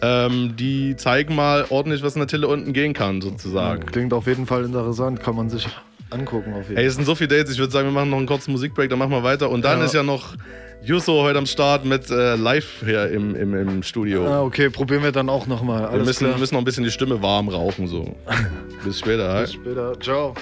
Ähm, 0.00 0.54
die 0.56 0.96
zeigen 0.96 1.34
mal 1.34 1.66
ordentlich, 1.70 2.02
was 2.02 2.14
in 2.14 2.20
der 2.20 2.28
Tille 2.28 2.46
unten 2.48 2.72
gehen 2.72 2.92
kann, 2.94 3.20
sozusagen. 3.20 3.84
Klingt 3.86 4.12
auf 4.12 4.26
jeden 4.26 4.46
Fall 4.46 4.64
interessant, 4.64 5.20
kann 5.20 5.34
man 5.34 5.50
sich 5.50 5.66
angucken 6.10 6.52
auf 6.54 6.64
jeden 6.68 6.76
Hey, 6.76 6.86
es 6.86 6.94
sind 6.94 7.04
so 7.04 7.14
viele 7.14 7.28
Dates, 7.36 7.52
ich 7.52 7.58
würde 7.58 7.72
sagen, 7.72 7.88
wir 7.88 7.92
machen 7.92 8.10
noch 8.10 8.18
einen 8.18 8.26
kurzen 8.26 8.52
Musikbreak, 8.52 8.90
dann 8.90 8.98
machen 8.98 9.10
wir 9.10 9.22
weiter. 9.22 9.50
Und 9.50 9.64
dann 9.64 9.80
Ja. 9.80 9.84
ist 9.84 9.94
ja 9.94 10.02
noch 10.02 10.34
Jusso 10.82 11.22
heute 11.22 11.38
am 11.38 11.46
Start 11.46 11.84
mit 11.84 12.08
äh, 12.10 12.36
live 12.36 12.82
hier 12.84 13.10
im, 13.10 13.34
im, 13.34 13.54
im 13.54 13.82
Studio. 13.82 14.26
Ah, 14.26 14.42
okay, 14.42 14.70
probieren 14.70 15.02
wir 15.02 15.10
dann 15.12 15.28
auch 15.28 15.46
nochmal. 15.48 15.90
wir 15.92 16.04
müssen, 16.04 16.26
klar. 16.26 16.38
müssen 16.38 16.54
noch 16.54 16.62
ein 16.62 16.64
bisschen 16.64 16.84
die 16.84 16.90
Stimme 16.92 17.20
warm 17.20 17.48
rauchen, 17.48 17.88
so. 17.88 18.14
Bis 18.84 19.00
später. 19.00 19.40
Bis 19.40 19.54
später. 19.54 19.98
Ciao. 20.00 20.34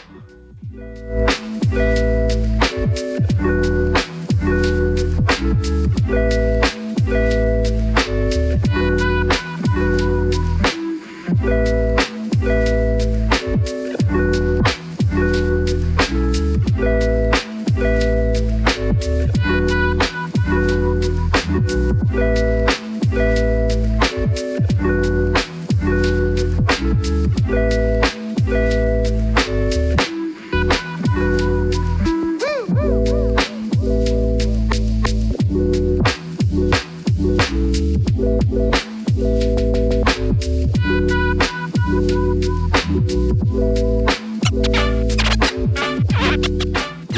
Hier 11.46 11.85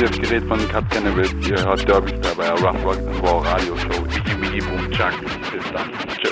ist 0.05 0.23
Gerät 0.23 0.45
von 0.45 0.59
Cut 0.69 0.89
Cannabis. 0.91 1.35
Ihr 1.49 1.65
hört 1.65 1.89
Derby 1.89 2.11
Star 2.17 2.35
bei 2.37 2.45
der 2.45 2.53
Rough 2.53 2.85
Rock 2.85 2.99
Raw 3.23 3.49
Radio 3.49 3.77
Show. 3.77 4.07
Digi 4.07 4.35
Bigi 4.35 4.61
Boom 4.61 4.91
Chuck. 4.93 5.13
Bis 5.53 5.73
dann. 5.73 5.91
Tschüss. 6.21 6.28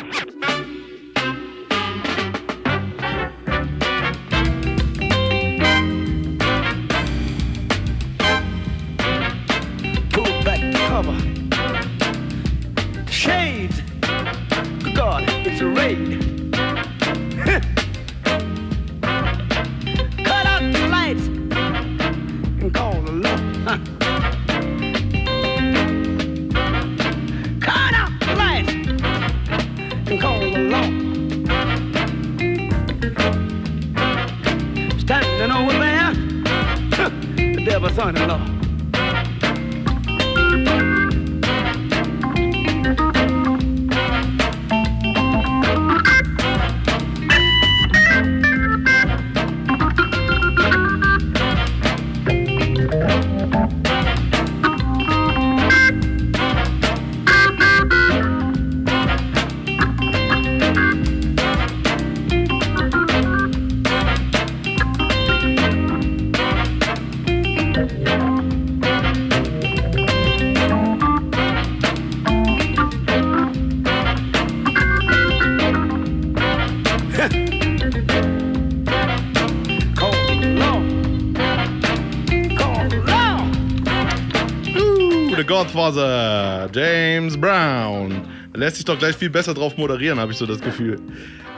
Godfather, 85.77 86.71
James 86.73 87.39
Brown. 87.39 88.23
Lässt 88.55 88.77
sich 88.77 88.85
doch 88.87 88.99
gleich 88.99 89.15
viel 89.15 89.29
besser 89.29 89.53
drauf 89.53 89.77
moderieren, 89.77 90.19
habe 90.19 90.33
ich 90.33 90.39
so 90.39 90.47
das 90.47 90.59
Gefühl. 90.59 90.99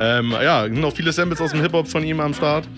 Ähm, 0.00 0.32
ja, 0.32 0.66
noch 0.66 0.92
viele 0.92 1.12
Samples 1.12 1.40
aus 1.40 1.52
dem 1.52 1.60
Hip-Hop 1.62 1.86
von 1.86 2.02
ihm 2.02 2.18
am 2.18 2.34
Start. 2.34 2.68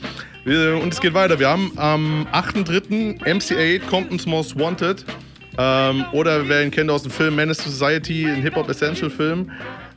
Wir, 0.44 0.76
und 0.76 0.92
es 0.92 1.00
geht 1.00 1.14
weiter. 1.14 1.38
Wir 1.38 1.48
haben 1.48 1.72
am 1.76 2.26
8.3. 2.30 3.24
MC8, 3.24 3.80
Compton's 3.86 4.26
Most 4.26 4.58
Wanted. 4.58 5.06
Ähm, 5.56 6.04
oder 6.12 6.46
wer 6.46 6.62
ihn 6.62 6.70
kennt 6.70 6.90
aus 6.90 7.04
dem 7.04 7.10
Film 7.10 7.36
Menace 7.36 7.64
Society, 7.64 8.26
ein 8.26 8.42
Hip-Hop-Essential-Film, 8.42 9.50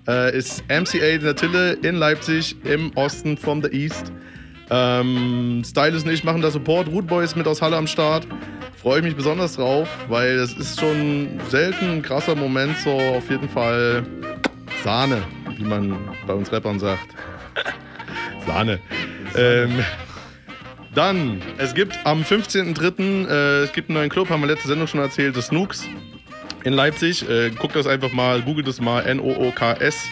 äh, 0.07 0.37
ist 0.37 0.63
MC8 0.69 1.15
in 1.15 1.23
der 1.23 1.35
Tille 1.35 1.73
in 1.73 1.95
Leipzig 1.95 2.55
im 2.63 2.89
Osten 2.95 3.35
from 3.35 3.61
the 3.61 3.69
East. 3.69 4.13
Ähm, 4.69 5.61
Stylus 5.65 6.05
und 6.05 6.11
ich 6.11 6.23
machen 6.23 6.41
da 6.41 6.49
Support. 6.49 6.87
Root 6.87 7.05
Boy 7.05 7.25
ist 7.25 7.35
mit 7.35 7.47
aus 7.47 7.61
Halle 7.61 7.75
am 7.75 7.87
Start. 7.87 8.25
Freue 8.83 8.99
ich 8.99 9.05
mich 9.05 9.15
besonders 9.15 9.55
drauf, 9.55 9.87
weil 10.09 10.31
es 10.39 10.51
ist 10.55 10.77
schon 10.77 11.39
selten 11.47 11.89
ein 11.89 12.01
krasser 12.01 12.35
Moment, 12.35 12.77
so 12.79 12.91
auf 12.91 13.29
jeden 13.29 13.47
Fall 13.47 14.05
Sahne, 14.83 15.23
wie 15.57 15.63
man 15.63 15.97
bei 16.27 16.33
uns 16.33 16.51
Rappern 16.51 16.79
sagt. 16.79 17.07
Sahne. 18.45 18.81
Ähm, 19.37 19.85
dann, 20.93 21.41
es 21.59 21.73
gibt 21.73 21.97
am 22.05 22.23
15.03. 22.23 23.29
Äh, 23.29 23.63
es 23.63 23.71
gibt 23.71 23.87
einen 23.89 23.99
neuen 23.99 24.09
Club, 24.09 24.29
haben 24.29 24.41
wir 24.41 24.47
letzte 24.47 24.67
Sendung 24.67 24.87
schon 24.87 24.99
erzählt, 24.99 25.37
das 25.37 25.47
Snooks 25.47 25.87
in 26.65 26.73
Leipzig. 26.73 27.29
Äh, 27.29 27.51
guckt 27.51 27.77
das 27.77 27.87
einfach 27.87 28.11
mal, 28.11 28.41
googelt 28.41 28.67
das 28.67 28.81
mal, 28.81 28.99
N-O-O-K-S. 29.05 30.09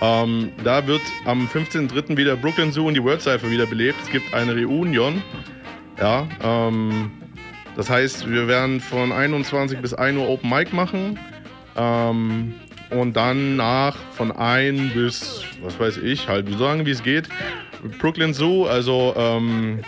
Ähm, 0.00 0.50
da 0.64 0.84
wird 0.88 1.02
am 1.26 1.46
15.03. 1.46 2.16
wieder 2.16 2.34
Brooklyn 2.34 2.72
Zoo 2.72 2.88
und 2.88 2.94
die 2.94 3.04
World 3.04 3.22
Cypher 3.22 3.52
wieder 3.52 3.66
belebt. 3.66 3.98
Es 4.02 4.10
gibt 4.10 4.34
eine 4.34 4.52
Reunion. 4.52 5.22
Ja, 5.96 6.26
ähm, 6.42 7.12
das 7.76 7.90
heißt, 7.90 8.30
wir 8.30 8.48
werden 8.48 8.80
von 8.80 9.12
21 9.12 9.80
bis 9.80 9.94
1 9.94 10.18
Uhr 10.18 10.28
Open 10.28 10.50
Mic 10.50 10.74
machen. 10.74 11.18
Ähm, 11.76 12.54
und 12.90 13.16
dann 13.16 13.56
nach 13.56 13.96
von 14.12 14.30
1 14.30 14.94
bis, 14.94 15.44
was 15.62 15.78
weiß 15.78 15.98
ich, 15.98 16.28
halt, 16.28 16.48
so 16.48 16.64
lange 16.64 16.86
wie 16.86 16.90
es 16.90 17.02
geht. 17.02 17.28
Brooklyn 17.98 18.32
Zoo, 18.32 18.66
also 18.66 19.14
ähm, 19.16 19.80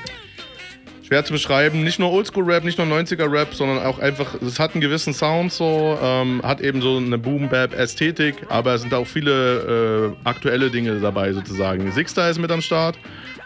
schwer 1.06 1.24
zu 1.24 1.32
beschreiben, 1.32 1.84
nicht 1.84 1.98
nur 1.98 2.10
Oldschool-Rap, 2.10 2.64
nicht 2.64 2.78
nur 2.78 2.86
90er-Rap, 2.86 3.54
sondern 3.54 3.78
auch 3.78 3.98
einfach, 3.98 4.34
es 4.42 4.58
hat 4.58 4.74
einen 4.74 4.80
gewissen 4.80 5.14
Sound 5.14 5.52
so, 5.52 5.96
ähm, 6.02 6.42
hat 6.42 6.60
eben 6.60 6.82
so 6.82 6.96
eine 6.96 7.16
Boom-Bap-Ästhetik, 7.16 8.46
aber 8.48 8.74
es 8.74 8.82
sind 8.82 8.92
auch 8.92 9.06
viele 9.06 10.14
äh, 10.24 10.28
aktuelle 10.28 10.70
Dinge 10.70 10.98
dabei 11.00 11.32
sozusagen. 11.32 11.90
Sixter 11.92 12.28
ist 12.28 12.38
mit 12.38 12.50
am 12.50 12.60
Start 12.60 12.98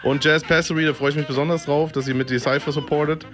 und 0.03 0.25
Jazz 0.25 0.43
Passery, 0.43 0.85
da 0.85 0.93
freue 0.93 1.11
ich 1.11 1.15
mich 1.15 1.27
besonders 1.27 1.65
drauf, 1.65 1.91
dass 1.91 2.05
sie 2.05 2.13
mit 2.13 2.29
die 2.29 2.39
Cypher 2.39 2.71
supportet. 2.71 3.25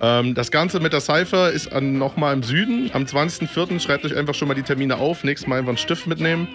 Ähm, 0.00 0.34
das 0.34 0.50
Ganze 0.50 0.80
mit 0.80 0.92
der 0.92 1.00
Cypher 1.00 1.50
ist 1.50 1.72
nochmal 1.80 2.34
im 2.34 2.42
Süden. 2.42 2.90
Am 2.92 3.04
20.04. 3.04 3.80
schreibt 3.80 4.04
euch 4.04 4.16
einfach 4.16 4.34
schon 4.34 4.48
mal 4.48 4.54
die 4.54 4.62
Termine 4.62 4.96
auf. 4.96 5.24
Nächstes 5.24 5.48
Mal 5.48 5.58
einfach 5.58 5.70
einen 5.70 5.78
Stift 5.78 6.06
mitnehmen. 6.06 6.48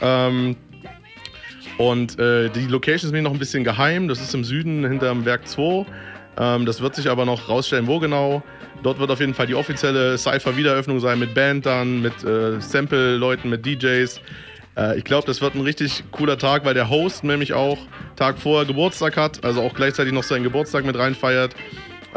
Ähm, 0.00 0.56
und 1.78 2.18
äh, 2.18 2.48
die 2.48 2.66
Location 2.66 3.08
ist 3.08 3.12
mir 3.12 3.22
noch 3.22 3.32
ein 3.32 3.38
bisschen 3.38 3.64
geheim. 3.64 4.08
Das 4.08 4.20
ist 4.20 4.34
im 4.34 4.44
Süden 4.44 4.84
hinterm 4.86 5.24
Werk 5.24 5.46
2. 5.46 5.86
Ähm, 6.38 6.66
das 6.66 6.80
wird 6.80 6.94
sich 6.94 7.08
aber 7.08 7.24
noch 7.24 7.48
rausstellen, 7.48 7.86
wo 7.86 7.98
genau. 7.98 8.42
Dort 8.82 8.98
wird 8.98 9.10
auf 9.10 9.20
jeden 9.20 9.34
Fall 9.34 9.46
die 9.46 9.54
offizielle 9.54 10.16
Cypher-Wiedereröffnung 10.18 11.00
sein 11.00 11.18
mit 11.18 11.34
Band 11.34 11.66
dann, 11.66 12.02
mit 12.02 12.24
äh, 12.24 12.60
Sample-Leuten, 12.60 13.48
mit 13.48 13.64
DJs. 13.64 14.20
Äh, 14.76 14.98
ich 14.98 15.04
glaube, 15.04 15.26
das 15.26 15.40
wird 15.40 15.54
ein 15.54 15.62
richtig 15.62 16.04
cooler 16.12 16.38
Tag, 16.38 16.64
weil 16.64 16.74
der 16.74 16.90
Host 16.90 17.24
nämlich 17.24 17.52
auch 17.52 17.78
Tag 18.16 18.38
vorher 18.38 18.66
Geburtstag 18.66 19.16
hat, 19.16 19.44
also 19.44 19.62
auch 19.62 19.74
gleichzeitig 19.74 20.12
noch 20.12 20.22
seinen 20.22 20.44
Geburtstag 20.44 20.84
mit 20.84 20.96
reinfeiert. 20.96 21.54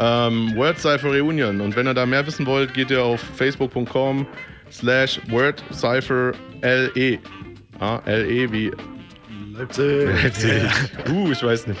Ähm, 0.00 0.56
Word 0.56 0.78
Cypher 0.78 1.10
Reunion. 1.10 1.60
Und 1.60 1.76
wenn 1.76 1.86
ihr 1.86 1.94
da 1.94 2.06
mehr 2.06 2.26
wissen 2.26 2.46
wollt, 2.46 2.72
geht 2.72 2.90
ihr 2.90 3.04
auf 3.04 3.20
facebook.com 3.36 4.26
slash 4.72 5.20
Word 5.28 5.62
Cypher 5.72 6.32
LE. 6.62 7.18
Ah, 7.78 8.00
LE 8.06 8.50
wie 8.50 8.72
Leipzig. 9.52 10.08
Leipzig. 10.22 10.62
Uh, 11.10 11.30
ich 11.30 11.42
weiß 11.42 11.66
nicht. 11.66 11.80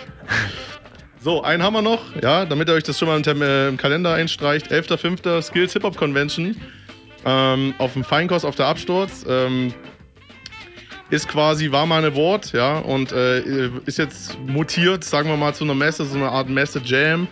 So, 1.22 1.42
einen 1.42 1.62
haben 1.62 1.74
wir 1.74 1.82
noch, 1.82 2.16
ja, 2.22 2.44
damit 2.44 2.68
ihr 2.68 2.74
euch 2.74 2.84
das 2.84 2.98
schon 2.98 3.08
mal 3.08 3.20
im, 3.20 3.42
äh, 3.42 3.68
im 3.68 3.76
Kalender 3.76 4.14
einstreicht. 4.14 4.70
11.05. 4.70 5.42
Skills 5.42 5.72
Hip 5.72 5.82
Hop 5.84 5.96
Convention 5.96 6.56
ähm, 7.24 7.74
auf 7.78 7.92
dem 7.94 8.04
Feinkost 8.04 8.44
auf 8.44 8.56
der 8.56 8.66
Absturz. 8.66 9.24
Ähm, 9.28 9.72
ist 11.10 11.28
quasi, 11.28 11.72
war 11.72 11.86
mal 11.86 12.04
ein 12.04 12.14
Wort, 12.14 12.52
ja, 12.52 12.78
und 12.78 13.12
äh, 13.12 13.68
ist 13.84 13.98
jetzt 13.98 14.38
mutiert, 14.46 15.02
sagen 15.02 15.28
wir 15.28 15.36
mal, 15.36 15.52
zu 15.54 15.64
einer 15.64 15.74
Messe, 15.74 16.04
so 16.04 16.16
eine 16.16 16.30
Art 16.30 16.48
Messe-Jam, 16.48 17.26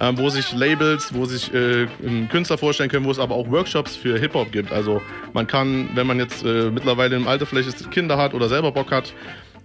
äh, 0.00 0.12
wo 0.16 0.30
sich 0.30 0.52
Labels, 0.52 1.14
wo 1.14 1.26
sich 1.26 1.52
äh, 1.54 1.86
Künstler 2.30 2.58
vorstellen 2.58 2.90
können, 2.90 3.04
wo 3.04 3.10
es 3.10 3.18
aber 3.18 3.34
auch 3.34 3.48
Workshops 3.50 3.96
für 3.96 4.18
Hip-Hop 4.18 4.50
gibt. 4.50 4.72
Also 4.72 5.00
man 5.32 5.46
kann, 5.46 5.90
wenn 5.94 6.06
man 6.06 6.18
jetzt 6.18 6.44
äh, 6.44 6.70
mittlerweile 6.70 7.16
im 7.16 7.28
Alter 7.28 7.46
vielleicht 7.46 7.90
Kinder 7.90 8.16
hat 8.16 8.34
oder 8.34 8.48
selber 8.48 8.72
Bock 8.72 8.90
hat, 8.90 9.12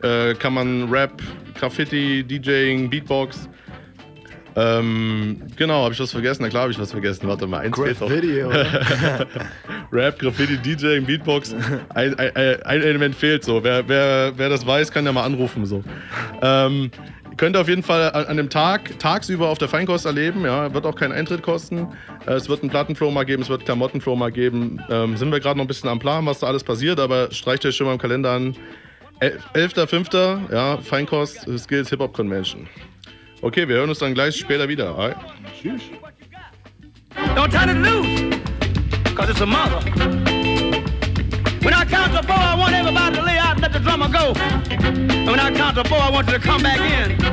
äh, 0.03 0.33
kann 0.35 0.53
man 0.53 0.89
Rap, 0.89 1.21
Graffiti, 1.57 2.23
DJing, 2.23 2.89
Beatbox. 2.89 3.49
Ähm, 4.57 5.41
genau, 5.57 5.83
habe 5.83 5.93
ich 5.93 5.99
was 5.99 6.11
vergessen? 6.11 6.43
Na 6.43 6.49
klar 6.49 6.63
habe 6.63 6.71
ich 6.71 6.79
was 6.79 6.91
vergessen. 6.91 7.27
Warte 7.27 7.45
mal, 7.45 7.59
eins. 7.59 7.75
Graffiti? 7.75 8.41
Rap, 9.91 10.19
Graffiti, 10.19 10.57
DJing, 10.57 11.05
Beatbox. 11.05 11.53
Ein, 11.93 12.17
ein, 12.17 12.35
ein 12.35 12.81
Element 12.81 13.15
fehlt 13.15 13.43
so. 13.43 13.63
Wer, 13.63 13.87
wer, 13.87 14.33
wer 14.35 14.49
das 14.49 14.65
weiß, 14.65 14.91
kann 14.91 15.05
ja 15.05 15.11
mal 15.11 15.23
anrufen. 15.23 15.65
So. 15.65 15.83
Ähm, 16.41 16.89
könnt 17.37 17.55
ihr 17.55 17.61
auf 17.61 17.67
jeden 17.67 17.83
Fall 17.83 18.11
an, 18.11 18.25
an 18.25 18.37
dem 18.37 18.49
Tag 18.49 18.97
tagsüber 18.99 19.49
auf 19.49 19.57
der 19.57 19.67
Feinkost 19.67 20.05
erleben. 20.05 20.43
Ja, 20.45 20.73
wird 20.73 20.85
auch 20.85 20.95
keinen 20.95 21.11
Eintritt 21.11 21.41
kosten. 21.41 21.87
Äh, 22.25 22.33
es 22.33 22.49
wird 22.49 22.61
einen 22.61 22.69
Plattenflow 22.69 23.11
mal 23.11 23.23
geben, 23.25 23.41
es 23.43 23.49
wird 23.49 23.65
Klamottenflow 23.65 24.15
mal 24.15 24.31
geben. 24.31 24.81
Ähm, 24.89 25.17
sind 25.17 25.31
wir 25.31 25.39
gerade 25.39 25.57
noch 25.57 25.65
ein 25.65 25.67
bisschen 25.67 25.89
am 25.89 25.99
Plan, 25.99 26.25
was 26.25 26.39
da 26.39 26.47
alles 26.47 26.63
passiert, 26.63 26.99
aber 26.99 27.31
streicht 27.31 27.65
euch 27.65 27.75
schon 27.75 27.87
mal 27.87 27.93
im 27.93 27.99
Kalender 27.99 28.31
an. 28.31 28.55
El- 29.19 29.39
11.05. 29.53 30.51
Ja, 30.53 30.77
Feinkost 30.77 31.47
äh, 31.47 31.57
Skills 31.57 31.89
Hip 31.89 31.99
Hop 31.99 32.13
Convention. 32.13 32.67
Okay, 33.41 33.67
wir 33.67 33.75
hören 33.77 33.89
uns 33.89 33.99
dann 33.99 34.13
gleich 34.13 34.35
später 34.37 34.67
wieder. 34.67 34.89
Alright? 34.97 35.17
Tschüss. 35.61 35.81
Don't 37.35 37.49
turn 37.51 37.69
it 37.69 37.77
loose, 37.77 38.39
cause 39.15 39.29
it's 39.29 39.41
a 39.41 39.45
mother. 39.45 40.34
When 41.65 41.73
I 41.73 41.83
count 41.83 42.13
to 42.13 42.21
four, 42.21 42.35
I 42.35 42.55
want 42.55 42.75
everybody 42.75 43.15
to 43.15 43.23
lay 43.23 43.39
out 43.39 43.53
and 43.53 43.61
let 43.61 43.73
the 43.73 43.79
drummer 43.79 44.07
go. 44.07 44.33
And 44.39 45.25
when 45.25 45.39
I 45.39 45.51
count 45.51 45.75
to 45.77 45.83
four, 45.83 45.97
I 45.97 46.11
want 46.11 46.27
you 46.27 46.33
to 46.33 46.39
come 46.39 46.61
back 46.61 46.79
in. 46.79 47.17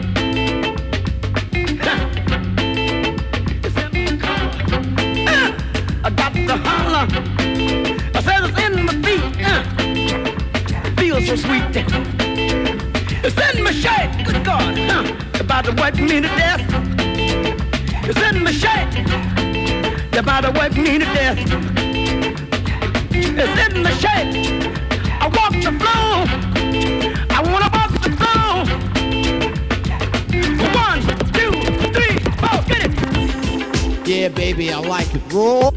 Uh, 5.25 5.53
I 6.05 6.11
got 6.11 6.33
to 6.33 6.57
holler. 6.57 7.07
I 8.15 8.21
said 8.23 8.43
it's 8.45 8.59
in 8.59 8.85
my 8.87 8.95
feet. 9.05 9.23
Uh, 9.45 9.63
feels 10.97 11.27
so 11.27 11.37
sweet. 11.37 11.63
It's 13.25 13.57
in 13.57 13.63
my 13.63 13.71
shirt. 13.71 14.25
Good 14.27 14.45
God. 14.45 14.79
Uh, 14.79 15.41
about 15.41 15.65
to 15.67 15.73
work 15.73 15.95
me 15.97 16.23
to 16.23 16.29
death. 16.41 16.63
It's 18.09 18.21
in 18.21 18.43
my. 18.43 18.53
You're 20.13 20.21
about 20.21 20.41
to 20.43 20.51
work 20.53 20.75
me 20.75 20.99
to 20.99 21.05
death. 21.05 21.82
It's 23.25 23.75
in 23.75 23.83
the 23.83 23.91
shape. 24.03 24.31
I 25.21 25.27
walk 25.29 25.53
the 25.53 25.73
floor. 25.81 26.27
I 27.31 27.41
wanna 27.51 27.71
walk 27.73 27.93
the 28.03 28.11
floor. 28.21 28.53
One, 30.75 31.01
two, 31.37 31.53
three, 31.95 32.17
four, 32.41 32.59
get 32.69 32.83
it. 32.87 32.93
Yeah, 34.07 34.29
baby, 34.29 34.73
I 34.73 34.81
like 34.81 35.15
it. 35.15 35.23
Roll. 35.33 35.73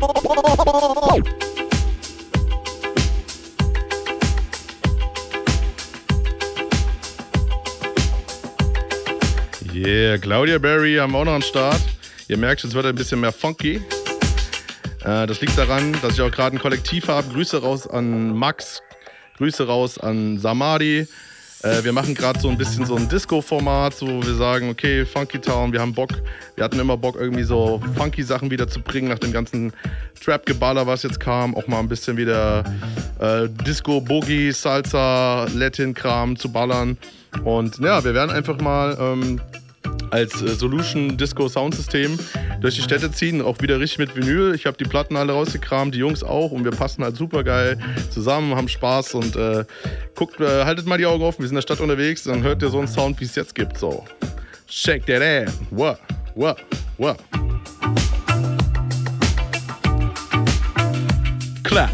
Yeah, 9.71 10.17
Claudia 10.17 10.57
Berry 10.57 10.95
haben 10.95 11.13
wir 11.13 11.19
auch 11.19 11.25
noch 11.25 11.33
am 11.33 11.41
Start. 11.41 11.81
Ihr 12.27 12.37
merkt, 12.37 12.63
es 12.63 12.73
wird 12.73 12.85
ein 12.85 12.95
bisschen 12.95 13.19
mehr 13.19 13.31
funky. 13.31 13.81
Äh, 15.06 15.28
das 15.28 15.39
liegt 15.39 15.58
daran, 15.58 15.95
dass 16.01 16.14
ich 16.14 16.22
auch 16.22 16.32
gerade 16.32 16.56
ein 16.56 16.60
Kollektiv 16.60 17.08
habe. 17.08 17.28
Grüße 17.32 17.62
raus 17.62 17.88
an 17.88 18.36
Max, 18.36 18.82
Grüße 19.38 19.68
raus 19.68 19.99
an 19.99 20.39
Samadi. 20.39 21.08
Äh, 21.62 21.84
wir 21.84 21.93
machen 21.93 22.16
gerade 22.16 22.39
so 22.39 22.49
ein 22.49 22.58
bisschen 22.58 22.86
so 22.86 22.95
ein 22.95 23.08
Disco-Format, 23.08 23.95
so 23.95 24.08
wir 24.08 24.34
sagen, 24.34 24.70
okay, 24.70 25.06
Funky 25.06 25.39
Town, 25.39 25.72
wir 25.74 25.80
haben 25.80 25.93
Bock. 25.93 26.10
Wir 26.56 26.64
hatten 26.64 26.80
immer 26.80 26.97
Bock, 26.97 27.16
irgendwie 27.20 27.43
so 27.43 27.82
funky 27.95 28.24
Sachen 28.24 28.49
wieder 28.49 28.68
zu 28.68 28.82
bringen 28.82 29.08
nach 29.10 29.20
dem 29.20 29.32
ganzen 29.32 29.74
Trap-Geballer, 30.24 30.88
was 30.88 31.03
jetzt 31.03 31.20
kam. 31.20 31.56
Auch 31.56 31.68
mal 31.68 31.80
ein 31.80 31.88
bisschen 31.88 32.18
wieder 32.18 32.64
äh, 33.20 33.47
Disco, 33.66 34.01
Boogie, 34.01 34.51
Salsa, 34.51 35.45
Latin-Kram 35.53 36.36
zu 36.36 36.51
ballern. 36.51 36.97
Und 37.43 37.78
ja, 37.80 38.03
wir 38.03 38.14
werden 38.14 38.32
einfach 38.32 38.60
mal 38.60 38.97
ähm, 38.99 39.41
als 40.16 40.41
äh, 40.41 40.55
Solution 40.55 41.18
Disco 41.18 41.49
Soundsystem 41.49 42.18
durch 42.61 42.76
die 42.76 42.82
Städte 42.82 43.11
ziehen, 43.11 43.41
auch 43.41 43.61
wieder 43.61 43.82
richtig 43.82 43.99
mit 43.99 44.16
Vinyl. 44.16 44.55
Ich 44.55 44.66
habe 44.66 44.78
die 44.78 44.86
Platten 44.86 45.18
alle 45.18 45.34
rausgekramt, 45.34 45.93
die 45.93 45.99
Jungs 45.99 46.24
auch 46.24 46.51
und 46.51 46.63
wir 46.63 46.72
passen 46.72 47.03
halt 47.03 47.18
super 47.18 47.43
geil 47.43 47.78
zusammen, 48.09 48.55
haben 48.55 48.70
Spaß 48.70 49.16
und 49.16 49.36
äh, 49.36 49.66
guckt, 50.16 50.39
äh, 50.39 50.63
haltet 50.63 50.86
mal 50.86 50.97
die 50.97 51.05
Augen 51.05 51.22
offen, 51.22 51.39
wir 51.39 51.47
sind 51.47 51.55
in 51.55 51.57
der 51.57 51.61
Stadt 51.63 51.82
unterwegs, 51.82 52.24
dann 52.24 52.43
hört 52.43 52.61
ihr 52.61 52.70
so 52.70 52.80
einen 52.80 52.88
Sound, 52.88 53.20
wie 53.20 53.26
es 53.26 53.36
jetzt 53.36 53.53
gibt. 53.53 53.78
So, 53.78 54.05
shake 54.68 55.05
that 55.05 55.22
ass, 55.22 55.59
what, 55.70 55.99
what, 56.34 56.57
what. 56.97 57.18
Clap. 61.63 61.89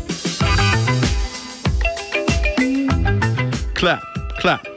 Clap, 3.74 4.02
clap. 4.38 4.71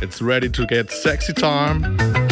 It's 0.00 0.22
ready 0.22 0.48
to 0.50 0.66
get 0.66 0.92
sexy 0.92 1.32
time. 1.32 2.27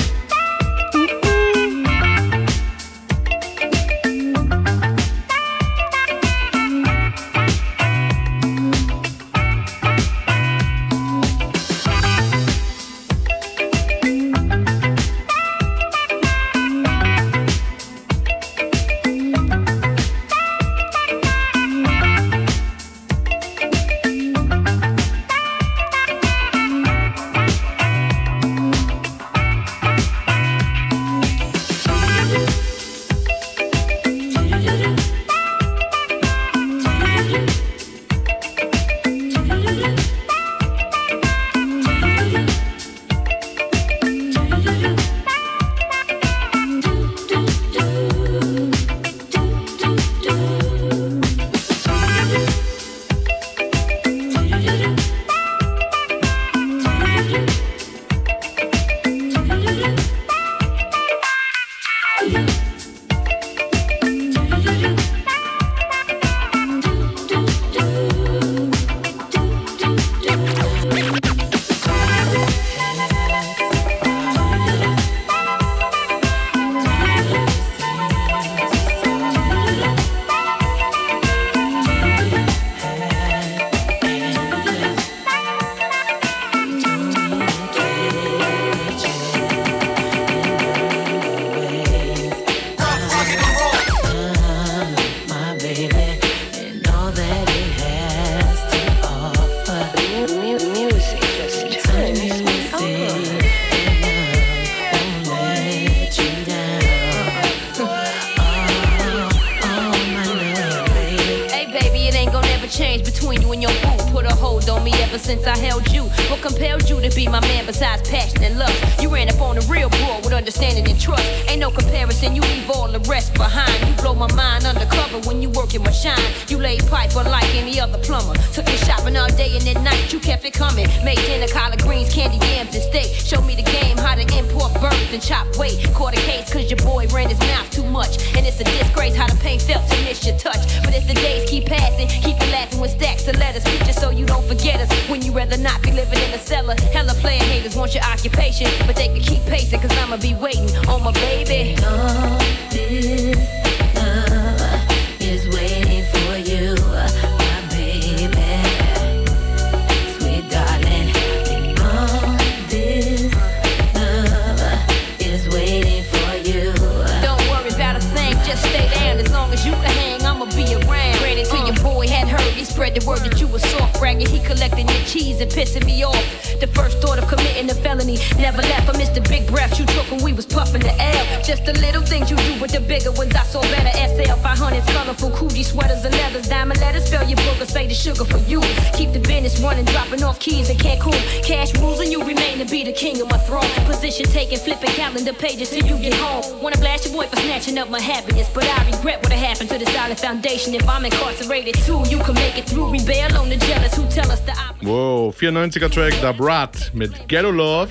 Collecting 174.66 174.94
your 174.94 175.06
cheese 175.06 175.40
and 175.40 175.50
pissing 175.50 175.84
me 175.84 176.04
off. 176.04 176.24
The 176.60 176.66
first 176.68 176.98
thought 176.98 177.18
of 177.18 177.28
committing 177.28 177.70
a 177.70 177.74
felony 177.74 178.18
never 178.38 178.62
left. 178.62 178.88
I 178.88 178.98
missed 178.98 179.14
the 179.14 179.20
big 179.20 179.46
breaths 179.46 179.78
you 179.78 179.86
took 179.86 180.10
when 180.10 180.22
we 180.22 180.32
was 180.32 180.46
puffing 180.46 180.80
the 180.80 180.94
air. 181.00 181.22
Just 181.44 181.64
the 181.64 181.72
little 181.74 182.02
things 182.02 182.30
you 182.30 182.36
do 182.36 182.60
with 182.60 182.72
the 182.72 182.80
bigger 182.80 183.12
ones. 183.12 183.34
I 183.34 183.44
saw 183.44 183.62
better. 183.62 183.92
SL 183.94 184.38
500s, 184.42 184.86
colorful 184.92 185.30
coochie 185.30 185.64
sweaters 185.64 186.04
and 186.04 186.14
leathers. 186.14 186.48
Diamond 186.48 186.80
letters, 186.80 187.06
spell 187.06 187.28
your 187.28 187.36
book 187.36 187.60
or 187.60 187.66
say 187.66 187.86
the 187.86 187.94
sugar 187.94 188.24
for 188.24 188.38
you. 188.50 188.60
Keep 188.94 189.12
the 189.12 189.20
business 189.20 189.60
running, 189.60 189.84
dropping 189.86 190.22
off 190.22 190.40
keys 190.40 190.70
in 190.70 190.76
Cancun. 190.76 191.18
Cash 191.44 191.74
rules 191.78 192.00
and 192.00 192.10
you 192.10 192.22
remain 192.24 192.58
to 192.58 192.64
be 192.64 192.82
the 192.82 192.92
king 192.92 193.20
of 193.20 193.30
my 193.30 193.38
throne. 193.38 193.68
Position 193.86 194.26
taking, 194.26 194.58
flipping 194.58 194.90
calendar 194.90 195.32
pages 195.32 195.70
till 195.70 195.86
you 195.86 195.98
get 195.98 196.14
home. 196.14 196.62
Wanna 196.62 196.78
blast 196.78 197.04
your 197.04 197.14
boy 197.14 197.26
for 197.28 197.36
snatching 197.36 197.78
up 197.78 197.90
my 197.90 198.00
happiness, 198.00 198.48
but 198.52 198.64
I 198.64 198.90
regret 198.90 199.22
what 199.22 199.32
happened 199.32 199.70
to 199.70 199.78
the 199.78 199.86
solid 199.86 200.18
foundation. 200.18 200.74
If 200.74 200.88
I'm 200.88 201.04
incarcerated 201.04 201.74
too, 201.86 202.02
you 202.08 202.18
can 202.18 202.34
make 202.34 202.58
it 202.58 202.66
through. 202.66 202.90
Rebel 202.90 203.36
on 203.36 203.48
the 203.48 203.56
jealous 203.56 203.94
who 203.94 204.08
tell 204.08 204.30
us 204.32 204.40
opposite. 204.48 204.55
Wow, 204.82 205.34
94er 205.36 205.90
Track, 205.90 206.14
Da 206.20 206.32
Brat 206.32 206.92
mit 206.94 207.28
Ghetto 207.28 207.50
Love. 207.50 207.88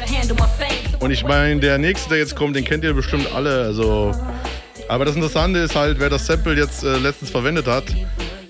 Und 0.99 1.11
ich 1.11 1.23
meine, 1.25 1.59
der 1.59 1.77
nächste, 1.77 2.09
der 2.09 2.19
jetzt 2.19 2.35
kommt, 2.35 2.55
den 2.55 2.63
kennt 2.63 2.83
ihr 2.83 2.93
bestimmt 2.93 3.27
alle. 3.33 3.63
Also, 3.63 4.13
aber 4.87 5.05
das 5.05 5.15
Interessante 5.15 5.59
ist 5.59 5.75
halt, 5.75 5.99
wer 5.99 6.09
das 6.09 6.25
Sample 6.25 6.53
jetzt 6.53 6.83
äh, 6.83 6.97
letztens 6.97 7.31
verwendet 7.31 7.67
hat. 7.67 7.83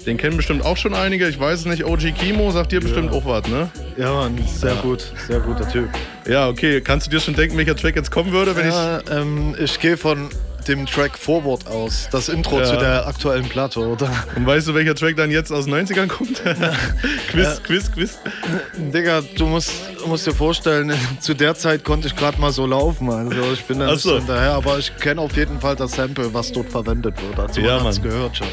Den 0.06 0.18
kennen 0.18 0.38
bestimmt 0.38 0.64
auch 0.64 0.78
schon 0.78 0.94
einige. 0.94 1.28
Ich 1.28 1.40
weiß 1.40 1.62
es 1.62 1.66
nicht. 1.66 1.84
OG 1.84 2.14
Kimo 2.14 2.52
sagt 2.52 2.72
dir 2.72 2.80
bestimmt 2.80 3.12
auch 3.12 3.26
was, 3.26 3.48
ne? 3.48 3.72
Ja, 3.98 4.14
Mann, 4.14 4.38
sehr 4.46 4.76
gut. 4.76 5.12
Sehr 5.28 5.40
guter 5.40 5.68
Typ. 5.68 5.90
Ja, 6.28 6.48
okay. 6.48 6.82
Kannst 6.82 7.08
du 7.08 7.12
dir 7.12 7.20
schon 7.20 7.36
denken, 7.36 7.58
welcher 7.58 7.76
Track 7.76 7.96
jetzt 7.96 8.12
kommen 8.12 8.32
würde, 8.32 8.56
wenn 8.56 8.70
ja, 8.70 9.00
ähm, 9.10 9.56
ich 9.58 9.80
gehe 9.80 9.98
von 9.98 10.30
dem 10.68 10.86
Track 10.86 11.18
Forward 11.18 11.68
aus. 11.68 12.08
Das 12.12 12.30
Intro 12.30 12.60
Ja. 12.60 12.66
zu 12.66 12.78
der 12.78 13.08
aktuellen 13.08 13.48
Platte, 13.48 13.80
oder? 13.80 14.10
Und 14.36 14.46
weißt 14.46 14.68
du, 14.68 14.74
welcher 14.76 14.96
Track 14.96 15.16
dann 15.18 15.32
jetzt 15.32 15.52
aus 15.52 15.66
den 15.66 15.74
90ern 15.76 16.08
kommt? 16.08 16.42
quiz. 17.30 17.62
Quiz, 17.64 17.92
Quiz. 17.92 18.20
Digga, 18.78 19.22
du 19.38 19.46
musst, 19.46 19.72
musst 20.06 20.26
dir 20.28 20.34
vorstellen, 20.34 20.94
zu 21.20 21.34
der 21.34 21.56
Zeit 21.56 21.84
konnte 21.84 22.08
ich 22.08 22.16
gerade 22.16 22.40
mal 22.40 22.52
so 22.52 22.66
laufen. 22.66 23.10
Also 23.10 23.32
ich 23.54 23.64
bin 23.66 23.80
da 23.80 23.92
nicht 23.92 24.02
so. 24.02 24.18
hinterher, 24.18 24.52
aber 24.54 24.78
ich 24.80 24.96
kenne 24.98 25.22
auf 25.22 25.36
jeden 25.36 25.60
Fall 25.60 25.76
das 25.76 25.92
Sample, 25.94 26.34
was 26.34 26.52
dort 26.52 26.70
verwendet 26.70 27.16
wird. 27.22 27.40
Also 27.40 27.62
Ja, 27.62 27.78
man 27.78 27.86
hat's 27.88 28.00
Mann. 28.00 28.10
gehört 28.10 28.38
schon. 28.38 28.48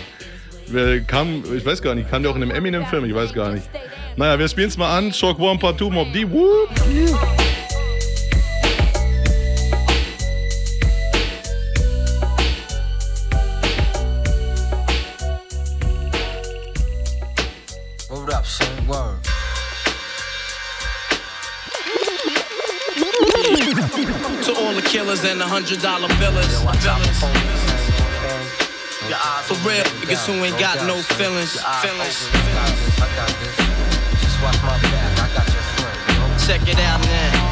Wer 0.69 1.01
Kam, 1.03 1.43
ich 1.55 1.67
weiß 1.67 1.83
gar 1.83 1.95
nicht, 1.95 2.09
kam 2.11 2.23
der 2.23 2.33
auch 2.33 2.37
in 2.37 2.43
einem 2.43 2.53
Eminem-Film? 2.53 3.05
Ich 3.05 3.15
weiß 3.15 3.35
gar 3.35 3.51
nicht. 3.51 3.69
Naja, 4.17 4.39
wir 4.39 4.49
spielen 4.49 4.69
es 4.69 4.77
mal 4.79 4.97
an. 4.97 5.13
Shock 5.13 5.39
One 5.39 5.59
Part 5.59 5.79
2 5.79 5.91
Mob 5.91 6.13
D. 6.13 6.25
Whoop. 6.31 6.69
Hold 6.81 7.62
hundred 25.53 25.83
dollar 25.83 26.09
billers. 26.17 26.49
For 29.45 29.69
real, 29.69 29.85
niggas 30.01 30.25
who 30.25 30.43
ain't 30.45 30.59
got 30.59 30.87
no 30.87 30.97
feelings. 30.97 31.61
Feelings. 31.85 32.25
Just 34.23 34.43
watch 34.43 34.57
my 34.63 34.81
back. 34.81 35.19
I 35.21 35.29
got 35.37 35.47
your 35.53 35.63
friend. 35.77 36.41
Check 36.41 36.67
it 36.67 36.79
out 36.81 37.01
now. 37.05 37.52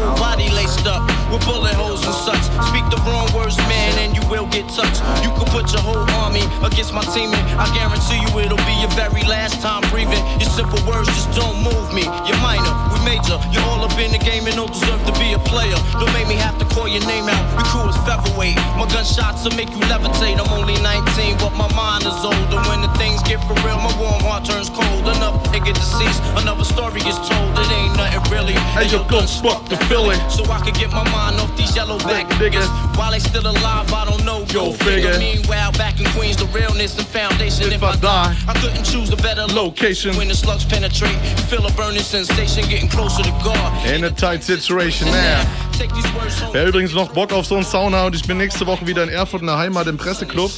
body 0.17 0.49
laced 0.49 0.87
up 0.87 1.01
with 1.31 1.43
bullet 1.45 1.73
holes 1.73 2.03
and 2.05 2.15
such. 2.15 2.43
Speak 2.69 2.85
the 2.89 2.99
wrong 3.07 3.27
words, 3.33 3.57
man, 3.69 3.97
and 3.99 4.15
you 4.15 4.23
will 4.29 4.47
get 4.47 4.67
touched. 4.69 5.01
You 5.23 5.29
could 5.37 5.49
put 5.49 5.71
your 5.71 5.81
whole 5.81 6.05
army 6.21 6.43
against 6.63 6.93
my 6.93 7.03
team, 7.13 7.33
and 7.33 7.43
I 7.59 7.67
guarantee 7.75 8.19
you 8.19 8.29
it'll 8.39 8.61
be 8.65 8.75
your 8.81 8.91
very 8.97 9.23
last 9.27 9.61
time 9.61 9.81
breathing. 9.89 10.21
Your 10.39 10.49
simple 10.49 10.81
words 10.87 11.07
just 11.07 11.31
don't 11.33 11.57
move 11.63 11.93
me. 11.93 12.03
You're 12.27 12.41
minor, 12.41 12.73
we 12.91 12.99
major. 13.05 13.37
You're 13.51 13.65
all 13.71 13.83
up 13.83 13.95
in 13.97 14.11
the 14.11 14.21
game 14.21 14.47
and 14.47 14.55
don't 14.55 14.71
deserve 14.71 15.01
to 15.05 15.13
be 15.19 15.33
a 15.33 15.41
player. 15.47 15.77
Don't 15.99 16.13
make 16.13 16.27
me 16.27 16.35
have 16.35 16.57
to 16.59 16.65
call 16.73 16.87
your 16.87 17.03
name 17.05 17.27
out. 17.29 17.43
Your 17.57 17.67
crew 17.67 17.87
is 17.89 17.97
featherweight. 18.07 18.57
My 18.77 18.87
gunshots 18.87 19.43
will 19.43 19.55
make 19.55 19.69
you 19.71 19.81
levitate. 19.91 20.39
I'm 20.39 20.51
only 20.53 20.77
19, 20.81 21.37
but 21.37 21.53
my 21.53 21.69
mind 21.73 22.03
is 22.05 22.17
older. 22.23 22.59
When 22.69 22.81
the 22.81 22.91
things 22.97 23.21
get 23.23 23.41
for 23.47 23.55
real, 23.65 23.79
my 23.79 23.93
warm 23.99 24.21
heart 24.23 24.45
turns 24.45 24.69
cold. 24.69 25.07
Enough 25.07 25.43
nigga 25.51 25.73
deceased, 25.73 26.21
another 26.37 26.63
story 26.63 27.01
is 27.01 27.17
told. 27.27 27.51
It 27.59 27.69
ain't 27.71 27.95
nothing 27.97 28.23
really. 28.31 28.55
Hey, 28.75 28.87
yo, 28.87 29.03
gon' 29.07 29.27
spark 29.27 29.65
the 29.65 29.77
feeling. 29.87 30.19
So 30.29 30.43
I 30.51 30.59
can 30.59 30.73
get 30.73 30.91
my 30.91 31.03
mind 31.11 31.39
off 31.39 31.55
these 31.57 31.75
yellow 31.75 31.97
back 31.99 32.27
niggas. 32.41 32.67
While 32.97 33.11
they 33.11 33.19
still 33.19 33.45
alive, 33.45 33.91
I 33.93 34.05
don't 34.05 34.23
know. 34.25 34.45
Yo, 34.49 34.71
figure. 34.73 35.17
Meanwhile, 35.17 35.71
back 35.73 35.99
in 35.99 36.05
Queens, 36.07 36.37
the 36.37 36.45
realness 36.47 36.97
and 36.97 37.07
foundation. 37.07 37.71
If, 37.71 37.83
I 37.83 37.95
die, 37.97 38.35
I 38.47 38.53
couldn't 38.59 38.83
choose 38.83 39.11
a 39.11 39.17
better 39.17 39.45
location. 39.47 40.15
When 40.17 40.27
the 40.27 40.35
slugs 40.35 40.65
penetrate, 40.65 41.13
you 41.13 41.43
feel 41.49 41.65
a 41.65 41.71
burning 41.73 42.03
sensation, 42.03 42.67
getting 42.69 42.89
closer 42.89 43.23
to 43.23 43.31
God. 43.43 43.87
In 43.87 44.03
a 44.03 44.11
tight 44.11 44.43
situation 44.43 45.07
now. 45.07 45.43
Take 45.73 45.93
these 45.93 46.11
words 46.13 46.39
home. 46.39 46.53
Wer 46.53 46.67
übrigens 46.67 46.93
noch 46.93 47.11
Bock 47.13 47.33
auf 47.33 47.45
so 47.45 47.55
einen 47.55 47.65
Sauna 47.65 48.05
und 48.05 48.15
ich 48.15 48.23
bin 48.27 48.37
nächste 48.37 48.65
Woche 48.67 48.85
wieder 48.85 49.03
in 49.03 49.09
Erfurt 49.09 49.41
in 49.41 49.47
der 49.47 49.57
Heimat 49.57 49.87
im 49.87 49.97
Presseclub. 49.97 50.51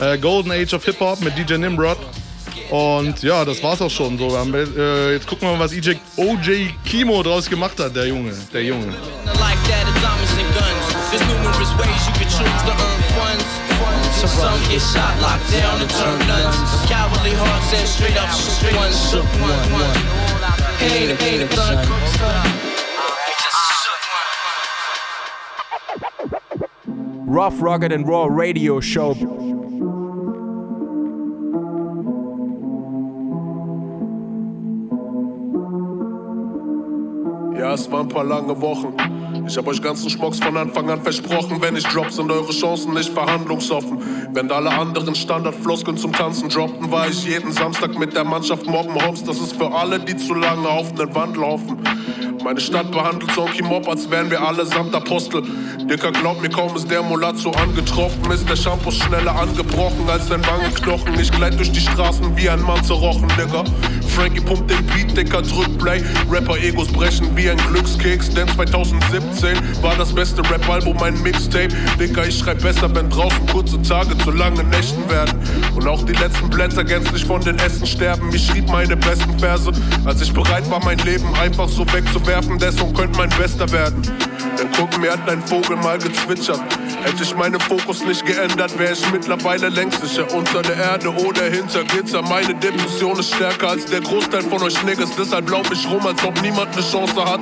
Äh, 0.00 0.18
Golden 0.18 0.50
Age 0.50 0.74
of 0.74 0.84
Hip 0.84 1.00
Hop 1.00 1.20
mit 1.20 1.36
DJ 1.36 1.54
Nimrod. 1.54 1.98
Und 2.70 3.22
ja, 3.22 3.44
das 3.44 3.62
war's 3.62 3.80
auch 3.82 3.90
schon. 3.90 4.18
So, 4.18 4.36
haben, 4.36 4.54
äh, 4.54 5.12
jetzt 5.12 5.26
gucken 5.26 5.48
wir 5.48 5.56
mal, 5.56 5.64
was 5.64 5.72
EJ, 5.72 5.96
OJ 6.16 6.74
Kimo 6.84 7.22
draus 7.22 7.48
gemacht 7.48 7.78
hat, 7.78 7.94
der 7.94 8.06
Junge. 8.06 8.32
Der 8.52 8.62
Junge. 8.62 8.92
Some 14.26 14.58
get 14.70 14.80
shot, 14.80 15.20
locked 15.20 15.52
down, 15.52 15.80
and 15.82 15.90
turn 15.90 16.18
nuns. 16.26 16.56
Cowardly 16.88 17.34
hearts 17.34 17.74
and 17.74 17.86
straight 17.86 18.16
up 18.16 18.30
straight 18.30 18.74
ones. 18.74 18.96
Shook 19.10 19.26
one, 19.38 19.70
one. 19.70 20.14
Ain't 20.80 21.12
a, 21.12 21.24
ain't 21.24 21.50
gun. 21.54 21.76
Rough, 27.26 27.60
Rugged 27.60 27.92
and 27.92 28.08
Raw 28.08 28.26
Radio 28.26 28.80
Show. 28.80 29.63
Ja, 37.56 37.74
es 37.74 37.90
waren 37.90 38.06
ein 38.06 38.08
paar 38.08 38.24
lange 38.24 38.60
Wochen. 38.60 38.94
Ich 39.46 39.56
hab 39.56 39.66
euch 39.68 39.80
ganzen 39.80 40.10
Schmocks 40.10 40.38
von 40.38 40.56
Anfang 40.56 40.90
an 40.90 41.02
versprochen. 41.02 41.60
Wenn 41.60 41.76
ich 41.76 41.84
drop, 41.84 42.10
sind 42.10 42.30
eure 42.30 42.50
Chancen 42.50 42.94
nicht 42.94 43.10
verhandlungsoffen. 43.10 44.02
Wenn 44.32 44.50
alle 44.50 44.70
anderen 44.70 45.14
Standardfloskeln 45.14 45.96
zum 45.96 46.12
Tanzen 46.12 46.48
droppten, 46.48 46.90
war 46.90 47.08
ich 47.08 47.24
jeden 47.24 47.52
Samstag 47.52 47.96
mit 47.98 48.14
der 48.14 48.24
Mannschaft 48.24 48.66
mobben. 48.66 48.94
Hops, 49.06 49.22
das 49.22 49.38
ist 49.38 49.56
für 49.56 49.70
alle, 49.70 50.00
die 50.00 50.16
zu 50.16 50.34
lange 50.34 50.68
auf 50.68 50.92
den 50.94 51.14
Wand 51.14 51.36
laufen. 51.36 51.78
Meine 52.44 52.60
Stadt 52.60 52.90
behandelt 52.90 53.32
Sonky 53.32 53.62
Mob, 53.62 53.88
als 53.88 54.10
wären 54.10 54.30
wir 54.30 54.38
allesamt 54.38 54.94
Apostel. 54.94 55.42
Dicker, 55.90 56.12
glaub 56.12 56.42
mir, 56.42 56.50
kaum 56.50 56.76
ist 56.76 56.90
der 56.90 57.02
Molazzo 57.02 57.50
angetroffen, 57.52 58.30
ist 58.30 58.46
der 58.46 58.56
Shampoo 58.56 58.90
schneller 58.90 59.34
angebrochen 59.34 60.06
als 60.10 60.28
dein 60.28 60.46
Wangenknochen. 60.46 61.18
Ich 61.18 61.32
gleit 61.32 61.58
durch 61.58 61.72
die 61.72 61.80
Straßen 61.80 62.36
wie 62.36 62.50
ein 62.50 62.60
Mann 62.60 62.84
zerrochen, 62.84 63.28
Digga. 63.38 63.64
Frankie 64.14 64.42
pumpt 64.42 64.70
den 64.70 64.84
Beat, 64.86 65.16
Dicker, 65.16 65.40
drückt 65.40 65.78
Play. 65.78 66.02
Rapper-Egos 66.30 66.88
brechen 66.88 67.34
wie 67.34 67.48
ein 67.48 67.56
Glückskeks, 67.56 68.28
denn 68.34 68.46
2017 68.48 69.56
war 69.80 69.96
das 69.96 70.12
beste 70.14 70.42
Rap-Album 70.42 71.02
ein 71.02 71.20
Mixtape. 71.22 71.68
Dicker, 71.98 72.26
ich 72.26 72.38
schreib 72.38 72.60
besser, 72.60 72.94
wenn 72.94 73.08
draußen 73.08 73.46
kurze 73.46 73.80
Tage 73.80 74.18
zu 74.18 74.30
langen 74.30 74.68
Nächten 74.68 75.08
werden. 75.08 75.40
Und 75.74 75.88
auch 75.88 76.04
die 76.04 76.12
letzten 76.12 76.50
Blätter 76.50 76.84
gänzlich 76.84 77.24
von 77.24 77.40
den 77.40 77.58
Essen 77.58 77.86
sterben. 77.86 78.28
Ich 78.34 78.46
schrieb 78.46 78.68
meine 78.68 78.98
besten 78.98 79.38
Verse, 79.38 79.72
als 80.04 80.20
ich 80.20 80.32
bereit 80.32 80.70
war, 80.70 80.84
mein 80.84 80.98
Leben 80.98 81.34
einfach 81.36 81.68
so 81.70 81.86
wegzuwerfen. 81.90 82.33
Der 82.34 82.72
Song 82.72 82.92
könnte 82.92 83.16
mein 83.16 83.28
bester 83.38 83.70
werden. 83.70 84.02
Denn 84.58 84.68
guck, 84.76 84.98
mir 84.98 85.12
hat 85.12 85.28
ein 85.30 85.40
Vogel 85.46 85.76
mal 85.76 85.98
gezwitschert. 85.98 86.60
Hätte 87.04 87.22
ich 87.22 87.32
meinen 87.36 87.60
Fokus 87.60 88.04
nicht 88.04 88.26
geändert, 88.26 88.76
wäre 88.76 88.92
ich 88.92 89.12
mittlerweile 89.12 89.68
längst 89.68 90.00
sicher 90.00 90.26
unter 90.34 90.62
der 90.62 90.76
Erde 90.76 91.10
oder 91.10 91.44
hinter 91.44 91.84
Gitter. 91.84 92.22
Meine 92.22 92.52
Depression 92.56 93.20
ist 93.20 93.32
stärker 93.36 93.70
als 93.70 93.84
der 93.84 94.00
Großteil 94.00 94.42
von 94.42 94.60
euch 94.64 94.82
Niggas, 94.82 95.10
deshalb 95.16 95.48
lauf 95.48 95.70
ich 95.70 95.88
rum, 95.88 96.04
als 96.04 96.24
ob 96.24 96.42
niemand 96.42 96.72
eine 96.72 96.82
Chance 96.82 97.24
hat. 97.24 97.40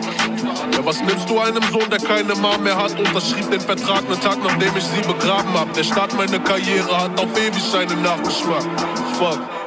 Ja, 0.74 0.84
was 0.84 1.00
nimmst 1.00 1.30
du 1.30 1.40
einem 1.40 1.62
Sohn, 1.72 1.88
der 1.90 1.98
keine 1.98 2.34
Mom 2.34 2.62
mehr 2.62 2.76
hat? 2.76 2.98
Unterschrieb 2.98 3.50
den 3.50 3.60
Vertrag 3.60 4.04
einen 4.04 4.20
Tag, 4.20 4.36
nachdem 4.44 4.76
ich 4.76 4.84
sie 4.84 5.00
begraben 5.00 5.54
hab. 5.54 5.72
Der 5.72 5.84
Start 5.84 6.14
meiner 6.18 6.38
Karriere 6.38 7.04
hat 7.04 7.18
auf 7.18 7.30
ewig 7.38 7.62
seinen 7.62 8.02
Nachgeschmack. 8.02 8.64
Fuck. 9.18 9.61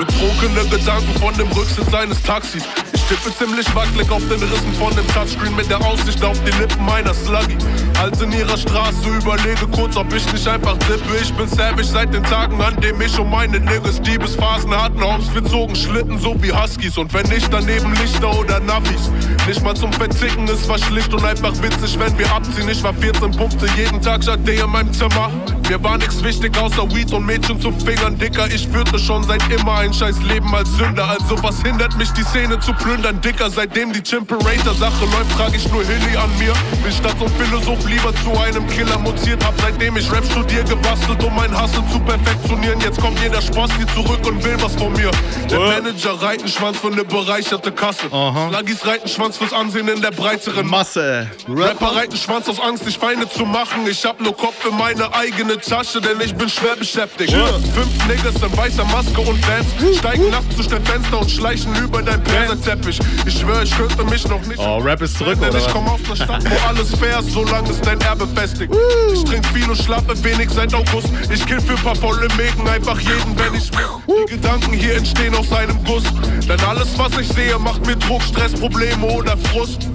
Betrunkene 0.00 0.64
Gedanken 0.70 1.14
von 1.20 1.34
dem 1.34 1.48
Rücksitz 1.48 1.92
eines 1.92 2.22
Taxis. 2.22 2.64
Ich 2.94 3.02
tippe 3.02 3.36
ziemlich 3.36 3.66
wackelig 3.74 4.10
auf 4.10 4.22
den 4.30 4.42
Rissen 4.42 4.72
von 4.78 4.96
dem 4.96 5.06
Touchscreen 5.08 5.54
mit 5.54 5.68
der 5.68 5.78
Aussicht 5.84 6.24
auf 6.24 6.42
die 6.42 6.52
Lippen 6.52 6.86
meiner 6.86 7.12
Sluggy. 7.12 7.58
Halt 7.98 8.18
in 8.22 8.32
ihrer 8.32 8.56
Straße, 8.56 9.06
überlege 9.06 9.66
kurz, 9.70 9.98
ob 9.98 10.10
ich 10.14 10.24
nicht 10.32 10.48
einfach 10.48 10.78
tippe. 10.78 11.18
Ich 11.20 11.30
bin 11.34 11.46
savage 11.46 11.84
seit 11.84 12.14
den 12.14 12.24
Tagen, 12.24 12.58
an 12.62 12.80
dem 12.80 12.98
ich 13.02 13.18
und 13.18 13.28
meine 13.28 13.60
Niggas 13.60 14.00
Diebesphasen 14.00 14.74
hatten. 14.74 15.02
Hops, 15.04 15.34
wir 15.34 15.44
zogen 15.44 15.76
Schlitten 15.76 16.18
so 16.18 16.34
wie 16.42 16.50
Huskies. 16.50 16.96
Und 16.96 17.12
wenn 17.12 17.28
nicht, 17.28 17.52
daneben 17.52 17.94
Lichter 17.96 18.34
oder 18.38 18.58
Navis. 18.58 19.10
Nicht 19.46 19.62
mal 19.62 19.76
zum 19.76 19.92
Verzicken, 19.92 20.48
es 20.48 20.66
war 20.66 20.78
schlicht 20.78 21.12
und 21.12 21.26
einfach 21.26 21.52
witzig, 21.60 21.98
wenn 21.98 22.16
wir 22.18 22.32
abziehen. 22.32 22.70
Ich 22.70 22.82
war 22.82 22.94
14 22.94 23.32
Punkte, 23.32 23.66
jeden 23.76 24.00
Tag 24.00 24.24
Jade 24.24 24.50
in 24.50 24.70
meinem 24.70 24.94
Zimmer. 24.94 25.30
Mir 25.70 25.80
war 25.84 25.98
nix 25.98 26.20
wichtig, 26.24 26.58
außer 26.58 26.92
Weed 26.92 27.12
und 27.12 27.24
Mädchen 27.26 27.60
zu 27.60 27.70
Fingern. 27.70 28.18
Dicker, 28.18 28.48
ich 28.52 28.66
führte 28.66 28.98
schon 28.98 29.22
seit 29.22 29.40
immer 29.52 29.78
ein 29.78 29.94
scheiß 29.94 30.20
Leben 30.22 30.52
als 30.52 30.68
Sünder. 30.72 31.08
Also 31.08 31.40
was 31.44 31.62
hindert 31.62 31.96
mich, 31.96 32.10
die 32.10 32.24
Szene 32.24 32.58
zu 32.58 32.72
plündern? 32.72 33.20
Dicker, 33.20 33.48
seitdem 33.48 33.92
die 33.92 34.02
Chimperator-Sache 34.02 35.04
läuft, 35.04 35.30
trage 35.36 35.56
ich 35.58 35.70
nur 35.70 35.84
Hilly 35.84 36.16
an 36.16 36.28
mir. 36.40 36.54
Bin 36.82 36.92
statt 36.92 37.14
so 37.20 37.28
Philosoph 37.28 37.88
lieber 37.88 38.12
zu 38.24 38.36
einem 38.40 38.66
Killer 38.66 38.98
mutiert. 38.98 39.44
Hab 39.44 39.54
seitdem 39.60 39.96
ich 39.96 40.10
Rap 40.10 40.24
studier 40.24 40.64
gebastelt, 40.64 41.22
um 41.22 41.36
mein 41.36 41.56
Hustle 41.56 41.84
zu 41.92 42.00
perfektionieren. 42.00 42.80
Jetzt 42.80 43.00
kommt 43.00 43.20
jeder 43.20 43.40
Spasti 43.40 43.86
zurück 43.94 44.26
und 44.26 44.42
will 44.42 44.56
was 44.60 44.74
von 44.74 44.92
mir. 44.94 45.12
Der 45.48 45.60
Manager 45.60 46.20
Reitenschwanz 46.20 46.78
für 46.78 46.88
eine 46.88 47.04
bereicherte 47.04 47.70
Kasse. 47.70 48.08
Sluggys 48.08 48.84
Reitenschwanz 48.84 49.36
fürs 49.36 49.52
Ansehen 49.52 49.86
in 49.86 50.02
der 50.02 50.10
breiteren 50.10 50.66
Masse. 50.66 51.30
Rapper 51.48 51.94
Reitenschwanz 51.94 52.48
aus 52.48 52.58
Angst, 52.58 52.88
dich 52.88 52.98
Feinde 52.98 53.28
zu 53.28 53.44
machen. 53.44 53.86
Ich 53.88 54.04
hab 54.04 54.20
nur 54.20 54.36
Kopf 54.36 54.56
für 54.58 54.72
meine 54.72 55.14
eigene 55.14 55.59
Tasche, 55.60 56.00
denn 56.00 56.20
ich 56.20 56.34
bin 56.34 56.48
schwer 56.48 56.76
beschäftigt. 56.76 57.32
Fünf 57.32 58.06
Niggas 58.08 58.42
in 58.42 58.56
weißer 58.56 58.84
Maske 58.84 59.20
und 59.20 59.38
Vans 59.46 59.98
steigen 59.98 60.30
nachts 60.30 60.56
durch 60.56 60.68
dein 60.68 60.84
Fenster 60.84 61.20
und 61.20 61.30
schleichen 61.30 61.74
über 61.76 62.02
dein 62.02 62.22
Perserteppich. 62.22 62.98
Ich 63.26 63.38
schwör, 63.38 63.62
ich 63.62 63.76
könnte 63.76 64.04
mich 64.04 64.26
noch 64.28 64.44
nicht. 64.46 64.58
Oh, 64.58 64.78
Rap 64.78 65.02
ist 65.02 65.18
zurück, 65.18 65.38
Denn 65.40 65.50
oder 65.50 65.58
ich 65.58 65.68
komm 65.68 65.86
aus 65.88 66.00
einer 66.04 66.16
Stadt, 66.16 66.44
wo 66.44 66.68
alles 66.68 66.94
fair 66.96 67.18
ist, 67.20 67.32
solange 67.32 67.70
es 67.70 67.80
dein 67.80 68.00
Erbe 68.00 68.26
festigt. 68.28 68.72
Ich 69.12 69.24
trink 69.24 69.46
viel 69.46 69.68
und 69.68 69.76
schlafe 69.76 70.24
wenig 70.24 70.50
seit 70.50 70.72
August. 70.74 71.08
Ich 71.32 71.46
kill 71.46 71.60
für 71.60 71.74
paar 71.74 71.96
volle 71.96 72.28
Mägen 72.36 72.66
einfach 72.68 72.98
jeden, 73.00 73.38
wenn 73.38 73.54
ich 73.54 73.70
will. 73.72 74.26
Die 74.26 74.32
Gedanken 74.34 74.72
hier 74.72 74.96
entstehen 74.96 75.34
aus 75.34 75.52
einem 75.52 75.82
Guss. 75.84 76.04
Denn 76.48 76.60
alles, 76.60 76.98
was 76.98 77.16
ich 77.18 77.28
sehe, 77.28 77.58
macht 77.58 77.84
mir 77.86 77.96
Druck, 77.96 78.22
Stress, 78.22 78.52
Probleme 78.52 79.06
oder 79.06 79.36
Frust. 79.36 79.88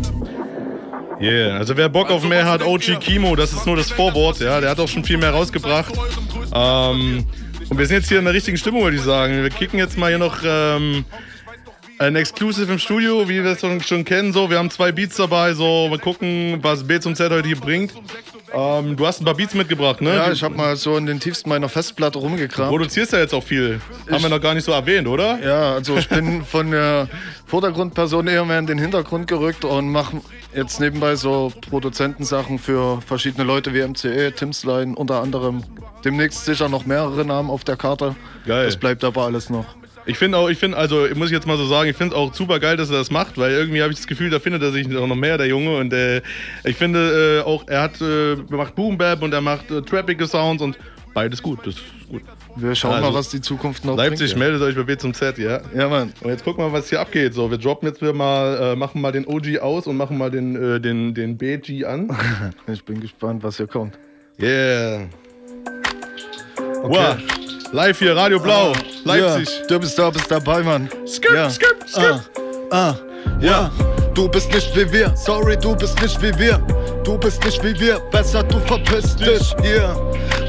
Yeah, 1.19 1.57
also 1.57 1.77
wer 1.77 1.89
Bock 1.89 2.11
auf 2.11 2.23
mehr 2.23 2.45
hat, 2.45 2.61
OG 2.61 2.99
Kimo, 2.99 3.35
das 3.35 3.53
ist 3.53 3.65
nur 3.65 3.75
das 3.75 3.91
Vorwort, 3.91 4.39
ja, 4.39 4.59
der 4.59 4.69
hat 4.69 4.79
auch 4.79 4.87
schon 4.87 5.03
viel 5.03 5.17
mehr 5.17 5.31
rausgebracht. 5.31 5.93
Ähm, 6.53 7.25
und 7.69 7.77
wir 7.77 7.85
sind 7.85 7.97
jetzt 7.97 8.09
hier 8.09 8.19
in 8.19 8.25
der 8.25 8.33
richtigen 8.33 8.57
Stimmung, 8.57 8.83
würde 8.83 8.97
ich 8.97 9.03
sagen. 9.03 9.41
Wir 9.41 9.49
kicken 9.49 9.79
jetzt 9.79 9.97
mal 9.97 10.09
hier 10.09 10.19
noch 10.19 10.37
ähm, 10.45 11.05
ein 11.97 12.15
Exclusive 12.15 12.71
im 12.71 12.79
Studio, 12.79 13.27
wie 13.29 13.43
wir 13.43 13.51
es 13.51 13.61
schon, 13.61 13.81
schon 13.81 14.03
kennen. 14.05 14.33
So, 14.33 14.49
wir 14.49 14.57
haben 14.57 14.69
zwei 14.69 14.91
Beats 14.91 15.15
dabei, 15.15 15.53
so, 15.53 15.87
mal 15.89 15.99
gucken, 15.99 16.59
was 16.61 16.85
B 16.85 16.99
zum 16.99 17.15
Z 17.15 17.31
heute 17.31 17.47
hier 17.47 17.59
bringt. 17.59 17.93
Ähm, 18.55 18.95
du 18.95 19.05
hast 19.05 19.21
ein 19.21 19.25
paar 19.25 19.33
Beats 19.33 19.53
mitgebracht, 19.53 20.01
ne? 20.01 20.15
Ja, 20.15 20.31
ich 20.31 20.41
habe 20.41 20.55
mal 20.55 20.77
so 20.77 20.95
in 20.95 21.05
den 21.05 21.19
tiefsten 21.19 21.49
meiner 21.49 21.67
Festplatte 21.67 22.19
rumgekramt. 22.19 22.71
Du 22.71 22.77
produzierst 22.77 23.11
ja 23.11 23.19
jetzt 23.19 23.33
auch 23.33 23.43
viel. 23.43 23.81
Haben 24.09 24.23
wir 24.23 24.29
noch 24.29 24.39
gar 24.39 24.53
nicht 24.53 24.63
so 24.63 24.71
erwähnt, 24.71 25.07
oder? 25.07 25.37
Ja, 25.39 25.73
also 25.73 25.97
ich 25.97 26.07
bin 26.07 26.45
von 26.45 26.71
der 26.71 27.09
Vordergrundperson 27.47 28.27
eher 28.27 28.45
mehr 28.45 28.59
in 28.59 28.67
den 28.67 28.77
Hintergrund 28.77 29.27
gerückt 29.27 29.65
und 29.65 29.91
mache 29.91 30.21
jetzt 30.55 30.79
nebenbei 30.79 31.17
so 31.17 31.51
Produzentensachen 31.69 32.57
für 32.57 33.01
verschiedene 33.01 33.43
Leute 33.43 33.73
wie 33.73 33.85
MCE, 33.85 34.31
Timsline 34.31 34.95
unter 34.95 35.21
anderem. 35.21 35.63
Demnächst 36.05 36.45
sicher 36.45 36.69
noch 36.69 36.85
mehrere 36.85 37.25
Namen 37.25 37.49
auf 37.49 37.65
der 37.65 37.75
Karte. 37.75 38.15
Geil. 38.45 38.65
Das 38.67 38.77
bleibt 38.77 39.03
aber 39.03 39.23
alles 39.23 39.49
noch. 39.49 39.65
Ich 40.07 40.17
finde 40.17 40.37
auch, 40.37 40.49
ich 40.49 40.57
finde, 40.59 40.77
also 40.77 41.07
muss 41.15 41.27
ich 41.29 41.33
jetzt 41.33 41.47
mal 41.47 41.57
so 41.57 41.65
sagen, 41.65 41.89
ich 41.89 41.95
finde 41.97 42.13
es 42.15 42.19
auch 42.21 42.33
super 42.33 42.59
geil, 42.59 42.77
dass 42.77 42.89
er 42.91 42.97
das 42.97 43.09
macht, 43.09 43.37
weil 43.37 43.51
irgendwie 43.51 43.81
habe 43.81 43.91
ich 43.91 43.97
das 43.97 44.07
Gefühl, 44.07 44.29
da 44.29 44.39
findet 44.39 44.61
er 44.61 44.71
sich 44.71 44.85
auch 44.95 45.07
noch 45.07 45.15
mehr, 45.15 45.37
der 45.37 45.47
Junge. 45.47 45.77
Und 45.77 45.91
äh, 45.93 46.21
ich 46.63 46.75
finde 46.75 47.41
äh, 47.43 47.47
auch, 47.47 47.63
er 47.67 47.81
hat, 47.81 47.99
äh, 48.01 48.35
macht 48.49 48.75
Boom 48.75 48.97
Bap 48.97 49.23
und 49.23 49.33
er 49.33 49.41
macht 49.41 49.71
äh, 49.71 49.81
trappige 49.81 50.27
Sounds 50.27 50.61
und 50.61 50.77
beides 51.13 51.41
gut. 51.41 51.59
Das 51.65 51.75
ist 51.75 51.83
gut. 52.09 52.21
Wir 52.57 52.75
schauen 52.75 52.93
Also, 52.93 53.09
mal, 53.09 53.13
was 53.17 53.29
die 53.29 53.41
Zukunft 53.41 53.83
noch 53.83 53.97
Leipzig, 53.97 54.19
bringt. 54.19 54.31
ja. 54.33 54.37
meldet 54.37 54.61
euch 54.61 54.75
bei 54.75 54.83
B 54.83 54.95
zum 54.97 55.13
Z, 55.13 55.37
ja? 55.39 55.59
Ja, 55.75 55.89
Mann. 55.89 56.13
Und 56.21 56.29
jetzt 56.29 56.43
gucken 56.43 56.63
wir 56.63 56.69
mal, 56.69 56.77
was 56.77 56.89
hier 56.89 57.01
abgeht. 57.01 57.33
So, 57.33 57.49
wir 57.49 57.57
droppen 57.57 57.87
jetzt 57.87 57.99
wieder 58.01 58.13
mal, 58.13 58.73
äh, 58.73 58.75
machen 58.75 59.01
mal 59.01 59.11
den 59.11 59.25
OG 59.25 59.57
aus 59.59 59.87
und 59.87 59.97
machen 59.97 60.17
mal 60.17 60.29
den, 60.29 60.55
äh, 60.55 60.79
den, 60.79 61.13
den 61.15 61.35
BG 61.37 61.83
an. 61.85 62.15
Ich 62.71 62.83
bin 62.85 63.01
gespannt, 63.01 63.43
was 63.43 63.57
hier 63.57 63.67
kommt. 63.67 63.97
Yeah. 64.39 65.07
Wow. 66.83 67.17
Live 67.71 67.99
hier, 67.99 68.15
Radio 68.15 68.39
Blau, 68.39 68.73
Leipzig. 69.03 69.49
Ja, 69.61 69.67
du 69.67 69.79
bist 69.79 69.97
da, 69.97 70.09
bist 70.09 70.29
dabei, 70.29 70.61
Mann. 70.61 70.89
Skip, 71.05 71.31
ja. 71.33 71.49
skip, 71.49 71.75
skip. 71.87 72.19
Ah, 72.71 72.89
ah, 72.91 72.95
ja. 73.39 73.71
Du 74.13 74.29
bist 74.29 74.49
nicht 74.53 74.73
wie 74.75 74.89
wir, 74.93 75.13
sorry, 75.17 75.57
du 75.57 75.75
bist 75.75 76.01
nicht 76.01 76.21
wie 76.21 76.37
wir. 76.39 76.57
Du 77.03 77.17
bist 77.17 77.43
nicht 77.43 77.61
wie 77.61 77.77
wir, 77.77 77.99
besser 78.11 78.43
du 78.43 78.59
verpisst 78.61 79.19
dich 79.19 79.53
hier. 79.61 79.93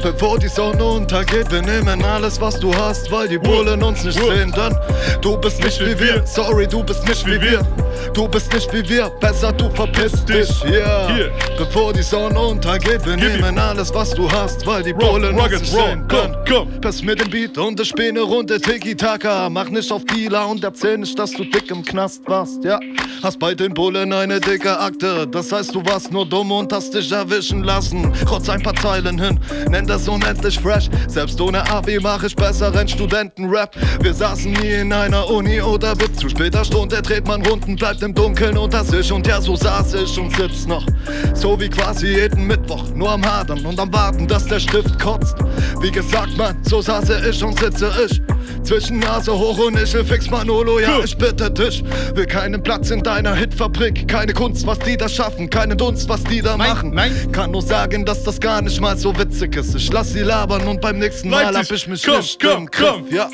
Bevor 0.01 0.39
die 0.39 0.47
Sonne 0.47 0.83
untergeht, 0.83 1.51
wir 1.51 1.61
nehmen 1.61 2.01
alles, 2.05 2.39
was 2.39 2.57
du 2.59 2.73
hast, 2.73 3.11
weil 3.11 3.27
die 3.27 3.37
Bullen 3.37 3.83
uns 3.83 4.05
nicht 4.05 4.17
sehen. 4.17 4.53
Dann, 4.55 4.73
du 5.21 5.37
bist 5.37 5.61
nicht 5.61 5.81
wie 5.81 5.99
wir, 5.99 6.25
sorry, 6.25 6.65
du 6.65 6.81
bist 6.81 7.05
nicht 7.07 7.25
wie 7.25 7.41
wir. 7.41 7.65
Du 8.13 8.27
bist 8.27 8.51
nicht 8.53 8.71
wie 8.73 8.87
wir, 8.89 9.09
besser 9.19 9.51
du 9.51 9.69
verpisst 9.71 10.27
dich 10.27 10.49
hier. 10.63 11.07
Hier. 11.15 11.31
Bevor 11.57 11.93
die 11.93 12.01
Sonne 12.01 12.39
untergeht, 12.39 13.05
wir 13.05 13.15
Gib 13.15 13.29
ihm. 13.35 13.41
nehmen 13.41 13.59
alles, 13.59 13.93
was 13.93 14.11
du 14.11 14.29
hast, 14.31 14.65
weil 14.65 14.83
die 14.83 14.93
Bullen 14.93 15.37
uns 15.37 15.51
nicht 15.51 15.65
sehen. 15.71 16.05
komm, 16.09 16.31
Dann, 16.31 16.45
komm. 16.47 16.81
Pass 16.81 17.01
mir 17.03 17.15
den 17.15 17.29
Beat 17.29 17.57
und 17.57 17.79
ich 17.79 17.89
spiele 17.89 18.09
eine 18.09 18.21
Runde 18.21 18.59
Tiki-Taka. 18.59 19.49
Mach 19.49 19.69
nicht 19.69 19.91
auf 19.91 20.03
Dealer 20.05 20.47
und 20.47 20.63
erzähl 20.63 20.97
nicht, 20.97 21.17
dass 21.17 21.31
du 21.31 21.43
dick 21.45 21.69
im 21.69 21.83
Knast 21.83 22.21
warst, 22.27 22.63
ja. 22.63 22.79
Hast 23.23 23.39
bei 23.39 23.53
den 23.55 23.73
Bullen 23.73 24.13
eine 24.13 24.39
dicke 24.39 24.77
Akte. 24.79 25.27
Das 25.27 25.51
heißt, 25.51 25.73
du 25.73 25.83
warst 25.85 26.11
nur 26.11 26.25
dumm 26.27 26.51
und 26.51 26.71
hast 26.73 26.93
dich 26.93 27.11
erwischen 27.11 27.63
lassen. 27.63 28.11
Rotz 28.29 28.49
ein 28.49 28.61
paar 28.61 28.75
Zeilen 28.75 29.19
hin, 29.21 29.39
nenn 29.69 29.85
das 29.87 30.07
unendlich 30.07 30.59
fresh. 30.59 30.87
Selbst 31.07 31.39
ohne 31.41 31.67
Abi 31.69 31.99
mach 31.99 32.23
ich 32.23 32.35
besseren 32.35 32.87
Studentenrap. 32.87 33.75
Wir 34.01 34.13
saßen 34.13 34.51
nie 34.53 34.71
in 34.81 34.93
einer 34.93 35.27
Uni 35.29 35.61
oder 35.61 35.95
BIP. 35.95 36.15
Zu 36.17 36.29
später 36.29 36.63
Stunde 36.63 37.01
dreht 37.01 37.27
man 37.27 37.43
Runden, 37.45 37.75
bleibt 37.75 37.96
im 38.01 38.13
Dunkeln 38.13 38.57
unter 38.57 38.83
sich. 38.83 39.11
Und 39.11 39.25
ja, 39.27 39.41
so 39.41 39.55
saß 39.55 39.95
ich 39.95 40.19
und 40.19 40.35
sitz 40.35 40.65
noch. 40.65 40.85
So 41.33 41.59
wie 41.59 41.69
quasi 41.69 42.07
jeden 42.07 42.47
Mittwoch. 42.47 42.83
Nur 42.93 43.11
am 43.11 43.25
Hadern 43.25 43.65
und 43.65 43.79
am 43.79 43.91
Warten, 43.93 44.27
dass 44.27 44.45
der 44.45 44.59
Stift 44.59 44.99
kotzt. 44.99 45.35
Wie 45.81 45.91
gesagt, 45.91 46.37
Mann, 46.37 46.57
so 46.63 46.81
saße 46.81 47.29
ich 47.29 47.43
und 47.43 47.59
sitze 47.59 47.91
ich. 48.05 48.21
Zwischen 48.67 48.99
Nase 48.99 49.31
hoch 49.31 49.57
und 49.59 49.79
ich 49.81 49.91
fix 49.91 50.29
Manolo, 50.29 50.79
ja, 50.79 50.99
ich 51.01 51.17
bitte 51.17 51.49
dich. 51.49 51.81
Will 52.15 52.25
keinen 52.25 52.61
Platz 52.61 52.89
in 52.89 53.01
deiner 53.01 53.33
Hitfabrik. 53.33 54.09
Keine 54.09 54.33
Kunst, 54.33 54.67
was 54.67 54.77
die 54.79 54.97
da 54.97 55.07
schaffen. 55.07 55.49
Keine 55.49 55.77
Dunst, 55.77 56.09
was 56.09 56.21
die 56.25 56.41
da 56.41 56.57
machen. 56.57 56.93
Kann 57.31 57.51
nur 57.51 57.61
sagen, 57.61 58.05
dass 58.05 58.23
das 58.23 58.41
gar 58.41 58.61
nicht 58.61 58.81
mal 58.81 58.97
so 58.97 59.17
witzig 59.17 59.55
ist. 59.55 59.73
Ich 59.73 59.89
lass 59.93 60.11
sie 60.11 60.19
labern 60.19 60.67
und 60.67 60.81
beim 60.81 60.99
nächsten 60.99 61.29
Mal 61.29 61.45
hab 61.45 61.71
ich 61.71 61.87
mich 61.87 62.03
komm, 62.03 62.17
nicht 62.17 62.41
komm, 62.41 62.63
im 62.63 62.65
Griff. 62.65 62.89
komm. 62.89 63.07
Ja, 63.09 63.29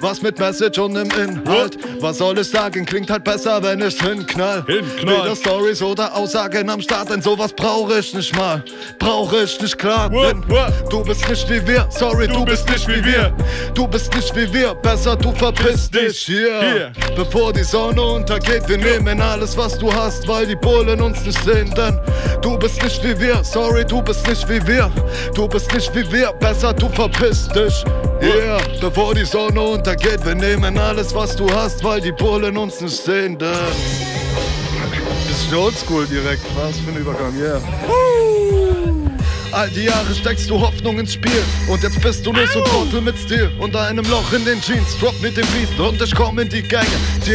Was 0.00 0.20
mit 0.20 0.38
Message 0.38 0.78
und 0.78 0.96
im 0.96 1.08
Inhalt? 1.12 1.78
Was 2.00 2.18
soll 2.18 2.38
ich 2.38 2.48
sagen? 2.50 2.84
Klingt 2.84 3.10
halt 3.10 3.24
besser, 3.24 3.62
wenn 3.62 3.80
ich 3.80 3.98
hinknall. 3.98 4.64
Hinknall. 4.66 5.24
Weder 5.24 5.36
Stories 5.36 5.80
oder 5.80 6.14
Aussagen 6.14 6.68
am 6.68 6.82
Start, 6.82 7.08
denn 7.10 7.22
sowas 7.22 7.54
brauch 7.54 7.90
ich 7.90 8.12
nicht 8.12 8.36
mal. 8.36 8.62
Brauch 8.98 9.32
ich 9.32 9.58
nicht 9.62 9.78
klar. 9.78 10.10
Denn 10.10 10.44
du 10.90 11.02
bist 11.04 11.26
nicht 11.28 11.48
wie 11.48 11.66
wir, 11.66 11.86
sorry, 11.90 12.28
du, 12.28 12.44
bist 12.44 12.68
nicht 12.68 12.86
wie 12.86 13.02
wir. 13.02 13.34
Du 13.74 13.86
bist 13.88 14.14
nicht 14.14 14.36
wie 14.36 14.52
wir, 14.52 14.73
besser 14.82 15.16
du 15.16 15.32
verpiss 15.32 15.90
dich 15.90 16.18
hier. 16.18 16.60
Hier. 16.60 16.92
Bevor 17.16 17.52
die 17.52 17.64
Sonne 17.64 18.00
untergeht, 18.00 18.68
wir 18.68 18.78
nehmen 18.78 19.20
alles, 19.20 19.56
was 19.56 19.78
du 19.78 19.92
hast, 19.92 20.26
weil 20.28 20.46
die 20.46 20.56
Bullen 20.56 21.00
uns 21.00 21.24
nicht 21.24 21.42
sehen. 21.44 21.72
Denn 21.76 21.98
du 22.42 22.58
bist 22.58 22.82
nicht 22.82 23.02
wie 23.04 23.18
wir, 23.18 23.42
sorry, 23.42 23.84
du 23.84 24.02
bist 24.02 24.26
nicht 24.26 24.48
wie 24.48 24.64
wir. 24.66 24.90
Du 25.34 25.48
bist 25.48 25.72
nicht 25.72 25.94
wie 25.94 26.10
wir, 26.12 26.32
besser 26.32 26.72
du 26.72 26.88
verpiss 26.88 27.48
dich. 27.48 27.84
Yeah, 28.22 28.58
bevor 28.80 29.14
die 29.14 29.24
Sonne 29.24 29.60
untergeht, 29.60 30.24
wir 30.24 30.34
nehmen 30.34 30.78
alles, 30.78 31.14
was 31.14 31.36
du 31.36 31.50
hast, 31.50 31.82
weil 31.84 32.00
die 32.00 32.12
Bullen 32.12 32.56
uns 32.56 32.80
nicht 32.80 32.96
sehen. 32.96 33.36
Denn 33.38 33.50
bisschen 35.28 35.58
oldschool 35.58 36.06
direkt, 36.06 36.42
was 36.56 36.78
für 36.78 36.90
ein 36.90 36.96
Übergang, 36.96 37.34
yeah. 37.36 37.60
All 39.54 39.70
die 39.70 39.84
Jahre 39.84 40.12
steckst 40.12 40.50
du 40.50 40.60
Hoffnung 40.60 40.98
ins 40.98 41.14
Spiel 41.14 41.42
Und 41.68 41.80
jetzt 41.82 42.00
bist 42.02 42.26
du 42.26 42.32
nur 42.32 42.46
so 42.48 42.60
Trottel 42.62 43.00
mit 43.00 43.16
Stil 43.16 43.52
Und 43.60 43.76
einem 43.76 44.04
Loch 44.10 44.32
in 44.32 44.44
den 44.44 44.60
Jeans, 44.60 44.98
drop 44.98 45.14
mit 45.22 45.36
dem 45.36 45.46
Beat 45.46 45.78
Und 45.78 46.02
ich 46.02 46.12
komm 46.12 46.40
in 46.40 46.48
die 46.48 46.62
Gänge 46.62 46.84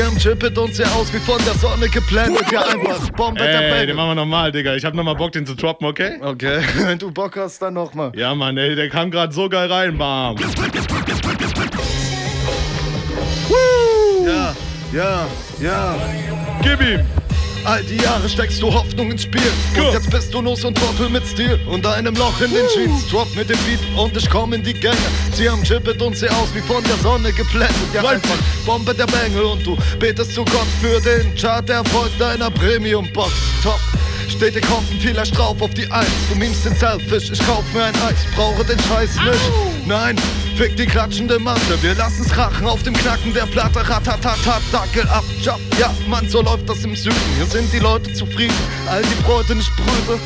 haben 0.03 0.17
Chippet 0.17 0.57
und 0.57 0.75
seh 0.75 0.83
aus 0.83 1.13
wie 1.13 1.19
von 1.19 1.37
der 1.45 1.53
Sonne 1.53 1.87
geblendet 1.87 2.51
Ja 2.51 2.61
einfach 2.61 3.09
Bombe 3.11 3.39
der 3.39 3.69
Ey, 3.79 3.87
den 3.87 3.95
machen 3.95 4.09
wir 4.09 4.15
nochmal, 4.15 4.51
Digga. 4.51 4.75
Ich 4.75 4.83
hab 4.83 4.93
nochmal 4.93 5.15
Bock, 5.15 5.31
den 5.31 5.45
zu 5.45 5.55
droppen, 5.55 5.87
okay? 5.87 6.17
Okay, 6.21 6.59
wenn 6.85 6.97
du 6.97 7.11
Bock 7.11 7.37
hast, 7.37 7.61
dann 7.61 7.75
nochmal. 7.75 8.11
Ja, 8.15 8.35
Mann, 8.35 8.57
ey, 8.57 8.75
der 8.75 8.89
kam 8.89 9.11
gerade 9.11 9.33
so 9.33 9.47
geil 9.47 9.71
rein, 9.71 9.97
bam. 9.97 10.35
Ja, 14.25 14.55
ja, 14.91 15.27
ja. 15.61 15.95
Gib 16.61 16.81
ihm! 16.81 17.18
All 17.65 17.83
die 17.83 17.97
Jahre 17.97 18.27
steckst 18.27 18.61
du 18.61 18.73
Hoffnung 18.73 19.11
ins 19.11 19.23
Spiel. 19.23 19.51
Und 19.75 19.93
jetzt 19.93 20.09
bist 20.09 20.33
du 20.33 20.55
so 20.55 20.67
ein 20.67 20.75
Trottel 20.75 21.09
mit 21.09 21.25
Stil. 21.25 21.59
Und 21.67 21.85
einem 21.85 22.15
Loch 22.15 22.39
in 22.41 22.51
den 22.51 22.67
Jeans. 22.73 23.07
Drop 23.09 23.27
mit 23.35 23.49
dem 23.49 23.57
Beat 23.59 23.79
und 23.97 24.15
ich 24.15 24.29
komm 24.29 24.53
in 24.53 24.63
die 24.63 24.73
Gänge. 24.73 24.95
Sie 25.33 25.49
haben 25.49 25.63
Chippet 25.63 26.01
und 26.01 26.17
seh 26.17 26.29
aus 26.29 26.49
wie 26.53 26.61
von 26.61 26.83
der 26.83 26.97
Sonne 26.97 27.31
geblendet. 27.33 27.75
Ja, 27.93 28.07
einfach 28.07 28.37
Bombe 28.65 28.93
der 28.93 29.07
Bengel. 29.07 29.43
Und 29.43 29.65
du 29.65 29.77
betest 29.99 30.33
zu 30.33 30.45
Gott 30.45 30.67
für 30.81 30.99
den 31.01 31.35
Chart-Erfolg 31.35 32.17
deiner 32.17 32.49
Premium-Box. 32.49 33.31
Top. 33.63 33.79
Stetig 34.29 34.63
hoffen 34.69 34.97
vielleicht 35.01 35.37
drauf 35.37 35.61
auf 35.61 35.73
die 35.73 35.89
Eins. 35.91 36.07
Du 36.29 36.35
memst 36.35 36.65
den 36.65 36.75
Selfish, 36.75 37.31
ich 37.31 37.45
kauf 37.45 37.63
mir 37.73 37.85
ein 37.85 37.95
Eis. 37.95 38.17
Brauche 38.35 38.63
den 38.63 38.79
Scheiß 38.79 39.15
nicht. 39.15 39.85
Nein, 39.85 40.15
fick 40.55 40.77
die 40.77 40.85
klatschende 40.85 41.39
Masse. 41.39 41.81
Wir 41.81 41.95
lassen's 41.95 42.29
krachen 42.29 42.67
auf 42.67 42.83
dem 42.83 42.93
Knacken 42.93 43.33
der 43.33 43.47
Platte. 43.47 43.87
Ratatatat, 43.87 44.61
Dackel 44.71 45.07
ab, 45.09 45.23
Job. 45.41 45.59
Ja, 45.79 45.93
Mann, 46.07 46.29
so 46.29 46.41
läuft 46.41 46.69
das 46.69 46.83
im 46.83 46.95
Süden. 46.95 47.17
Hier 47.37 47.45
sind 47.45 47.71
die 47.73 47.79
Leute 47.79 48.13
zufrieden. 48.13 48.53
All 48.87 49.01
die 49.01 49.23
Bräute 49.23 49.55
nicht 49.55 49.71
Brüder. 49.75 50.19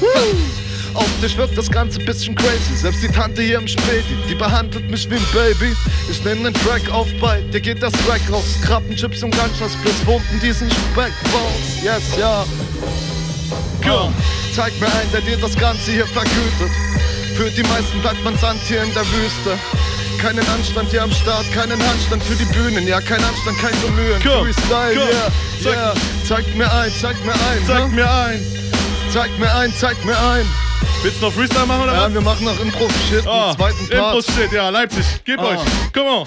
Auf 0.94 1.10
dich 1.22 1.36
wirkt 1.38 1.58
das 1.58 1.72
Ganze 1.72 2.00
bisschen 2.00 2.36
crazy. 2.36 2.76
Selbst 2.76 3.02
die 3.02 3.08
Tante 3.08 3.42
hier 3.42 3.58
im 3.58 3.68
Späti, 3.68 4.16
die 4.30 4.36
behandelt 4.36 4.90
mich 4.92 5.10
wie 5.10 5.16
ein 5.16 5.26
Baby. 5.34 5.76
Ich 6.10 6.24
nehme 6.24 6.42
nen 6.42 6.54
Track 6.54 6.90
auf 6.92 7.08
bei, 7.20 7.42
dir 7.42 7.62
geht 7.62 7.82
das 7.82 7.94
Track 8.06 8.22
raus. 8.32 8.60
Krabbenchips 8.64 9.24
und 9.24 9.36
Ganschaspliss 9.36 10.00
pumpen 10.06 10.40
diesen 10.40 10.70
Speck 10.70 11.14
raus. 11.34 11.82
Yes, 11.84 12.04
ja. 12.20 12.46
Komm, 13.86 14.14
zeig 14.56 14.74
mir 14.80 14.88
einen, 14.88 15.12
der 15.12 15.22
dir 15.22 15.38
das 15.38 15.56
Ganze 15.58 15.92
hier 15.92 16.08
vergütet. 16.08 16.72
Für 17.36 17.50
die 17.50 17.64
meisten 17.64 18.00
bleibt 18.02 18.24
man 18.24 18.38
Sand 18.38 18.62
hier 18.68 18.84
in 18.84 18.94
der 18.94 19.04
Wüste. 19.04 19.58
Keinen 20.22 20.48
Anstand 20.56 20.90
hier 20.92 21.04
am 21.04 21.12
Start, 21.12 21.52
keinen 21.54 21.82
Handstand 21.86 22.24
für 22.24 22.36
die 22.36 22.46
Bühnen, 22.46 22.88
ja, 22.88 23.02
kein 23.02 23.22
Anstand, 23.24 23.58
kein 23.60 23.74
Bemühen. 23.82 24.22
Komm, 24.24 24.46
Freestyle, 24.46 24.96
komm, 24.96 25.08
yeah, 25.10 25.32
zeig- 25.62 25.74
yeah. 25.76 25.94
Zeig 26.26 26.56
mir 26.56 26.72
ein, 26.72 26.92
zeig 27.02 27.26
mir 27.26 27.34
ein. 27.34 27.66
Zeig 27.68 27.90
ne? 27.90 27.96
mir 27.96 28.10
ein. 28.10 28.40
Zeig 29.12 29.38
mir 29.40 29.54
ein, 29.56 29.74
zeig 29.78 30.06
mir 30.06 30.18
ein. 30.18 30.46
Willst 31.02 31.20
du 31.22 31.26
noch 31.26 31.34
Freestyle 31.34 31.66
machen 31.66 31.84
oder 31.84 31.94
Ja, 31.94 32.06
was? 32.06 32.14
wir 32.14 32.22
machen 32.22 32.46
noch 32.46 32.58
Impro-Shit, 32.60 33.28
einen 33.28 33.58
zweiten 33.58 33.90
Part. 33.90 34.16
Impro-Shit, 34.16 34.52
ja, 34.54 34.70
Leipzig. 34.70 35.06
Gib 35.26 35.40
Ah. 35.40 35.44
euch. 35.48 35.60
Come 35.94 36.10
on. 36.10 36.26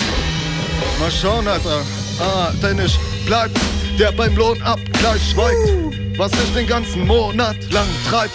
Mal 1.00 1.10
schauen, 1.10 1.48
Alter. 1.48 1.80
Ah, 2.20 2.50
denn 2.62 2.78
ich 2.84 2.98
bleib, 3.24 3.50
der 3.98 4.12
beim 4.12 4.36
Lohnabgleich 4.36 5.30
schweigt. 5.30 6.18
Was 6.18 6.32
ich 6.32 6.52
den 6.54 6.66
ganzen 6.66 7.06
Monat 7.06 7.56
lang 7.72 7.86
treib. 8.08 8.30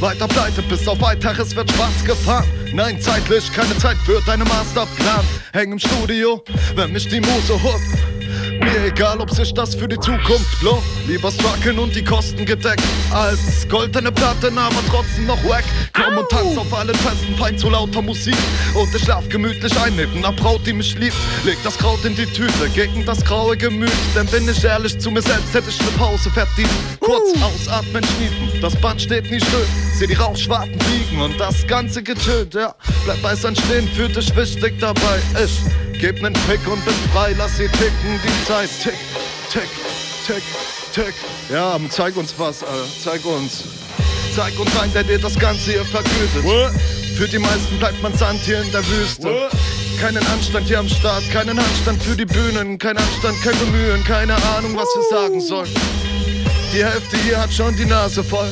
Weiter 0.00 0.28
pleite, 0.28 0.62
bis 0.62 0.86
auf 0.86 1.00
weiteres 1.00 1.56
wird 1.56 1.70
schwarz 1.72 2.04
gefahren. 2.04 2.46
Nein, 2.72 3.00
zeitlich 3.00 3.50
keine 3.52 3.76
Zeit 3.78 3.96
für 4.04 4.20
deinen 4.26 4.46
Masterplan. 4.46 5.24
Häng 5.52 5.72
im 5.72 5.78
Studio, 5.78 6.42
wenn 6.74 6.92
mich 6.92 7.08
die 7.08 7.20
Muse 7.20 7.62
holt. 7.62 8.15
Mir 8.60 8.86
egal, 8.86 9.20
ob 9.20 9.30
sich 9.30 9.52
das 9.52 9.74
für 9.74 9.88
die 9.88 9.98
Zukunft 9.98 10.62
lohnt. 10.62 10.82
Lieber 11.06 11.30
strucken 11.30 11.78
und 11.78 11.94
die 11.94 12.04
Kosten 12.04 12.44
gedeckt. 12.44 12.82
Als 13.10 13.66
goldene 13.68 14.10
Platte, 14.12 14.48
aber 14.48 14.82
trotzdem 14.90 15.26
noch 15.26 15.42
wack. 15.44 15.64
Komm 15.92 16.18
und 16.18 16.28
tanz 16.28 16.56
auf 16.56 16.72
allen 16.72 16.94
Festen, 16.94 17.36
fein 17.36 17.58
zu 17.58 17.70
lauter 17.70 18.02
Musik. 18.02 18.36
Und 18.74 18.94
ich 18.94 19.02
schlaf 19.02 19.28
gemütlich 19.28 19.72
ein 19.80 19.96
neben 19.96 20.18
einer 20.18 20.32
Braut, 20.32 20.66
die 20.66 20.72
mich 20.72 20.98
liebt. 20.98 21.16
Leg 21.44 21.56
das 21.64 21.76
Kraut 21.78 22.04
in 22.04 22.14
die 22.14 22.26
Tüte, 22.26 22.68
gegen 22.74 23.04
das 23.04 23.24
graue 23.24 23.56
Gemüt. 23.56 23.90
Denn 24.14 24.26
bin 24.26 24.48
ich 24.48 24.64
ehrlich 24.64 24.98
zu 24.98 25.10
mir 25.10 25.22
selbst, 25.22 25.52
hätte 25.54 25.70
ich 25.70 25.80
eine 25.80 25.90
Pause 25.90 26.30
verdient. 26.30 26.70
Kurz 27.00 27.30
ausatmen, 27.42 28.02
schniefen, 28.04 28.60
das 28.60 28.74
Band 28.76 29.00
steht 29.00 29.30
nie 29.30 29.40
still. 29.40 29.66
Seh 29.94 30.06
die 30.06 30.14
Rauchschwarten 30.14 30.78
fliegen 30.80 31.22
und 31.22 31.38
das 31.38 31.66
ganze 31.66 32.02
Getönt, 32.02 32.54
ja. 32.54 32.74
Bleib 33.04 33.22
bei 33.22 33.34
sein 33.34 33.56
stehen, 33.56 33.88
fühlt 33.88 34.16
dich 34.16 34.34
wichtig 34.36 34.78
dabei. 34.80 35.20
Ich 35.42 35.85
geb 36.00 36.20
nen 36.22 36.32
Pick 36.48 36.66
und 36.66 36.84
bin 36.84 36.94
frei, 37.12 37.34
lass 37.36 37.56
sie 37.56 37.68
ticken, 37.68 38.20
die 38.22 38.44
Zeit 38.46 38.68
tick, 38.82 38.94
tick, 39.50 39.68
tick, 40.26 40.42
tick. 40.92 41.14
Ja, 41.50 41.78
zeig 41.90 42.16
uns 42.16 42.34
was, 42.38 42.62
Alter, 42.62 42.84
zeig 43.02 43.24
uns. 43.24 43.64
Zeig 44.34 44.58
uns 44.58 44.70
ein, 44.80 44.92
der 44.92 45.04
dir 45.04 45.18
das 45.18 45.38
Ganze 45.38 45.72
hier 45.72 45.84
vergütet. 45.84 46.44
Für 47.16 47.26
die 47.28 47.38
meisten 47.38 47.78
bleibt 47.78 48.02
man 48.02 48.14
Sand 48.16 48.40
hier 48.42 48.60
in 48.60 48.70
der 48.70 48.86
Wüste. 48.86 49.48
Keinen 50.00 50.24
Anstand 50.26 50.66
hier 50.68 50.78
am 50.80 50.88
Start, 50.88 51.22
keinen 51.32 51.58
Anstand 51.58 52.02
für 52.02 52.14
die 52.14 52.26
Bühnen, 52.26 52.76
kein 52.76 52.98
Anstand, 52.98 53.40
kein 53.42 53.58
Bemühen, 53.58 54.04
keine 54.04 54.34
Ahnung, 54.56 54.76
was 54.76 54.88
wir 54.94 55.18
sagen 55.18 55.40
sollen. 55.40 55.70
Die 56.74 56.84
Hälfte 56.84 57.16
hier 57.24 57.40
hat 57.40 57.50
schon 57.50 57.74
die 57.76 57.86
Nase 57.86 58.22
voll. 58.22 58.50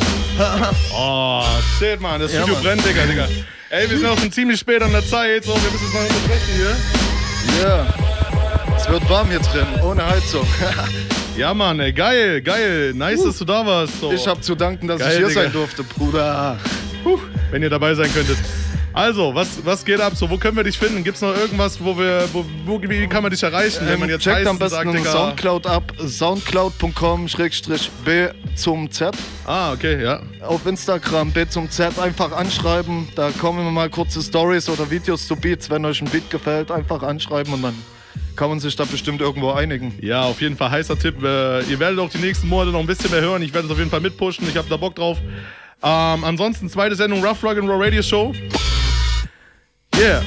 Oh, 0.96 1.44
shit, 1.78 2.00
Mann. 2.00 2.20
Das 2.20 2.32
Ja, 2.32 2.38
Studio 2.38 2.54
Mann. 2.54 2.62
brennt, 2.64 2.86
Digga, 2.86 3.04
Digga. 3.04 3.28
Ey, 3.68 3.90
wir 3.90 3.98
sind 3.98 4.06
auch 4.06 4.18
schon 4.18 4.32
ziemlich 4.32 4.58
spät 4.60 4.80
an 4.82 4.92
der 4.92 5.06
Zeit. 5.06 5.44
So, 5.44 5.52
wir 5.54 5.70
müssen 5.70 5.86
es 5.86 5.92
mal 5.92 6.06
unterbrechen 6.06 6.54
hier. 6.56 6.76
Ja. 7.62 7.86
Es 8.76 8.88
wird 8.88 9.08
warm 9.08 9.28
hier 9.28 9.38
drin, 9.40 9.66
ohne 9.82 10.04
Heizung. 10.06 10.46
Ja, 11.36 11.52
Mann, 11.52 11.80
ey, 11.80 11.92
geil, 11.92 12.40
geil. 12.42 12.92
Nice, 12.94 13.24
dass 13.24 13.38
du 13.38 13.44
da 13.44 13.66
warst. 13.66 13.98
So. 14.00 14.12
Ich 14.12 14.24
hab 14.28 14.40
zu 14.44 14.54
danken, 14.54 14.86
dass 14.86 15.00
Geil, 15.00 15.10
ich 15.10 15.18
hier 15.18 15.26
Digga. 15.26 15.42
sein 15.42 15.52
durfte, 15.52 15.82
Bruder. 15.82 16.56
Wenn 17.50 17.60
ihr 17.60 17.70
dabei 17.70 17.92
sein 17.96 18.08
könntet. 18.14 18.38
Also, 18.94 19.34
was, 19.34 19.64
was 19.64 19.84
geht 19.84 20.00
ab? 20.00 20.12
So, 20.14 20.30
wo 20.30 20.38
können 20.38 20.56
wir 20.56 20.62
dich 20.62 20.78
finden? 20.78 21.02
Gibt's 21.02 21.20
noch 21.20 21.36
irgendwas, 21.36 21.82
wo 21.82 21.98
wir, 21.98 22.28
wo, 22.32 22.44
wo 22.64 22.80
wie 22.80 23.08
kann 23.08 23.24
man 23.24 23.32
dich 23.32 23.42
erreichen, 23.42 23.80
wenn 23.88 23.98
man 23.98 24.08
Ähm, 24.08 24.14
jetzt 24.14 24.22
checkt 24.22 24.46
am 24.46 24.56
besten 24.56 24.92
sagt? 24.92 25.08
Soundcloud 25.08 25.66
ab, 25.66 25.92
soundcloud.com 26.06 27.26
b 28.04 28.28
zum 28.54 28.88
Z. 28.92 29.16
Ah, 29.46 29.72
okay, 29.72 30.00
ja. 30.00 30.22
Auf 30.40 30.64
Instagram 30.64 31.32
b 31.32 31.44
zum 31.48 31.68
Z 31.68 31.98
einfach 31.98 32.30
anschreiben. 32.30 33.08
Da 33.16 33.30
kommen 33.32 33.62
immer 33.62 33.72
mal 33.72 33.90
kurze 33.90 34.22
Stories 34.22 34.68
oder 34.68 34.88
Videos 34.88 35.26
zu 35.26 35.34
Beats. 35.34 35.68
Wenn 35.68 35.84
euch 35.84 36.00
ein 36.00 36.08
Beat 36.08 36.30
gefällt, 36.30 36.70
einfach 36.70 37.02
anschreiben 37.02 37.52
und 37.52 37.62
dann 37.62 37.74
kann 38.36 38.48
man 38.48 38.60
sich 38.60 38.76
da 38.76 38.84
bestimmt 38.84 39.20
irgendwo 39.20 39.50
einigen. 39.50 39.98
Ja, 40.02 40.22
auf 40.22 40.40
jeden 40.40 40.56
Fall 40.56 40.70
heißer 40.70 40.96
Tipp. 40.96 41.16
Äh, 41.20 41.62
ihr 41.64 41.80
werdet 41.80 41.98
auch 41.98 42.10
die 42.10 42.18
nächsten 42.18 42.46
Monate 42.48 42.70
noch 42.70 42.80
ein 42.80 42.86
bisschen 42.86 43.10
mehr 43.10 43.22
hören. 43.22 43.42
Ich 43.42 43.52
werde 43.52 43.66
es 43.66 43.72
auf 43.72 43.78
jeden 43.78 43.90
Fall 43.90 44.00
mitpushen. 44.00 44.48
Ich 44.48 44.56
habe 44.56 44.68
da 44.68 44.76
Bock 44.76 44.94
drauf. 44.94 45.18
Ähm, 45.82 46.22
ansonsten 46.24 46.70
zweite 46.70 46.94
Sendung 46.94 47.24
Rough 47.24 47.42
Rock 47.42 47.58
and 47.58 47.68
Raw 47.68 47.82
Radio 47.84 48.00
Show. 48.00 48.32
Yeah. 49.98 50.22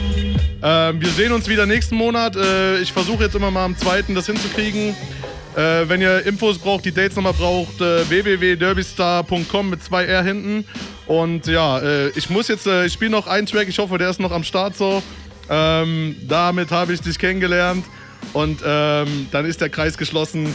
Ähm, 0.64 1.02
wir 1.02 1.10
sehen 1.10 1.32
uns 1.32 1.48
wieder 1.48 1.66
nächsten 1.66 1.96
Monat. 1.96 2.36
Äh, 2.36 2.80
ich 2.80 2.94
versuche 2.94 3.26
jetzt 3.26 3.36
immer 3.36 3.52
mal 3.52 3.66
am 3.66 3.78
zweiten 3.78 4.16
das 4.16 4.26
hinzukriegen. 4.26 4.96
Äh, 5.56 5.90
wenn 5.90 6.02
ihr 6.02 6.26
Infos 6.26 6.58
braucht, 6.58 6.86
die 6.86 6.92
Dates 6.92 7.16
nochmal 7.16 7.34
braucht, 7.34 7.82
äh, 7.82 8.08
www.derbystar.com 8.10 9.70
mit 9.70 9.84
zwei 9.84 10.06
R 10.06 10.24
hinten. 10.24 10.66
Und 11.06 11.48
ja, 11.48 11.80
äh, 11.80 12.10
ich 12.10 12.30
muss 12.30 12.48
jetzt, 12.48 12.68
äh, 12.68 12.86
ich 12.86 12.94
spiele 12.94 13.12
noch 13.12 13.28
einen 13.28 13.48
Track. 13.48 13.68
Ich 13.68 13.78
hoffe, 13.80 13.98
der 13.98 14.10
ist 14.10 14.20
noch 14.20 14.32
am 14.32 14.44
Start 14.44 14.78
so. 14.78 15.04
Ähm, 15.50 16.16
damit 16.28 16.72
habe 16.72 16.94
ich 16.94 17.02
dich 17.02 17.20
kennengelernt. 17.20 17.86
Und 18.34 18.62
ähm, 18.66 19.28
dann 19.32 19.46
ist 19.46 19.62
der 19.62 19.70
Kreis 19.70 19.98
geschlossen. 19.98 20.54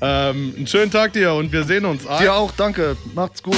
Ähm, 0.00 0.54
einen 0.56 0.66
schönen 0.66 0.90
Tag 0.90 1.12
dir 1.12 1.32
und 1.32 1.52
wir 1.52 1.64
sehen 1.64 1.84
uns. 1.84 2.04
Dir 2.20 2.34
auch, 2.34 2.52
danke. 2.56 2.96
Macht's 3.14 3.42
gut. 3.42 3.56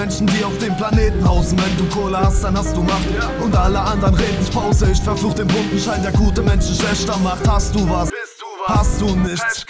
Menschen, 0.00 0.26
die 0.28 0.42
auf 0.42 0.56
dem 0.56 0.74
Planeten 0.78 1.22
hausen? 1.28 1.58
Wenn 1.58 1.76
du 1.76 1.94
Kohle 1.94 2.18
hast, 2.18 2.42
dann 2.42 2.56
hast 2.56 2.74
du 2.74 2.82
Macht. 2.82 3.06
Und 3.42 3.54
alle 3.54 3.78
anderen 3.78 4.14
reden's 4.14 4.48
Pause. 4.48 4.88
Ich 4.90 5.00
verfluch 5.02 5.34
den 5.34 5.46
bunten 5.46 5.78
Schein, 5.78 6.02
der 6.02 6.12
gute 6.12 6.40
Menschen 6.40 6.74
schlechter 6.74 7.18
macht. 7.18 7.46
Hast 7.46 7.74
du 7.74 7.86
was? 7.86 8.10
Hast 8.66 8.98
du 8.98 9.14
nichts? 9.14 9.66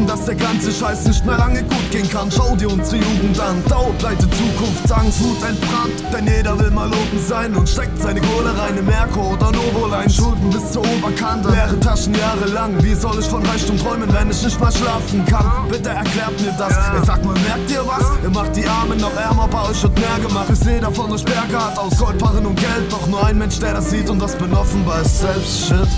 Wetten, 0.00 0.06
dass 0.06 0.24
der 0.24 0.34
ganze 0.34 0.72
Scheiß 0.72 1.06
nicht 1.06 1.24
mehr 1.24 1.38
lange 1.38 1.62
gut 1.62 1.90
gehen 1.90 2.08
kann. 2.08 2.30
Schau 2.30 2.54
dir 2.56 2.70
unsere 2.70 2.96
Jugend 2.96 3.38
an. 3.40 3.62
Dauerpleite, 3.68 4.26
Zukunftsangst, 4.30 5.22
Wut 5.22 5.42
entbrannt. 5.42 5.92
Denn 6.12 6.26
jeder 6.26 6.58
will 6.58 6.70
mal 6.70 6.88
oben 6.88 7.18
sein 7.26 7.54
und 7.54 7.68
steckt 7.68 8.00
seine 8.00 8.20
Kohle 8.20 8.56
rein 8.56 8.76
in 8.76 8.86
Merkur 8.86 9.32
oder 9.32 9.52
Novoline. 9.52 10.10
Schulden 10.10 10.50
bis 10.50 10.72
zur 10.72 10.82
Oberkante. 10.82 11.50
Leere 11.50 11.78
Taschen 11.80 12.14
jahrelang. 12.14 12.82
Wie 12.82 12.94
soll 12.94 13.18
ich 13.20 13.26
von 13.26 13.44
Reichtum 13.46 13.78
träumen, 13.78 14.12
wenn 14.12 14.30
ich 14.30 14.42
nicht 14.42 14.60
mal 14.60 14.72
schlafen 14.72 15.24
kann? 15.26 15.68
Bitte 15.68 15.90
erklärt 15.90 16.40
mir 16.40 16.54
das. 16.58 16.72
Ich 17.00 17.06
sag 17.06 17.24
mal, 17.24 17.34
merkt 17.46 17.70
ihr 17.70 17.84
was? 17.86 18.04
Ihr 18.22 18.30
macht 18.30 18.56
die 18.56 18.66
Armen 18.66 18.98
noch 18.98 19.14
ärmer, 19.16 19.48
bei 19.48 19.62
euch 19.68 19.82
wird 19.82 19.98
mehr 19.98 20.18
gemacht. 20.26 20.48
Bis 20.48 20.64
jeder 20.64 20.90
von 20.90 21.12
euch 21.12 21.24
Berge 21.24 21.58
hat 21.58 21.78
aus 21.78 21.96
Goldbarren 21.98 22.46
und 22.46 22.56
Geld. 22.56 22.90
Doch 22.90 23.06
nur 23.06 23.24
ein 23.24 23.38
Mensch, 23.38 23.58
der 23.58 23.74
das 23.74 23.90
sieht 23.90 24.08
und 24.10 24.20
das 24.20 24.34
bin 24.36 24.52
offenbar 24.52 25.02
ist 25.02 25.20
selbst 25.20 25.68
Shit. 25.68 25.88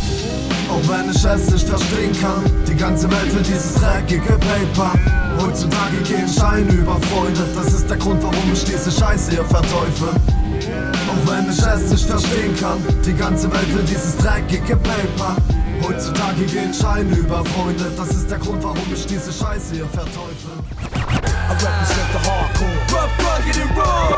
Auch 0.69 0.89
wenn 0.89 1.11
ich 1.11 1.23
es 1.23 1.51
nicht 1.51 1.69
verstehen 1.69 2.13
kann, 2.21 2.45
ganze 2.83 3.09
Welt 3.13 3.31
für 3.31 3.43
dieses 3.43 3.75
dreckige 3.75 4.33
Paper. 4.33 4.93
Heutzutage 5.39 5.99
gehen 6.03 6.27
Scheine 6.27 6.73
über 6.73 6.97
Freude. 7.13 7.47
Das 7.55 7.73
ist 7.73 7.89
der 7.89 7.97
Grund, 7.97 8.21
warum 8.25 8.53
ich 8.53 8.65
diese 8.65 8.91
Scheiße 8.91 9.31
hier 9.31 9.45
verteufel. 9.45 10.09
Auch 10.09 11.31
wenn 11.31 11.49
ich 11.49 11.63
es 11.63 11.91
nicht 11.93 12.07
verstehen 12.07 12.57
kann, 12.59 12.83
die 13.07 13.13
ganze 13.13 13.49
Welt 13.53 13.69
für 13.69 13.85
dieses 13.85 14.17
dreckige 14.17 14.75
Paper. 14.75 15.37
Heutzutage 15.81 16.45
gehen 16.47 16.75
Scheine 16.75 17.15
über 17.15 17.45
Freunde. 17.45 17.85
Das 17.97 18.09
ist 18.09 18.29
der 18.29 18.39
Grund, 18.39 18.65
warum 18.65 18.93
ich 18.93 19.07
diese 19.07 19.33
Scheiße 19.33 19.75
hier 19.75 19.87
verteufel. 19.87 20.59
I 20.83 21.55
represent 21.55 22.11
the 22.11 22.19
hardcore. 22.29 22.79
Rough, 22.91 23.15
rugged 23.23 23.63
and 23.63 23.77
raw. 23.79 24.11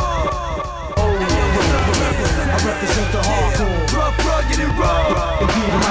Oh, 0.97 1.03
I 1.05 2.59
represent 2.65 3.13
the 3.13 3.21
hardcore. 3.29 3.81
Rough, 3.93 4.19
rugged 4.25 4.61
and 4.65 4.79
raw. 4.79 5.84